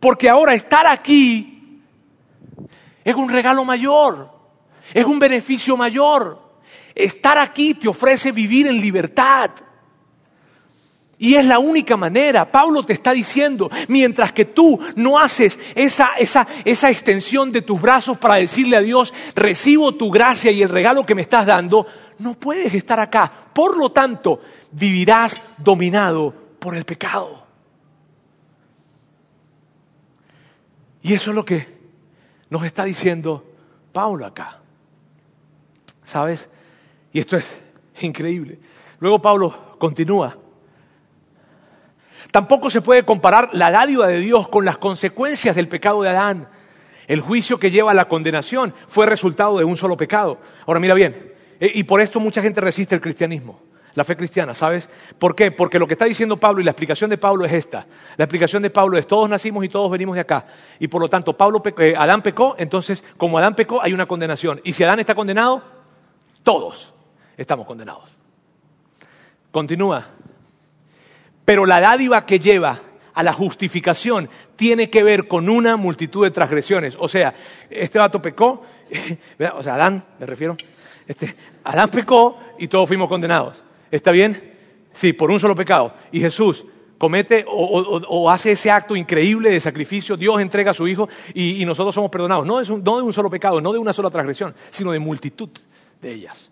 porque 0.00 0.28
ahora 0.28 0.54
estar 0.54 0.84
aquí 0.84 1.80
es 3.04 3.14
un 3.14 3.28
regalo 3.28 3.64
mayor, 3.64 4.32
es 4.92 5.04
un 5.04 5.20
beneficio 5.20 5.76
mayor. 5.76 6.42
Estar 6.92 7.38
aquí 7.38 7.74
te 7.74 7.86
ofrece 7.86 8.32
vivir 8.32 8.66
en 8.66 8.80
libertad. 8.80 9.52
Y 11.18 11.34
es 11.34 11.44
la 11.44 11.58
única 11.58 11.96
manera. 11.96 12.50
Pablo 12.50 12.84
te 12.84 12.92
está 12.92 13.12
diciendo, 13.12 13.68
mientras 13.88 14.32
que 14.32 14.44
tú 14.44 14.78
no 14.94 15.18
haces 15.18 15.58
esa, 15.74 16.10
esa, 16.16 16.46
esa, 16.64 16.90
extensión 16.90 17.50
de 17.50 17.62
tus 17.62 17.80
brazos 17.80 18.18
para 18.18 18.36
decirle 18.36 18.76
a 18.76 18.80
Dios, 18.80 19.12
recibo 19.34 19.92
tu 19.96 20.10
gracia 20.10 20.52
y 20.52 20.62
el 20.62 20.68
regalo 20.68 21.04
que 21.04 21.16
me 21.16 21.22
estás 21.22 21.44
dando, 21.44 21.86
no 22.20 22.34
puedes 22.34 22.72
estar 22.72 23.00
acá. 23.00 23.30
Por 23.52 23.76
lo 23.76 23.90
tanto, 23.90 24.40
vivirás 24.70 25.42
dominado 25.56 26.32
por 26.60 26.76
el 26.76 26.84
pecado. 26.84 27.44
Y 31.02 31.14
eso 31.14 31.30
es 31.30 31.34
lo 31.34 31.44
que 31.44 31.78
nos 32.48 32.64
está 32.64 32.84
diciendo 32.84 33.44
Pablo 33.92 34.24
acá. 34.24 34.60
¿Sabes? 36.04 36.48
Y 37.12 37.18
esto 37.18 37.36
es 37.36 37.58
increíble. 38.02 38.60
Luego 39.00 39.20
Pablo 39.20 39.76
continúa 39.78 40.36
Tampoco 42.30 42.68
se 42.70 42.82
puede 42.82 43.04
comparar 43.04 43.50
la 43.52 43.70
dádiva 43.70 44.06
de 44.06 44.20
Dios 44.20 44.48
con 44.48 44.64
las 44.64 44.76
consecuencias 44.76 45.56
del 45.56 45.68
pecado 45.68 46.02
de 46.02 46.10
Adán. 46.10 46.48
El 47.06 47.22
juicio 47.22 47.58
que 47.58 47.70
lleva 47.70 47.92
a 47.92 47.94
la 47.94 48.06
condenación 48.06 48.74
fue 48.86 49.06
resultado 49.06 49.58
de 49.58 49.64
un 49.64 49.76
solo 49.76 49.96
pecado. 49.96 50.38
Ahora 50.66 50.78
mira 50.78 50.92
bien, 50.92 51.32
e, 51.58 51.72
y 51.74 51.84
por 51.84 52.02
esto 52.02 52.20
mucha 52.20 52.42
gente 52.42 52.60
resiste 52.60 52.94
el 52.94 53.00
cristianismo, 53.00 53.62
la 53.94 54.04
fe 54.04 54.14
cristiana, 54.14 54.54
¿sabes? 54.54 54.90
¿Por 55.18 55.34
qué? 55.34 55.50
Porque 55.50 55.78
lo 55.78 55.86
que 55.86 55.94
está 55.94 56.04
diciendo 56.04 56.36
Pablo 56.36 56.60
y 56.60 56.64
la 56.64 56.72
explicación 56.72 57.08
de 57.08 57.16
Pablo 57.16 57.46
es 57.46 57.52
esta. 57.54 57.86
La 58.18 58.24
explicación 58.24 58.62
de 58.62 58.68
Pablo 58.68 58.98
es 58.98 59.06
todos 59.06 59.28
nacimos 59.30 59.64
y 59.64 59.70
todos 59.70 59.90
venimos 59.90 60.14
de 60.14 60.20
acá. 60.20 60.44
Y 60.78 60.88
por 60.88 61.00
lo 61.00 61.08
tanto, 61.08 61.34
Pablo 61.34 61.62
eh, 61.78 61.94
Adán 61.96 62.20
pecó, 62.20 62.54
entonces 62.58 63.02
como 63.16 63.38
Adán 63.38 63.54
pecó 63.54 63.82
hay 63.82 63.94
una 63.94 64.04
condenación. 64.04 64.60
Y 64.64 64.74
si 64.74 64.84
Adán 64.84 65.00
está 65.00 65.14
condenado, 65.14 65.62
todos 66.42 66.92
estamos 67.38 67.66
condenados. 67.66 68.04
Continúa 69.50 70.08
pero 71.48 71.64
la 71.64 71.80
dádiva 71.80 72.26
que 72.26 72.38
lleva 72.38 72.78
a 73.14 73.22
la 73.22 73.32
justificación 73.32 74.28
tiene 74.54 74.90
que 74.90 75.02
ver 75.02 75.26
con 75.26 75.48
una 75.48 75.78
multitud 75.78 76.22
de 76.22 76.30
transgresiones. 76.30 76.94
O 76.98 77.08
sea, 77.08 77.32
este 77.70 77.98
vato 77.98 78.20
pecó, 78.20 78.62
o 79.54 79.62
sea, 79.62 79.76
Adán, 79.76 80.04
me 80.20 80.26
refiero, 80.26 80.58
este, 81.06 81.34
Adán 81.64 81.88
pecó 81.88 82.38
y 82.58 82.68
todos 82.68 82.86
fuimos 82.86 83.08
condenados. 83.08 83.64
¿Está 83.90 84.10
bien? 84.10 84.58
Sí, 84.92 85.14
por 85.14 85.30
un 85.30 85.40
solo 85.40 85.56
pecado. 85.56 85.94
Y 86.12 86.20
Jesús 86.20 86.66
comete 86.98 87.46
o, 87.48 88.30
hace 88.30 88.52
ese 88.52 88.70
acto 88.70 88.94
increíble 88.94 89.48
de 89.48 89.58
sacrificio, 89.58 90.18
Dios 90.18 90.42
entrega 90.42 90.72
a 90.72 90.74
su 90.74 90.86
Hijo 90.86 91.08
y, 91.32 91.64
nosotros 91.64 91.94
somos 91.94 92.10
perdonados. 92.10 92.44
No, 92.44 92.60
no 92.60 92.96
de 92.98 93.02
un 93.02 93.12
solo 93.14 93.30
pecado, 93.30 93.58
no 93.62 93.72
de 93.72 93.78
una 93.78 93.94
sola 93.94 94.10
transgresión, 94.10 94.54
sino 94.68 94.92
de 94.92 94.98
multitud 94.98 95.48
de 96.02 96.12
ellas. 96.12 96.50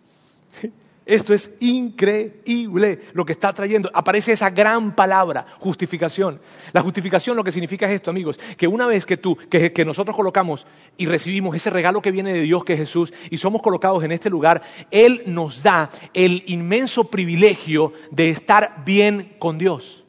Esto 1.06 1.32
es 1.32 1.52
increíble 1.60 2.98
lo 3.12 3.24
que 3.24 3.30
está 3.30 3.52
trayendo. 3.52 3.88
Aparece 3.94 4.32
esa 4.32 4.50
gran 4.50 4.96
palabra, 4.96 5.46
justificación. 5.60 6.40
La 6.72 6.82
justificación 6.82 7.36
lo 7.36 7.44
que 7.44 7.52
significa 7.52 7.86
es 7.86 7.92
esto, 7.92 8.10
amigos, 8.10 8.40
que 8.56 8.66
una 8.66 8.88
vez 8.88 9.06
que 9.06 9.16
tú, 9.16 9.36
que, 9.48 9.72
que, 9.72 9.84
nosotros 9.84 10.16
colocamos 10.16 10.66
y 10.96 11.06
recibimos 11.06 11.54
ese 11.54 11.70
regalo 11.70 12.02
que 12.02 12.10
viene 12.10 12.32
de 12.32 12.40
Dios, 12.40 12.64
que 12.64 12.72
es 12.72 12.80
Jesús, 12.80 13.12
y 13.30 13.38
somos 13.38 13.62
colocados 13.62 14.02
en 14.02 14.10
este 14.10 14.28
lugar, 14.28 14.62
Él 14.90 15.22
nos 15.26 15.62
da 15.62 15.90
el 16.12 16.42
inmenso 16.46 17.04
privilegio 17.04 17.92
de 18.10 18.30
estar 18.30 18.82
bien 18.84 19.36
con 19.38 19.58
Dios. 19.58 20.04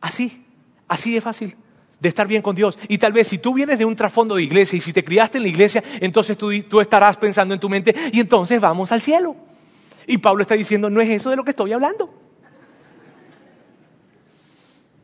Así, 0.00 0.46
así 0.86 1.12
de 1.12 1.20
fácil 1.20 1.56
de 1.98 2.08
estar 2.08 2.28
bien 2.28 2.42
con 2.42 2.54
Dios. 2.54 2.78
Y 2.86 2.98
tal 2.98 3.12
vez 3.12 3.26
si 3.26 3.38
tú 3.38 3.52
vienes 3.52 3.80
de 3.80 3.84
un 3.84 3.96
trasfondo 3.96 4.36
de 4.36 4.44
iglesia 4.44 4.76
y 4.76 4.80
si 4.80 4.92
te 4.92 5.04
criaste 5.04 5.38
en 5.38 5.42
la 5.42 5.48
iglesia, 5.48 5.82
entonces 5.98 6.38
tú, 6.38 6.52
tú 6.62 6.80
estarás 6.80 7.16
pensando 7.16 7.52
en 7.52 7.58
tu 7.58 7.68
mente 7.68 7.92
y 8.12 8.20
entonces 8.20 8.60
vamos 8.60 8.92
al 8.92 9.02
cielo. 9.02 9.47
Y 10.08 10.18
Pablo 10.18 10.42
está 10.42 10.54
diciendo, 10.54 10.88
no 10.90 11.00
es 11.00 11.08
eso 11.10 11.30
de 11.30 11.36
lo 11.36 11.44
que 11.44 11.50
estoy 11.50 11.72
hablando. 11.72 12.12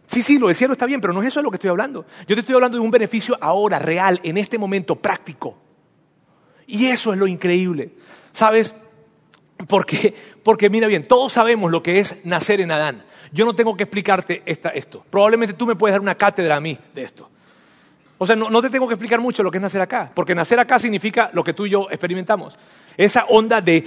Sí, 0.06 0.22
sí, 0.22 0.38
lo 0.38 0.46
del 0.46 0.56
cielo 0.56 0.72
está 0.72 0.86
bien, 0.86 1.00
pero 1.00 1.12
no 1.12 1.20
es 1.22 1.28
eso 1.28 1.40
de 1.40 1.44
lo 1.44 1.50
que 1.50 1.56
estoy 1.56 1.70
hablando. 1.70 2.06
Yo 2.26 2.34
te 2.34 2.40
estoy 2.40 2.54
hablando 2.54 2.78
de 2.78 2.82
un 2.82 2.90
beneficio 2.90 3.36
ahora, 3.40 3.78
real, 3.78 4.18
en 4.22 4.38
este 4.38 4.58
momento, 4.58 4.96
práctico. 4.96 5.58
Y 6.66 6.86
eso 6.86 7.12
es 7.12 7.18
lo 7.18 7.26
increíble. 7.26 7.92
¿Sabes? 8.32 8.74
Porque, 9.68 10.14
porque 10.42 10.70
mira 10.70 10.88
bien, 10.88 11.06
todos 11.06 11.32
sabemos 11.32 11.70
lo 11.70 11.82
que 11.82 12.00
es 12.00 12.24
nacer 12.24 12.62
en 12.62 12.72
Adán. 12.72 13.04
Yo 13.30 13.44
no 13.44 13.54
tengo 13.54 13.76
que 13.76 13.82
explicarte 13.82 14.42
esto. 14.46 15.04
Probablemente 15.10 15.54
tú 15.54 15.66
me 15.66 15.76
puedes 15.76 15.92
dar 15.92 16.00
una 16.00 16.14
cátedra 16.14 16.56
a 16.56 16.60
mí 16.60 16.78
de 16.94 17.02
esto. 17.02 17.28
O 18.16 18.26
sea, 18.26 18.36
no, 18.36 18.62
te 18.62 18.70
tengo 18.70 18.86
que 18.86 18.94
explicar 18.94 19.20
mucho 19.20 19.42
lo 19.42 19.50
que 19.50 19.58
es 19.58 19.62
nacer 19.62 19.80
acá, 19.80 20.10
porque 20.14 20.34
nacer 20.34 20.58
acá 20.58 20.78
significa 20.78 21.30
lo 21.32 21.44
que 21.44 21.52
tú 21.52 21.66
y 21.66 21.70
yo 21.70 21.88
experimentamos. 21.90 22.56
Esa 22.96 23.24
onda 23.24 23.60
de, 23.60 23.82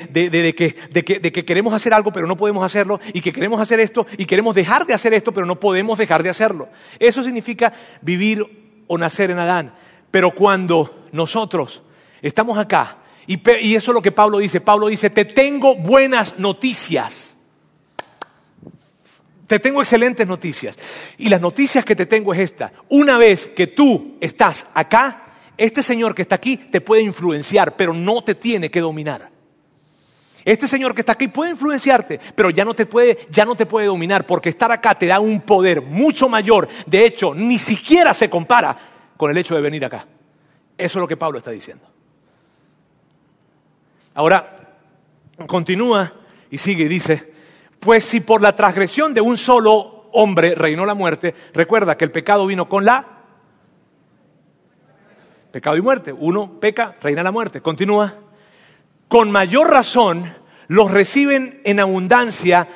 que, 0.55 1.45
queremos 1.45 1.73
hacer 1.73 1.93
algo 1.93 2.11
pero 2.11 2.27
no 2.27 2.35
podemos 2.35 2.63
hacerlo, 2.63 2.99
y 3.13 3.21
que 3.21 3.31
queremos 3.31 3.61
hacer 3.61 3.79
esto 3.79 4.05
y 4.17 4.25
queremos 4.25 4.55
dejar 4.55 4.85
de 4.85 4.93
hacer 4.93 5.13
esto 5.13 5.31
pero 5.31 5.45
no 5.45 5.59
podemos 5.59 5.97
dejar 5.97 6.23
de 6.23 6.29
hacerlo. 6.29 6.69
Eso 6.99 7.23
significa 7.23 7.73
vivir 8.01 8.45
o 8.87 8.97
nacer 8.97 9.31
en 9.31 9.39
Adán. 9.39 9.73
Pero 10.11 10.31
cuando 10.31 11.05
nosotros 11.11 11.83
estamos 12.21 12.57
acá, 12.57 12.97
y, 13.27 13.39
y 13.61 13.75
eso 13.75 13.91
es 13.91 13.95
lo 13.95 14.01
que 14.01 14.11
Pablo 14.11 14.39
dice, 14.39 14.61
Pablo 14.61 14.87
dice, 14.87 15.09
te 15.09 15.25
tengo 15.25 15.75
buenas 15.75 16.39
noticias. 16.39 17.37
Te 19.47 19.59
tengo 19.59 19.81
excelentes 19.81 20.27
noticias. 20.27 20.77
Y 21.17 21.29
las 21.29 21.39
noticias 21.39 21.85
que 21.85 21.95
te 21.95 22.05
tengo 22.05 22.33
es 22.33 22.39
esta. 22.39 22.73
Una 22.89 23.17
vez 23.17 23.47
que 23.47 23.67
tú 23.67 24.17
estás 24.19 24.67
acá, 24.73 25.26
este 25.57 25.81
Señor 25.81 26.13
que 26.13 26.21
está 26.21 26.35
aquí 26.35 26.57
te 26.57 26.81
puede 26.81 27.01
influenciar, 27.01 27.75
pero 27.75 27.93
no 27.93 28.23
te 28.23 28.35
tiene 28.35 28.69
que 28.69 28.79
dominar. 28.79 29.29
Este 30.45 30.67
Señor 30.67 30.95
que 30.95 31.01
está 31.01 31.11
aquí 31.11 31.27
puede 31.27 31.51
influenciarte, 31.51 32.19
pero 32.33 32.49
ya 32.49 32.63
no 32.63 32.73
te 32.73 32.85
puede, 32.85 33.27
ya 33.29 33.43
no 33.43 33.55
te 33.55 33.65
puede 33.65 33.87
dominar, 33.87 34.25
porque 34.25 34.49
estar 34.49 34.71
acá 34.71 34.95
te 34.95 35.07
da 35.07 35.19
un 35.19 35.41
poder 35.41 35.81
mucho 35.81 36.29
mayor. 36.29 36.69
De 36.85 37.05
hecho, 37.05 37.33
ni 37.35 37.59
siquiera 37.59 38.13
se 38.13 38.29
compara 38.29 38.77
con 39.17 39.29
el 39.29 39.37
hecho 39.37 39.55
de 39.55 39.61
venir 39.61 39.83
acá. 39.83 40.07
Eso 40.77 40.99
es 40.99 41.01
lo 41.01 41.07
que 41.07 41.17
Pablo 41.17 41.39
está 41.39 41.51
diciendo. 41.51 41.85
Ahora, 44.13 44.77
continúa 45.47 46.13
y 46.49 46.57
sigue 46.59 46.85
y 46.85 46.87
dice, 46.87 47.33
pues 47.79 48.05
si 48.05 48.21
por 48.21 48.41
la 48.41 48.55
transgresión 48.55 49.13
de 49.13 49.21
un 49.21 49.37
solo 49.37 50.09
hombre 50.13 50.55
reinó 50.55 50.85
la 50.85 50.93
muerte, 50.93 51.35
recuerda 51.53 51.97
que 51.97 52.05
el 52.05 52.11
pecado 52.11 52.47
vino 52.47 52.69
con 52.69 52.85
la 52.85 53.16
pecado 55.57 55.75
y 55.75 55.81
muerte. 55.81 56.13
Uno 56.13 56.59
peca, 56.59 56.95
reina 57.01 57.23
la 57.23 57.31
muerte. 57.31 57.61
Continúa. 57.61 58.13
Con 59.07 59.31
mayor 59.31 59.71
razón, 59.71 60.31
los 60.67 60.91
reciben 60.91 61.61
en 61.63 61.79
abundancia 61.79 62.67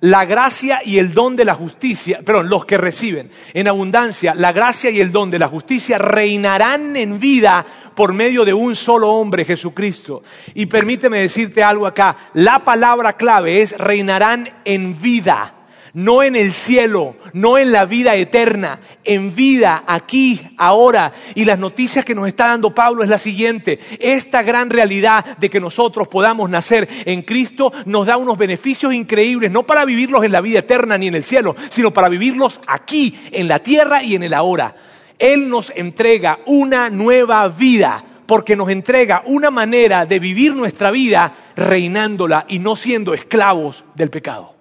la 0.00 0.24
gracia 0.24 0.80
y 0.84 0.98
el 0.98 1.14
don 1.14 1.36
de 1.36 1.44
la 1.44 1.54
justicia, 1.54 2.22
perdón, 2.24 2.48
los 2.48 2.64
que 2.64 2.76
reciben 2.76 3.30
en 3.52 3.68
abundancia 3.68 4.34
la 4.34 4.52
gracia 4.52 4.90
y 4.90 5.00
el 5.00 5.12
don 5.12 5.30
de 5.30 5.38
la 5.38 5.46
justicia 5.46 5.96
reinarán 5.96 6.96
en 6.96 7.20
vida 7.20 7.64
por 7.94 8.12
medio 8.12 8.44
de 8.44 8.52
un 8.52 8.74
solo 8.74 9.10
hombre, 9.10 9.44
Jesucristo. 9.44 10.24
Y 10.54 10.66
permíteme 10.66 11.20
decirte 11.20 11.62
algo 11.62 11.86
acá, 11.86 12.16
la 12.34 12.64
palabra 12.64 13.12
clave 13.12 13.62
es 13.62 13.78
reinarán 13.78 14.62
en 14.64 15.00
vida 15.00 15.53
no 15.94 16.22
en 16.22 16.36
el 16.36 16.52
cielo, 16.52 17.16
no 17.32 17.56
en 17.56 17.72
la 17.72 17.86
vida 17.86 18.14
eterna, 18.14 18.80
en 19.04 19.34
vida, 19.34 19.84
aquí, 19.86 20.40
ahora. 20.58 21.12
Y 21.34 21.44
las 21.44 21.58
noticias 21.58 22.04
que 22.04 22.14
nos 22.14 22.28
está 22.28 22.48
dando 22.48 22.74
Pablo 22.74 23.02
es 23.02 23.08
la 23.08 23.18
siguiente. 23.18 23.78
Esta 24.00 24.42
gran 24.42 24.70
realidad 24.70 25.38
de 25.38 25.48
que 25.48 25.60
nosotros 25.60 26.08
podamos 26.08 26.50
nacer 26.50 26.88
en 27.06 27.22
Cristo 27.22 27.72
nos 27.86 28.06
da 28.06 28.16
unos 28.16 28.36
beneficios 28.36 28.92
increíbles, 28.92 29.50
no 29.50 29.62
para 29.62 29.84
vivirlos 29.84 30.24
en 30.24 30.32
la 30.32 30.40
vida 30.40 30.58
eterna 30.58 30.98
ni 30.98 31.06
en 31.06 31.14
el 31.14 31.24
cielo, 31.24 31.54
sino 31.70 31.92
para 31.92 32.08
vivirlos 32.08 32.60
aquí, 32.66 33.18
en 33.30 33.48
la 33.48 33.60
tierra 33.60 34.02
y 34.02 34.16
en 34.16 34.24
el 34.24 34.34
ahora. 34.34 34.74
Él 35.18 35.48
nos 35.48 35.72
entrega 35.76 36.40
una 36.46 36.90
nueva 36.90 37.48
vida 37.48 38.04
porque 38.26 38.56
nos 38.56 38.70
entrega 38.70 39.22
una 39.26 39.50
manera 39.50 40.06
de 40.06 40.18
vivir 40.18 40.56
nuestra 40.56 40.90
vida 40.90 41.32
reinándola 41.54 42.46
y 42.48 42.58
no 42.58 42.74
siendo 42.74 43.14
esclavos 43.14 43.84
del 43.94 44.10
pecado. 44.10 44.53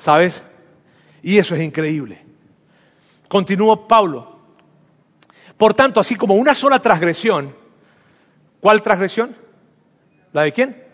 ¿Sabes? 0.00 0.42
Y 1.22 1.38
eso 1.38 1.54
es 1.54 1.62
increíble. 1.62 2.24
Continúa 3.28 3.86
Pablo. 3.86 4.40
Por 5.58 5.74
tanto, 5.74 6.00
así 6.00 6.16
como 6.16 6.34
una 6.34 6.54
sola 6.54 6.80
transgresión, 6.80 7.54
¿cuál 8.60 8.82
transgresión? 8.82 9.36
¿La 10.32 10.42
de 10.42 10.52
quién? 10.52 10.84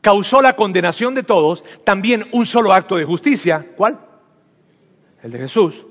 Causó 0.00 0.40
la 0.40 0.56
condenación 0.56 1.14
de 1.14 1.22
todos, 1.22 1.62
también 1.84 2.26
un 2.32 2.46
solo 2.46 2.72
acto 2.72 2.96
de 2.96 3.04
justicia, 3.04 3.66
¿cuál? 3.76 4.00
El 5.22 5.30
de 5.30 5.38
Jesús. 5.38 5.84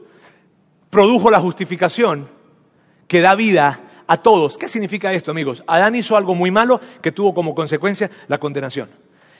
Produjo 0.89 1.29
la 1.29 1.39
justificación 1.39 2.29
que 3.07 3.21
da 3.21 3.35
vida 3.35 3.79
a 4.07 4.17
todos. 4.17 4.57
¿Qué 4.57 4.67
significa 4.67 5.13
esto, 5.13 5.29
amigos? 5.29 5.63
Adán 5.67 5.93
hizo 5.93 6.17
algo 6.17 6.33
muy 6.33 6.49
malo 6.49 6.81
que 7.01 7.11
tuvo 7.11 7.33
como 7.35 7.53
consecuencia 7.53 8.09
la 8.27 8.39
condenación. 8.39 8.89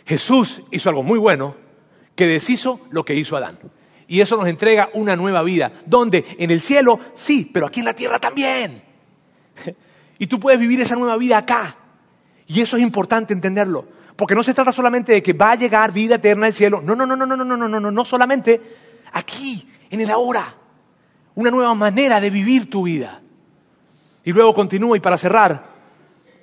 Jesús 0.05 0.61
hizo 0.69 0.89
algo 0.89 1.01
muy 1.01 1.17
bueno 1.17 1.62
que 2.15 2.27
deshizo 2.27 2.81
lo 2.91 3.03
que 3.05 3.15
hizo 3.15 3.35
Adán. 3.35 3.57
Y 4.07 4.21
eso 4.21 4.37
nos 4.37 4.47
entrega 4.47 4.89
una 4.93 5.15
nueva 5.15 5.43
vida, 5.43 5.71
donde 5.85 6.23
en 6.37 6.51
el 6.51 6.61
cielo 6.61 6.99
sí, 7.15 7.49
pero 7.51 7.67
aquí 7.67 7.79
en 7.79 7.85
la 7.85 7.95
tierra 7.95 8.19
también. 8.19 8.83
Y 10.19 10.27
tú 10.27 10.39
puedes 10.39 10.59
vivir 10.59 10.79
esa 10.79 10.95
nueva 10.95 11.17
vida 11.17 11.37
acá. 11.39 11.75
Y 12.47 12.61
eso 12.61 12.77
es 12.77 12.83
importante 12.83 13.33
entenderlo. 13.33 13.85
Porque 14.15 14.35
no 14.35 14.43
se 14.43 14.53
trata 14.53 14.71
solamente 14.71 15.11
de 15.11 15.23
que 15.23 15.33
va 15.33 15.51
a 15.51 15.55
llegar 15.55 15.91
vida 15.91 16.15
eterna 16.15 16.45
al 16.45 16.53
cielo. 16.53 16.81
No, 16.81 16.95
no, 16.95 17.05
no, 17.05 17.15
no, 17.15 17.25
no, 17.25 17.35
no, 17.35 17.43
no, 17.43 17.67
no, 17.67 17.79
no, 17.79 17.91
no 17.91 18.05
solamente 18.05 18.61
aquí, 19.11 19.67
en 19.89 19.99
el 19.99 20.09
ahora. 20.11 20.55
Una 21.35 21.51
nueva 21.51 21.73
manera 21.73 22.21
de 22.21 22.29
vivir 22.29 22.69
tu 22.69 22.83
vida. 22.83 23.21
Y 24.23 24.31
luego 24.31 24.53
continúa 24.53 24.95
y 24.95 25.01
para 25.01 25.17
cerrar, 25.17 25.65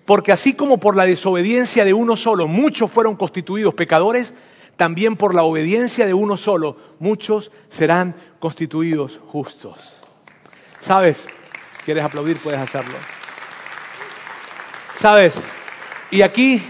porque 0.05 0.33
así 0.33 0.55
como 0.55 0.79
por 0.79 0.97
la 0.97 1.07
desobediencia 1.07 1.85
de 1.85 1.95
uno 1.95 2.17
solo 2.17 2.47
muchos 2.47 2.91
fueron 2.91 3.17
constituidos 3.17 3.75
pecadores, 3.75 4.35
también 4.81 5.15
por 5.15 5.35
la 5.35 5.43
obediencia 5.43 6.07
de 6.07 6.15
uno 6.15 6.39
solo, 6.39 6.75
muchos 7.01 7.53
serán 7.69 8.15
constituidos 8.39 9.21
justos. 9.27 10.01
¿Sabes? 10.79 11.27
Si 11.73 11.83
quieres 11.83 12.03
aplaudir, 12.03 12.39
puedes 12.39 12.59
hacerlo. 12.59 12.95
¿Sabes? 14.97 15.35
Y 16.11 16.23
aquí 16.23 16.63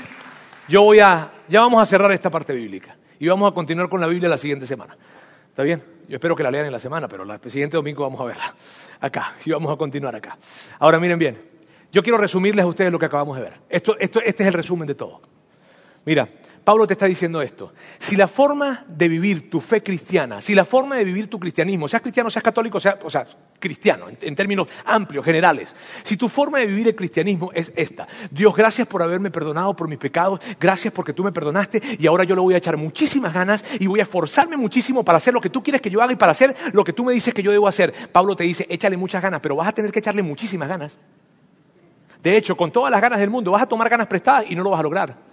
yo 0.66 0.82
voy 0.82 0.98
a, 0.98 1.30
ya 1.46 1.60
vamos 1.60 1.80
a 1.80 1.86
cerrar 1.86 2.10
esta 2.10 2.30
parte 2.30 2.52
bíblica 2.52 2.96
y 3.20 3.28
vamos 3.28 3.48
a 3.48 3.54
continuar 3.54 3.88
con 3.88 4.00
la 4.00 4.08
Biblia 4.08 4.28
la 4.28 4.38
siguiente 4.38 4.66
semana. 4.66 4.96
¿Está 5.48 5.62
bien? 5.62 5.80
Yo 6.08 6.16
espero 6.16 6.34
que 6.34 6.42
la 6.42 6.50
lean 6.50 6.66
en 6.66 6.72
la 6.72 6.80
semana, 6.80 7.06
pero 7.06 7.22
el 7.22 7.40
siguiente 7.48 7.76
domingo 7.76 8.02
vamos 8.02 8.20
a 8.20 8.24
verla 8.24 8.56
acá 8.98 9.36
y 9.44 9.52
vamos 9.52 9.72
a 9.72 9.76
continuar 9.76 10.16
acá. 10.16 10.36
Ahora 10.80 10.98
miren 10.98 11.20
bien, 11.20 11.40
yo 11.92 12.02
quiero 12.02 12.18
resumirles 12.18 12.64
a 12.64 12.66
ustedes 12.66 12.90
lo 12.90 12.98
que 12.98 13.06
acabamos 13.06 13.36
de 13.36 13.44
ver. 13.44 13.52
Esto, 13.68 13.96
esto, 14.00 14.20
este 14.20 14.42
es 14.42 14.48
el 14.48 14.54
resumen 14.54 14.88
de 14.88 14.96
todo. 14.96 15.20
Mira, 16.04 16.28
Pablo 16.70 16.86
te 16.86 16.92
está 16.92 17.06
diciendo 17.06 17.42
esto. 17.42 17.72
Si 17.98 18.14
la 18.14 18.28
forma 18.28 18.84
de 18.86 19.08
vivir 19.08 19.50
tu 19.50 19.60
fe 19.60 19.82
cristiana, 19.82 20.40
si 20.40 20.54
la 20.54 20.64
forma 20.64 20.94
de 20.94 21.02
vivir 21.02 21.28
tu 21.28 21.40
cristianismo, 21.40 21.88
seas 21.88 22.00
cristiano, 22.00 22.30
seas 22.30 22.44
católico, 22.44 22.78
sea, 22.78 22.96
o 23.02 23.10
sea, 23.10 23.26
cristiano, 23.58 24.06
en, 24.08 24.36
términos 24.36 24.68
amplios, 24.84 25.24
generales, 25.24 25.74
si 26.04 26.16
tu 26.16 26.28
forma 26.28 26.60
de 26.60 26.66
vivir 26.66 26.86
el 26.86 26.94
cristianismo 26.94 27.50
es 27.54 27.72
esta, 27.74 28.06
Dios, 28.30 28.54
gracias 28.54 28.86
por 28.86 29.02
haberme 29.02 29.32
perdonado 29.32 29.74
por 29.74 29.88
mis 29.88 29.98
pecados, 29.98 30.38
gracias 30.60 30.94
porque 30.94 31.12
tú 31.12 31.24
me 31.24 31.32
perdonaste 31.32 31.82
y 31.98 32.06
ahora 32.06 32.22
yo 32.22 32.36
le 32.36 32.40
voy 32.40 32.54
a 32.54 32.58
echar 32.58 32.76
muchísimas 32.76 33.34
ganas 33.34 33.64
y 33.80 33.88
voy 33.88 33.98
a 33.98 34.04
esforzarme 34.04 34.56
muchísimo 34.56 35.04
para 35.04 35.18
hacer 35.18 35.34
lo 35.34 35.40
que 35.40 35.50
tú 35.50 35.64
quieres 35.64 35.82
que 35.82 35.90
yo 35.90 36.00
haga 36.00 36.12
y 36.12 36.16
para 36.16 36.30
hacer 36.30 36.54
lo 36.72 36.84
que 36.84 36.92
tú 36.92 37.04
me 37.04 37.12
dices 37.12 37.34
que 37.34 37.42
yo 37.42 37.50
debo 37.50 37.66
hacer. 37.66 37.92
Pablo 38.12 38.36
te 38.36 38.44
dice, 38.44 38.64
échale 38.70 38.96
muchas 38.96 39.20
ganas, 39.20 39.40
pero 39.40 39.56
vas 39.56 39.66
a 39.66 39.72
tener 39.72 39.90
que 39.90 39.98
echarle 39.98 40.22
muchísimas 40.22 40.68
ganas. 40.68 41.00
De 42.22 42.36
hecho, 42.36 42.56
con 42.56 42.70
todas 42.70 42.92
las 42.92 43.00
ganas 43.00 43.18
del 43.18 43.28
mundo, 43.28 43.50
vas 43.50 43.62
a 43.62 43.66
tomar 43.66 43.88
ganas 43.88 44.06
prestadas 44.06 44.44
y 44.48 44.54
no 44.54 44.62
lo 44.62 44.70
vas 44.70 44.78
a 44.78 44.84
lograr. 44.84 45.29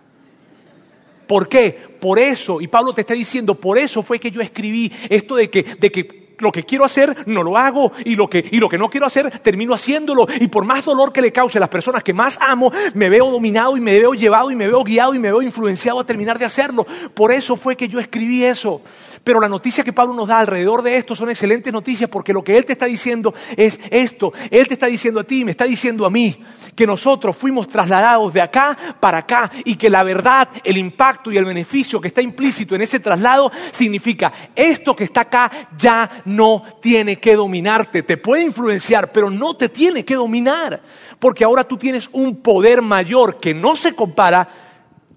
¿Por 1.27 1.49
qué? 1.49 1.77
Por 1.99 2.19
eso, 2.19 2.61
y 2.61 2.67
Pablo 2.67 2.93
te 2.93 3.01
está 3.01 3.13
diciendo, 3.13 3.55
por 3.55 3.77
eso 3.77 4.01
fue 4.01 4.19
que 4.19 4.31
yo 4.31 4.41
escribí 4.41 4.91
esto 5.09 5.35
de 5.35 5.49
que, 5.49 5.63
de 5.63 5.91
que 5.91 6.26
lo 6.39 6.51
que 6.51 6.63
quiero 6.63 6.85
hacer 6.85 7.15
no 7.25 7.43
lo 7.43 7.57
hago 7.57 7.91
y 8.05 8.15
lo, 8.15 8.29
que, 8.29 8.47
y 8.51 8.59
lo 8.59 8.69
que 8.69 8.77
no 8.77 8.89
quiero 8.89 9.07
hacer 9.07 9.39
termino 9.39 9.73
haciéndolo. 9.73 10.27
Y 10.39 10.47
por 10.47 10.65
más 10.65 10.85
dolor 10.85 11.11
que 11.11 11.21
le 11.21 11.31
cause 11.31 11.57
a 11.57 11.61
las 11.61 11.69
personas 11.69 12.03
que 12.03 12.13
más 12.13 12.37
amo, 12.41 12.71
me 12.93 13.09
veo 13.09 13.31
dominado 13.31 13.77
y 13.77 13.81
me 13.81 13.97
veo 13.97 14.13
llevado 14.13 14.51
y 14.51 14.55
me 14.55 14.67
veo 14.67 14.83
guiado 14.83 15.13
y 15.13 15.19
me 15.19 15.29
veo 15.29 15.41
influenciado 15.41 15.99
a 15.99 16.05
terminar 16.05 16.37
de 16.37 16.45
hacerlo. 16.45 16.85
Por 17.13 17.31
eso 17.31 17.55
fue 17.55 17.75
que 17.75 17.87
yo 17.87 17.99
escribí 17.99 18.43
eso. 18.43 18.81
Pero 19.23 19.39
la 19.39 19.49
noticia 19.49 19.83
que 19.83 19.93
Pablo 19.93 20.13
nos 20.13 20.27
da 20.27 20.39
alrededor 20.39 20.81
de 20.81 20.97
esto 20.97 21.15
son 21.15 21.29
excelentes 21.29 21.73
noticias 21.73 22.09
porque 22.09 22.33
lo 22.33 22.43
que 22.43 22.57
él 22.57 22.65
te 22.65 22.73
está 22.73 22.85
diciendo 22.85 23.33
es 23.55 23.79
esto. 23.89 24.31
Él 24.49 24.67
te 24.67 24.75
está 24.75 24.87
diciendo 24.87 25.19
a 25.19 25.23
ti, 25.23 25.43
me 25.43 25.51
está 25.51 25.65
diciendo 25.65 26.05
a 26.05 26.09
mí 26.09 26.41
que 26.75 26.87
nosotros 26.87 27.35
fuimos 27.35 27.67
trasladados 27.67 28.33
de 28.33 28.41
acá 28.41 28.77
para 28.99 29.19
acá 29.19 29.51
y 29.65 29.75
que 29.75 29.89
la 29.89 30.03
verdad, 30.03 30.47
el 30.63 30.77
impacto 30.77 31.31
y 31.31 31.37
el 31.37 31.45
beneficio 31.45 31.99
que 31.99 32.07
está 32.07 32.21
implícito 32.21 32.75
en 32.75 32.81
ese 32.81 32.99
traslado 32.99 33.51
significa 33.71 34.31
esto 34.55 34.95
que 34.95 35.05
está 35.05 35.21
acá 35.21 35.51
ya 35.77 36.09
no 36.27 36.61
tiene 36.81 37.19
que 37.19 37.37
dominarte, 37.37 38.03
te 38.03 38.17
puede 38.17 38.43
influenciar, 38.43 39.13
pero 39.13 39.29
no 39.29 39.55
te 39.55 39.69
tiene 39.69 40.03
que 40.03 40.15
dominar, 40.15 40.81
porque 41.19 41.45
ahora 41.45 41.63
tú 41.63 41.77
tienes 41.77 42.09
un 42.11 42.41
poder 42.41 42.81
mayor 42.81 43.39
que 43.39 43.53
no 43.53 43.77
se 43.77 43.95
compara 43.95 44.49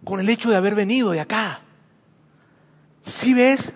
con 0.04 0.20
el 0.20 0.28
hecho 0.28 0.50
de 0.50 0.56
haber 0.56 0.76
venido 0.76 1.10
de 1.10 1.18
acá. 1.18 1.62
¿Sí 3.02 3.34
ves? 3.34 3.72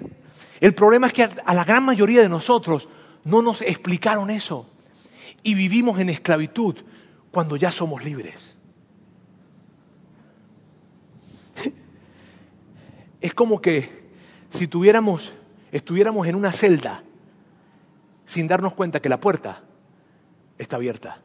El 0.60 0.74
problema 0.74 1.08
es 1.08 1.12
que 1.12 1.24
a 1.24 1.54
la 1.54 1.64
gran 1.64 1.84
mayoría 1.84 2.22
de 2.22 2.28
nosotros 2.28 2.88
no 3.24 3.42
nos 3.42 3.62
explicaron 3.62 4.30
eso 4.30 4.70
y 5.42 5.54
vivimos 5.54 5.98
en 5.98 6.10
esclavitud 6.10 6.76
cuando 7.32 7.56
ya 7.56 7.72
somos 7.72 8.04
libres. 8.04 8.54
Es 13.20 13.34
como 13.34 13.60
que 13.60 14.04
si 14.50 14.68
tuviéramos, 14.68 15.32
estuviéramos 15.72 16.28
en 16.28 16.36
una 16.36 16.52
celda 16.52 17.02
sin 18.34 18.48
darnos 18.48 18.74
cuenta 18.74 19.00
que 19.00 19.08
la 19.08 19.20
puerta 19.20 19.62
está 20.58 20.74
abierta. 20.74 21.18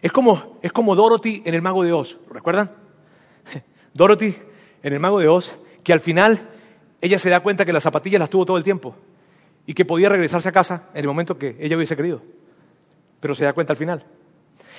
Es 0.00 0.12
como, 0.12 0.58
es 0.62 0.72
como 0.72 0.94
Dorothy 0.94 1.42
en 1.44 1.54
el 1.54 1.62
Mago 1.62 1.82
de 1.82 1.92
Oz, 1.92 2.18
¿recuerdan? 2.30 2.70
Dorothy 3.94 4.36
en 4.84 4.92
el 4.92 5.00
Mago 5.00 5.18
de 5.18 5.26
Oz, 5.26 5.58
que 5.82 5.92
al 5.92 5.98
final 5.98 6.50
ella 7.00 7.18
se 7.18 7.30
da 7.30 7.40
cuenta 7.40 7.64
que 7.64 7.72
las 7.72 7.82
zapatillas 7.82 8.20
las 8.20 8.30
tuvo 8.30 8.46
todo 8.46 8.58
el 8.58 8.62
tiempo 8.62 8.94
y 9.66 9.74
que 9.74 9.84
podía 9.84 10.08
regresarse 10.08 10.48
a 10.48 10.52
casa 10.52 10.88
en 10.94 11.00
el 11.00 11.08
momento 11.08 11.36
que 11.36 11.56
ella 11.58 11.76
hubiese 11.76 11.96
querido, 11.96 12.22
pero 13.18 13.34
se 13.34 13.44
da 13.44 13.52
cuenta 13.52 13.72
al 13.72 13.76
final. 13.76 14.06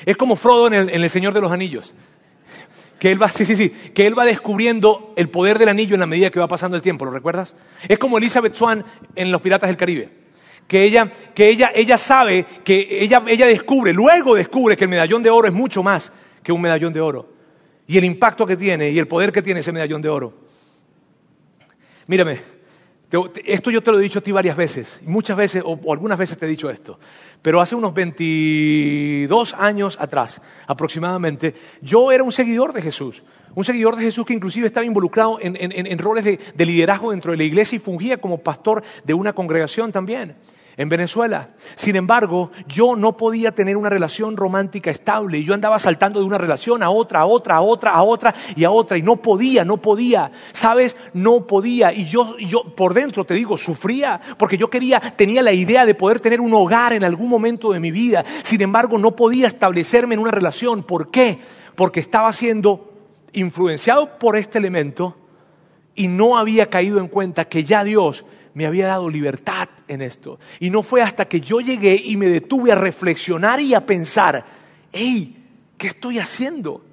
Es 0.06 0.16
como 0.16 0.38
Frodo 0.38 0.68
en 0.68 0.90
el, 0.90 1.10
Señor 1.10 1.34
de 1.34 1.42
los 1.42 1.52
Anillos. 1.52 1.94
Que 2.98 3.12
él, 3.12 3.22
va, 3.22 3.28
sí, 3.30 3.44
sí, 3.44 3.58
sí, 3.58 3.70
que 3.70 4.08
él 4.08 4.18
va 4.18 4.24
descubriendo 4.24 5.12
el 5.18 5.28
poder 5.28 5.60
del 5.60 5.68
anillo 5.68 5.96
en 5.96 6.00
la 6.00 6.06
medida 6.06 6.30
que 6.30 6.40
va 6.40 6.48
pasando 6.48 6.78
el 6.78 6.82
tiempo, 6.82 7.04
¿lo 7.04 7.12
recuerdas? 7.12 7.56
Es 7.90 8.00
como 8.00 8.18
Elizabeth 8.18 8.56
Swan 8.56 8.86
en 9.16 9.34
Los 9.34 9.42
Piratas 9.42 9.68
del 9.68 9.76
Caribe. 9.76 10.23
Que 10.68 10.84
ella, 10.84 11.12
que 11.36 11.50
ella, 11.50 11.72
ella 11.76 11.98
sabe, 11.98 12.46
que 12.64 12.88
ella, 12.90 13.24
ella 13.28 13.46
descubre, 13.46 13.94
luego 13.94 14.36
descubre 14.36 14.78
que 14.78 14.86
el 14.86 14.90
medallón 14.90 15.22
de 15.22 15.30
oro 15.30 15.48
es 15.48 15.54
mucho 15.54 15.84
más 15.84 16.12
que 16.42 16.52
un 16.52 16.62
medallón 16.62 16.94
de 16.94 17.02
oro. 17.02 17.30
Y 17.88 17.98
el 17.98 18.06
impacto 18.06 18.46
que 18.46 18.58
tiene 18.58 18.90
y 18.90 18.98
el 18.98 19.08
poder 19.08 19.32
que 19.32 19.42
tiene 19.42 19.60
ese 19.60 19.72
medallón 19.72 20.02
de 20.02 20.10
oro. 20.10 20.34
Mírame, 22.08 22.53
esto 23.46 23.70
yo 23.70 23.84
te 23.84 23.92
lo 23.92 24.00
he 24.00 24.04
dicho 24.04 24.20
a 24.20 24.22
ti 24.22 24.32
varias 24.32 24.58
veces, 24.58 25.00
muchas 25.04 25.38
veces, 25.38 25.64
o, 25.66 25.80
algunas 25.92 26.18
veces 26.18 26.38
te 26.38 26.46
he 26.46 26.50
dicho 26.50 26.70
esto, 26.70 27.00
pero 27.42 27.62
hace 27.62 27.76
unos 27.76 27.94
22 27.94 29.54
años 29.54 29.98
atrás 30.00 30.42
aproximadamente, 30.68 31.54
yo 31.82 32.12
era 32.12 32.24
un 32.24 32.32
seguidor 32.32 32.74
de 32.74 32.82
Jesús, 32.82 33.24
un 33.56 33.64
seguidor 33.64 33.96
de 33.96 34.04
Jesús 34.04 34.26
que 34.26 34.34
inclusive 34.34 34.68
estaba 34.68 34.86
involucrado 34.86 35.38
en, 35.42 35.98
roles 36.00 36.26
de, 36.26 36.66
liderazgo 36.66 37.12
dentro 37.12 37.32
de 37.32 37.38
la 37.38 37.44
iglesia 37.44 37.76
y 37.76 37.80
fungía 37.80 38.18
como 38.18 38.40
pastor 38.40 38.84
de 39.04 39.14
una 39.14 39.34
congregación 39.34 39.92
también. 39.92 40.36
En 40.78 40.90
Venezuela. 40.90 41.50
Sin 41.76 41.96
embargo, 41.96 42.52
yo 42.68 42.96
no 42.96 43.16
podía 43.16 43.52
tener 43.54 43.78
una 43.78 43.90
relación 43.90 44.36
romántica 44.38 44.92
estable 44.92 45.40
y 45.40 45.44
yo 45.44 45.54
andaba 45.54 45.80
saltando 45.80 46.20
de 46.20 46.26
una 46.26 46.38
relación 46.38 46.84
a 46.84 46.90
otra, 46.90 47.22
a 47.22 47.26
otra, 47.26 47.56
a 47.56 47.62
otra, 47.62 47.92
a 47.92 48.04
otra 48.04 48.34
y 48.56 48.64
a 48.64 48.72
otra 48.72 48.98
y 48.98 49.02
no 49.02 49.18
podía, 49.18 49.66
no 49.66 49.78
podía, 49.78 50.32
¿sabes? 50.54 50.98
No 51.14 51.46
podía 51.46 51.94
y 51.94 52.06
yo, 52.06 52.38
yo 52.38 52.76
por 52.76 52.94
dentro 52.94 53.26
te 53.26 53.34
digo, 53.34 53.58
sufría 53.58 54.20
porque 54.38 54.58
yo 54.58 54.70
quería, 54.70 55.00
tenía 55.00 55.44
la 55.44 55.54
idea 55.54 55.86
de 55.86 55.96
poder 55.96 56.20
tener 56.20 56.42
un 56.42 56.54
hogar 56.54 56.94
en 56.94 57.04
algún 57.04 57.30
momento 57.30 57.72
de 57.72 57.80
mi 57.80 57.92
vida. 57.92 58.24
Sin 58.44 58.62
embargo, 58.62 58.98
no 58.98 59.16
podía 59.16 59.48
establecerme 59.48 60.16
en 60.16 60.22
una 60.22 60.32
relación. 60.32 60.84
¿Por 60.84 61.12
qué? 61.12 61.40
Porque 61.76 62.00
estaba 62.00 62.32
siendo 62.34 62.92
influenciado 63.34 64.18
por 64.18 64.38
este 64.38 64.58
elemento 64.58 65.16
y 65.96 66.08
no 66.08 66.38
había 66.38 66.70
caído 66.70 67.00
en 67.00 67.08
cuenta 67.08 67.46
que 67.46 67.64
ya 67.64 67.84
Dios 67.84 68.26
me 68.54 68.66
había 68.66 68.88
dado 68.88 69.10
libertad 69.10 69.70
en 69.88 70.02
esto. 70.02 70.40
Y 70.60 70.70
no 70.70 70.84
fue 70.84 71.02
hasta 71.02 71.26
que 71.26 71.42
yo 71.42 71.60
llegué 71.60 71.96
y 71.96 72.18
me 72.18 72.28
detuve 72.28 72.72
a 72.72 72.76
reflexionar 72.76 73.60
y 73.60 73.74
a 73.74 73.86
pensar, 73.86 74.46
hey, 74.92 75.46
¿qué 75.78 75.88
estoy 75.88 76.20
haciendo? 76.20 76.84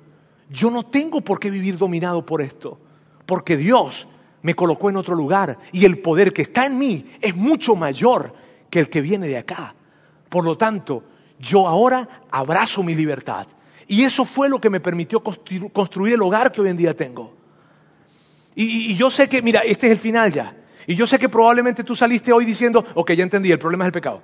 Yo 0.49 0.71
no 0.71 0.85
tengo 0.85 1.21
por 1.21 1.39
qué 1.39 1.51
vivir 1.51 1.79
dominado 1.79 2.25
por 2.25 2.43
esto, 2.43 2.79
porque 3.27 3.57
Dios 3.57 4.09
me 4.43 4.55
colocó 4.55 4.91
en 4.91 4.97
otro 4.97 5.15
lugar 5.15 5.59
y 5.73 5.85
el 5.85 5.99
poder 5.99 6.33
que 6.33 6.43
está 6.43 6.67
en 6.67 6.79
mí 6.79 7.07
es 7.21 7.37
mucho 7.37 7.77
mayor 7.77 8.35
que 8.71 8.81
el 8.81 8.89
que 8.89 9.01
viene 9.01 9.29
de 9.29 9.39
acá. 9.39 9.75
Por 10.29 10.45
lo 10.45 10.57
tanto, 10.57 11.05
yo 11.39 11.69
ahora 11.69 12.27
abrazo 12.31 12.83
mi 12.83 12.95
libertad. 12.95 13.47
Y 13.87 14.05
eso 14.05 14.25
fue 14.25 14.49
lo 14.49 14.61
que 14.61 14.71
me 14.71 14.81
permitió 14.81 15.21
construir 15.21 16.15
el 16.15 16.23
hogar 16.23 16.53
que 16.53 16.61
hoy 16.61 16.69
en 16.69 16.77
día 16.77 16.95
tengo. 16.95 17.35
Y, 18.55 18.93
y, 18.93 18.97
yo 18.97 19.11
sé 19.11 19.29
que, 19.29 19.43
mira, 19.43 19.61
este 19.61 19.87
es 19.87 19.93
el 19.93 19.99
final 19.99 20.33
ya. 20.33 20.57
Y 20.91 20.97
yo 20.97 21.07
sé 21.07 21.21
que 21.21 21.29
probablemente 21.29 21.85
tú 21.85 21.95
saliste 21.95 22.33
hoy 22.33 22.45
diciendo, 22.45 22.85
ok, 22.95 23.13
ya 23.13 23.23
entendí, 23.23 23.53
el 23.53 23.61
problema 23.61 23.85
es 23.85 23.91
el 23.91 23.93
pecado. 23.93 24.21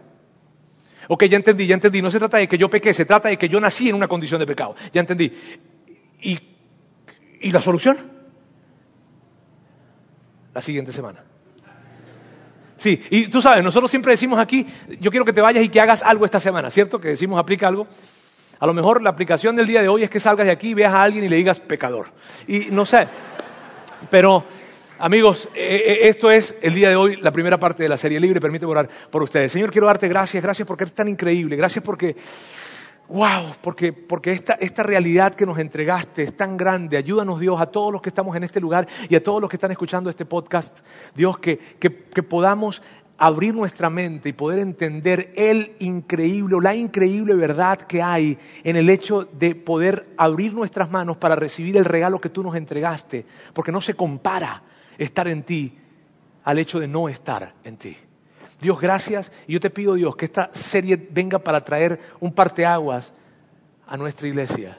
Ok, 1.06 1.26
ya 1.26 1.36
entendí, 1.36 1.64
ya 1.64 1.74
entendí. 1.74 2.02
No 2.02 2.10
se 2.10 2.18
trata 2.18 2.38
de 2.38 2.48
que 2.48 2.58
yo 2.58 2.68
pequé, 2.68 2.92
se 2.92 3.04
trata 3.04 3.28
de 3.28 3.38
que 3.38 3.48
yo 3.48 3.60
nací 3.60 3.88
en 3.88 3.94
una 3.94 4.08
condición 4.08 4.40
de 4.40 4.46
pecado. 4.48 4.74
Ya 4.92 5.00
entendí. 5.00 5.32
¿Y, 6.22 6.40
y 7.40 7.52
la 7.52 7.60
solución? 7.60 7.96
La 10.52 10.60
siguiente 10.60 10.90
semana. 10.90 11.22
Sí, 12.78 13.00
y 13.10 13.28
tú 13.28 13.40
sabes, 13.40 13.62
nosotros 13.62 13.88
siempre 13.88 14.10
decimos 14.10 14.40
aquí, 14.40 14.66
yo 14.98 15.12
quiero 15.12 15.24
que 15.24 15.32
te 15.32 15.40
vayas 15.40 15.62
y 15.62 15.68
que 15.68 15.80
hagas 15.80 16.02
algo 16.02 16.24
esta 16.24 16.40
semana, 16.40 16.68
¿cierto? 16.72 17.00
Que 17.00 17.10
decimos, 17.10 17.38
aplica 17.38 17.68
algo. 17.68 17.86
A 18.58 18.66
lo 18.66 18.74
mejor 18.74 19.02
la 19.02 19.10
aplicación 19.10 19.54
del 19.54 19.68
día 19.68 19.82
de 19.82 19.88
hoy 19.88 20.02
es 20.02 20.10
que 20.10 20.18
salgas 20.18 20.48
de 20.48 20.52
aquí, 20.52 20.74
veas 20.74 20.92
a 20.92 21.04
alguien 21.04 21.22
y 21.26 21.28
le 21.28 21.36
digas 21.36 21.60
pecador. 21.60 22.08
Y 22.48 22.72
no 22.72 22.84
sé, 22.84 23.06
pero 24.10 24.44
Amigos, 24.98 25.46
eh, 25.54 25.82
eh, 25.84 26.08
esto 26.08 26.30
es 26.30 26.56
el 26.62 26.74
día 26.74 26.88
de 26.88 26.96
hoy, 26.96 27.16
la 27.16 27.30
primera 27.30 27.60
parte 27.60 27.82
de 27.82 27.88
la 27.88 27.98
serie 27.98 28.18
libre. 28.18 28.40
Permíteme 28.40 28.72
orar 28.72 28.88
por 29.10 29.22
ustedes. 29.22 29.52
Señor, 29.52 29.70
quiero 29.70 29.86
darte 29.86 30.08
gracias, 30.08 30.42
gracias 30.42 30.66
porque 30.66 30.84
eres 30.84 30.94
tan 30.94 31.06
increíble, 31.06 31.54
gracias 31.54 31.84
porque, 31.84 32.16
wow, 33.08 33.52
porque, 33.60 33.92
porque 33.92 34.32
esta, 34.32 34.54
esta 34.54 34.82
realidad 34.82 35.34
que 35.34 35.44
nos 35.44 35.58
entregaste 35.58 36.22
es 36.22 36.34
tan 36.34 36.56
grande. 36.56 36.96
Ayúdanos, 36.96 37.38
Dios, 37.38 37.60
a 37.60 37.66
todos 37.66 37.92
los 37.92 38.00
que 38.00 38.08
estamos 38.08 38.34
en 38.36 38.44
este 38.44 38.58
lugar 38.58 38.88
y 39.10 39.14
a 39.14 39.22
todos 39.22 39.38
los 39.38 39.50
que 39.50 39.56
están 39.56 39.70
escuchando 39.70 40.08
este 40.08 40.24
podcast. 40.24 40.78
Dios, 41.14 41.38
que, 41.40 41.58
que, 41.58 42.04
que 42.04 42.22
podamos 42.22 42.80
abrir 43.18 43.54
nuestra 43.54 43.90
mente 43.90 44.30
y 44.30 44.32
poder 44.32 44.60
entender 44.60 45.30
el 45.36 45.72
increíble 45.78 46.54
o 46.54 46.60
la 46.60 46.74
increíble 46.74 47.34
verdad 47.34 47.80
que 47.80 48.00
hay 48.02 48.38
en 48.64 48.76
el 48.76 48.88
hecho 48.88 49.28
de 49.30 49.54
poder 49.54 50.06
abrir 50.16 50.54
nuestras 50.54 50.90
manos 50.90 51.18
para 51.18 51.36
recibir 51.36 51.76
el 51.76 51.84
regalo 51.84 52.18
que 52.18 52.30
tú 52.30 52.42
nos 52.42 52.56
entregaste, 52.56 53.26
porque 53.52 53.72
no 53.72 53.82
se 53.82 53.92
compara 53.92 54.62
estar 54.98 55.28
en 55.28 55.42
ti 55.42 55.76
al 56.44 56.58
hecho 56.58 56.78
de 56.80 56.88
no 56.88 57.08
estar 57.08 57.54
en 57.64 57.76
ti. 57.76 57.96
Dios, 58.60 58.80
gracias. 58.80 59.30
Y 59.46 59.54
yo 59.54 59.60
te 59.60 59.70
pido, 59.70 59.94
Dios, 59.94 60.16
que 60.16 60.26
esta 60.26 60.50
serie 60.52 60.96
venga 60.96 61.38
para 61.38 61.62
traer 61.62 62.00
un 62.20 62.32
parteaguas 62.32 63.12
a 63.86 63.96
nuestra 63.96 64.26
iglesia, 64.28 64.78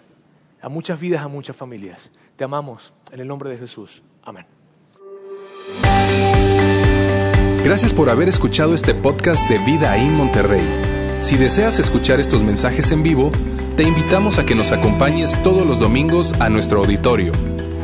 a 0.61 0.69
muchas 0.69 0.99
vidas, 0.99 1.21
a 1.21 1.27
muchas 1.27 1.55
familias. 1.55 2.09
Te 2.35 2.43
amamos 2.43 2.93
en 3.11 3.19
el 3.19 3.27
nombre 3.27 3.49
de 3.49 3.57
Jesús. 3.57 4.01
Amén. 4.23 4.45
Gracias 7.63 7.93
por 7.93 8.09
haber 8.09 8.29
escuchado 8.29 8.73
este 8.73 8.93
podcast 8.93 9.47
de 9.49 9.57
Vida 9.59 9.97
en 9.97 10.13
Monterrey. 10.15 10.65
Si 11.21 11.35
deseas 11.35 11.79
escuchar 11.79 12.19
estos 12.19 12.41
mensajes 12.43 12.91
en 12.91 13.03
vivo, 13.03 13.31
te 13.75 13.83
invitamos 13.83 14.39
a 14.39 14.45
que 14.45 14.55
nos 14.55 14.71
acompañes 14.71 15.41
todos 15.43 15.65
los 15.65 15.79
domingos 15.79 16.33
a 16.39 16.49
nuestro 16.49 16.79
auditorio 16.79 17.33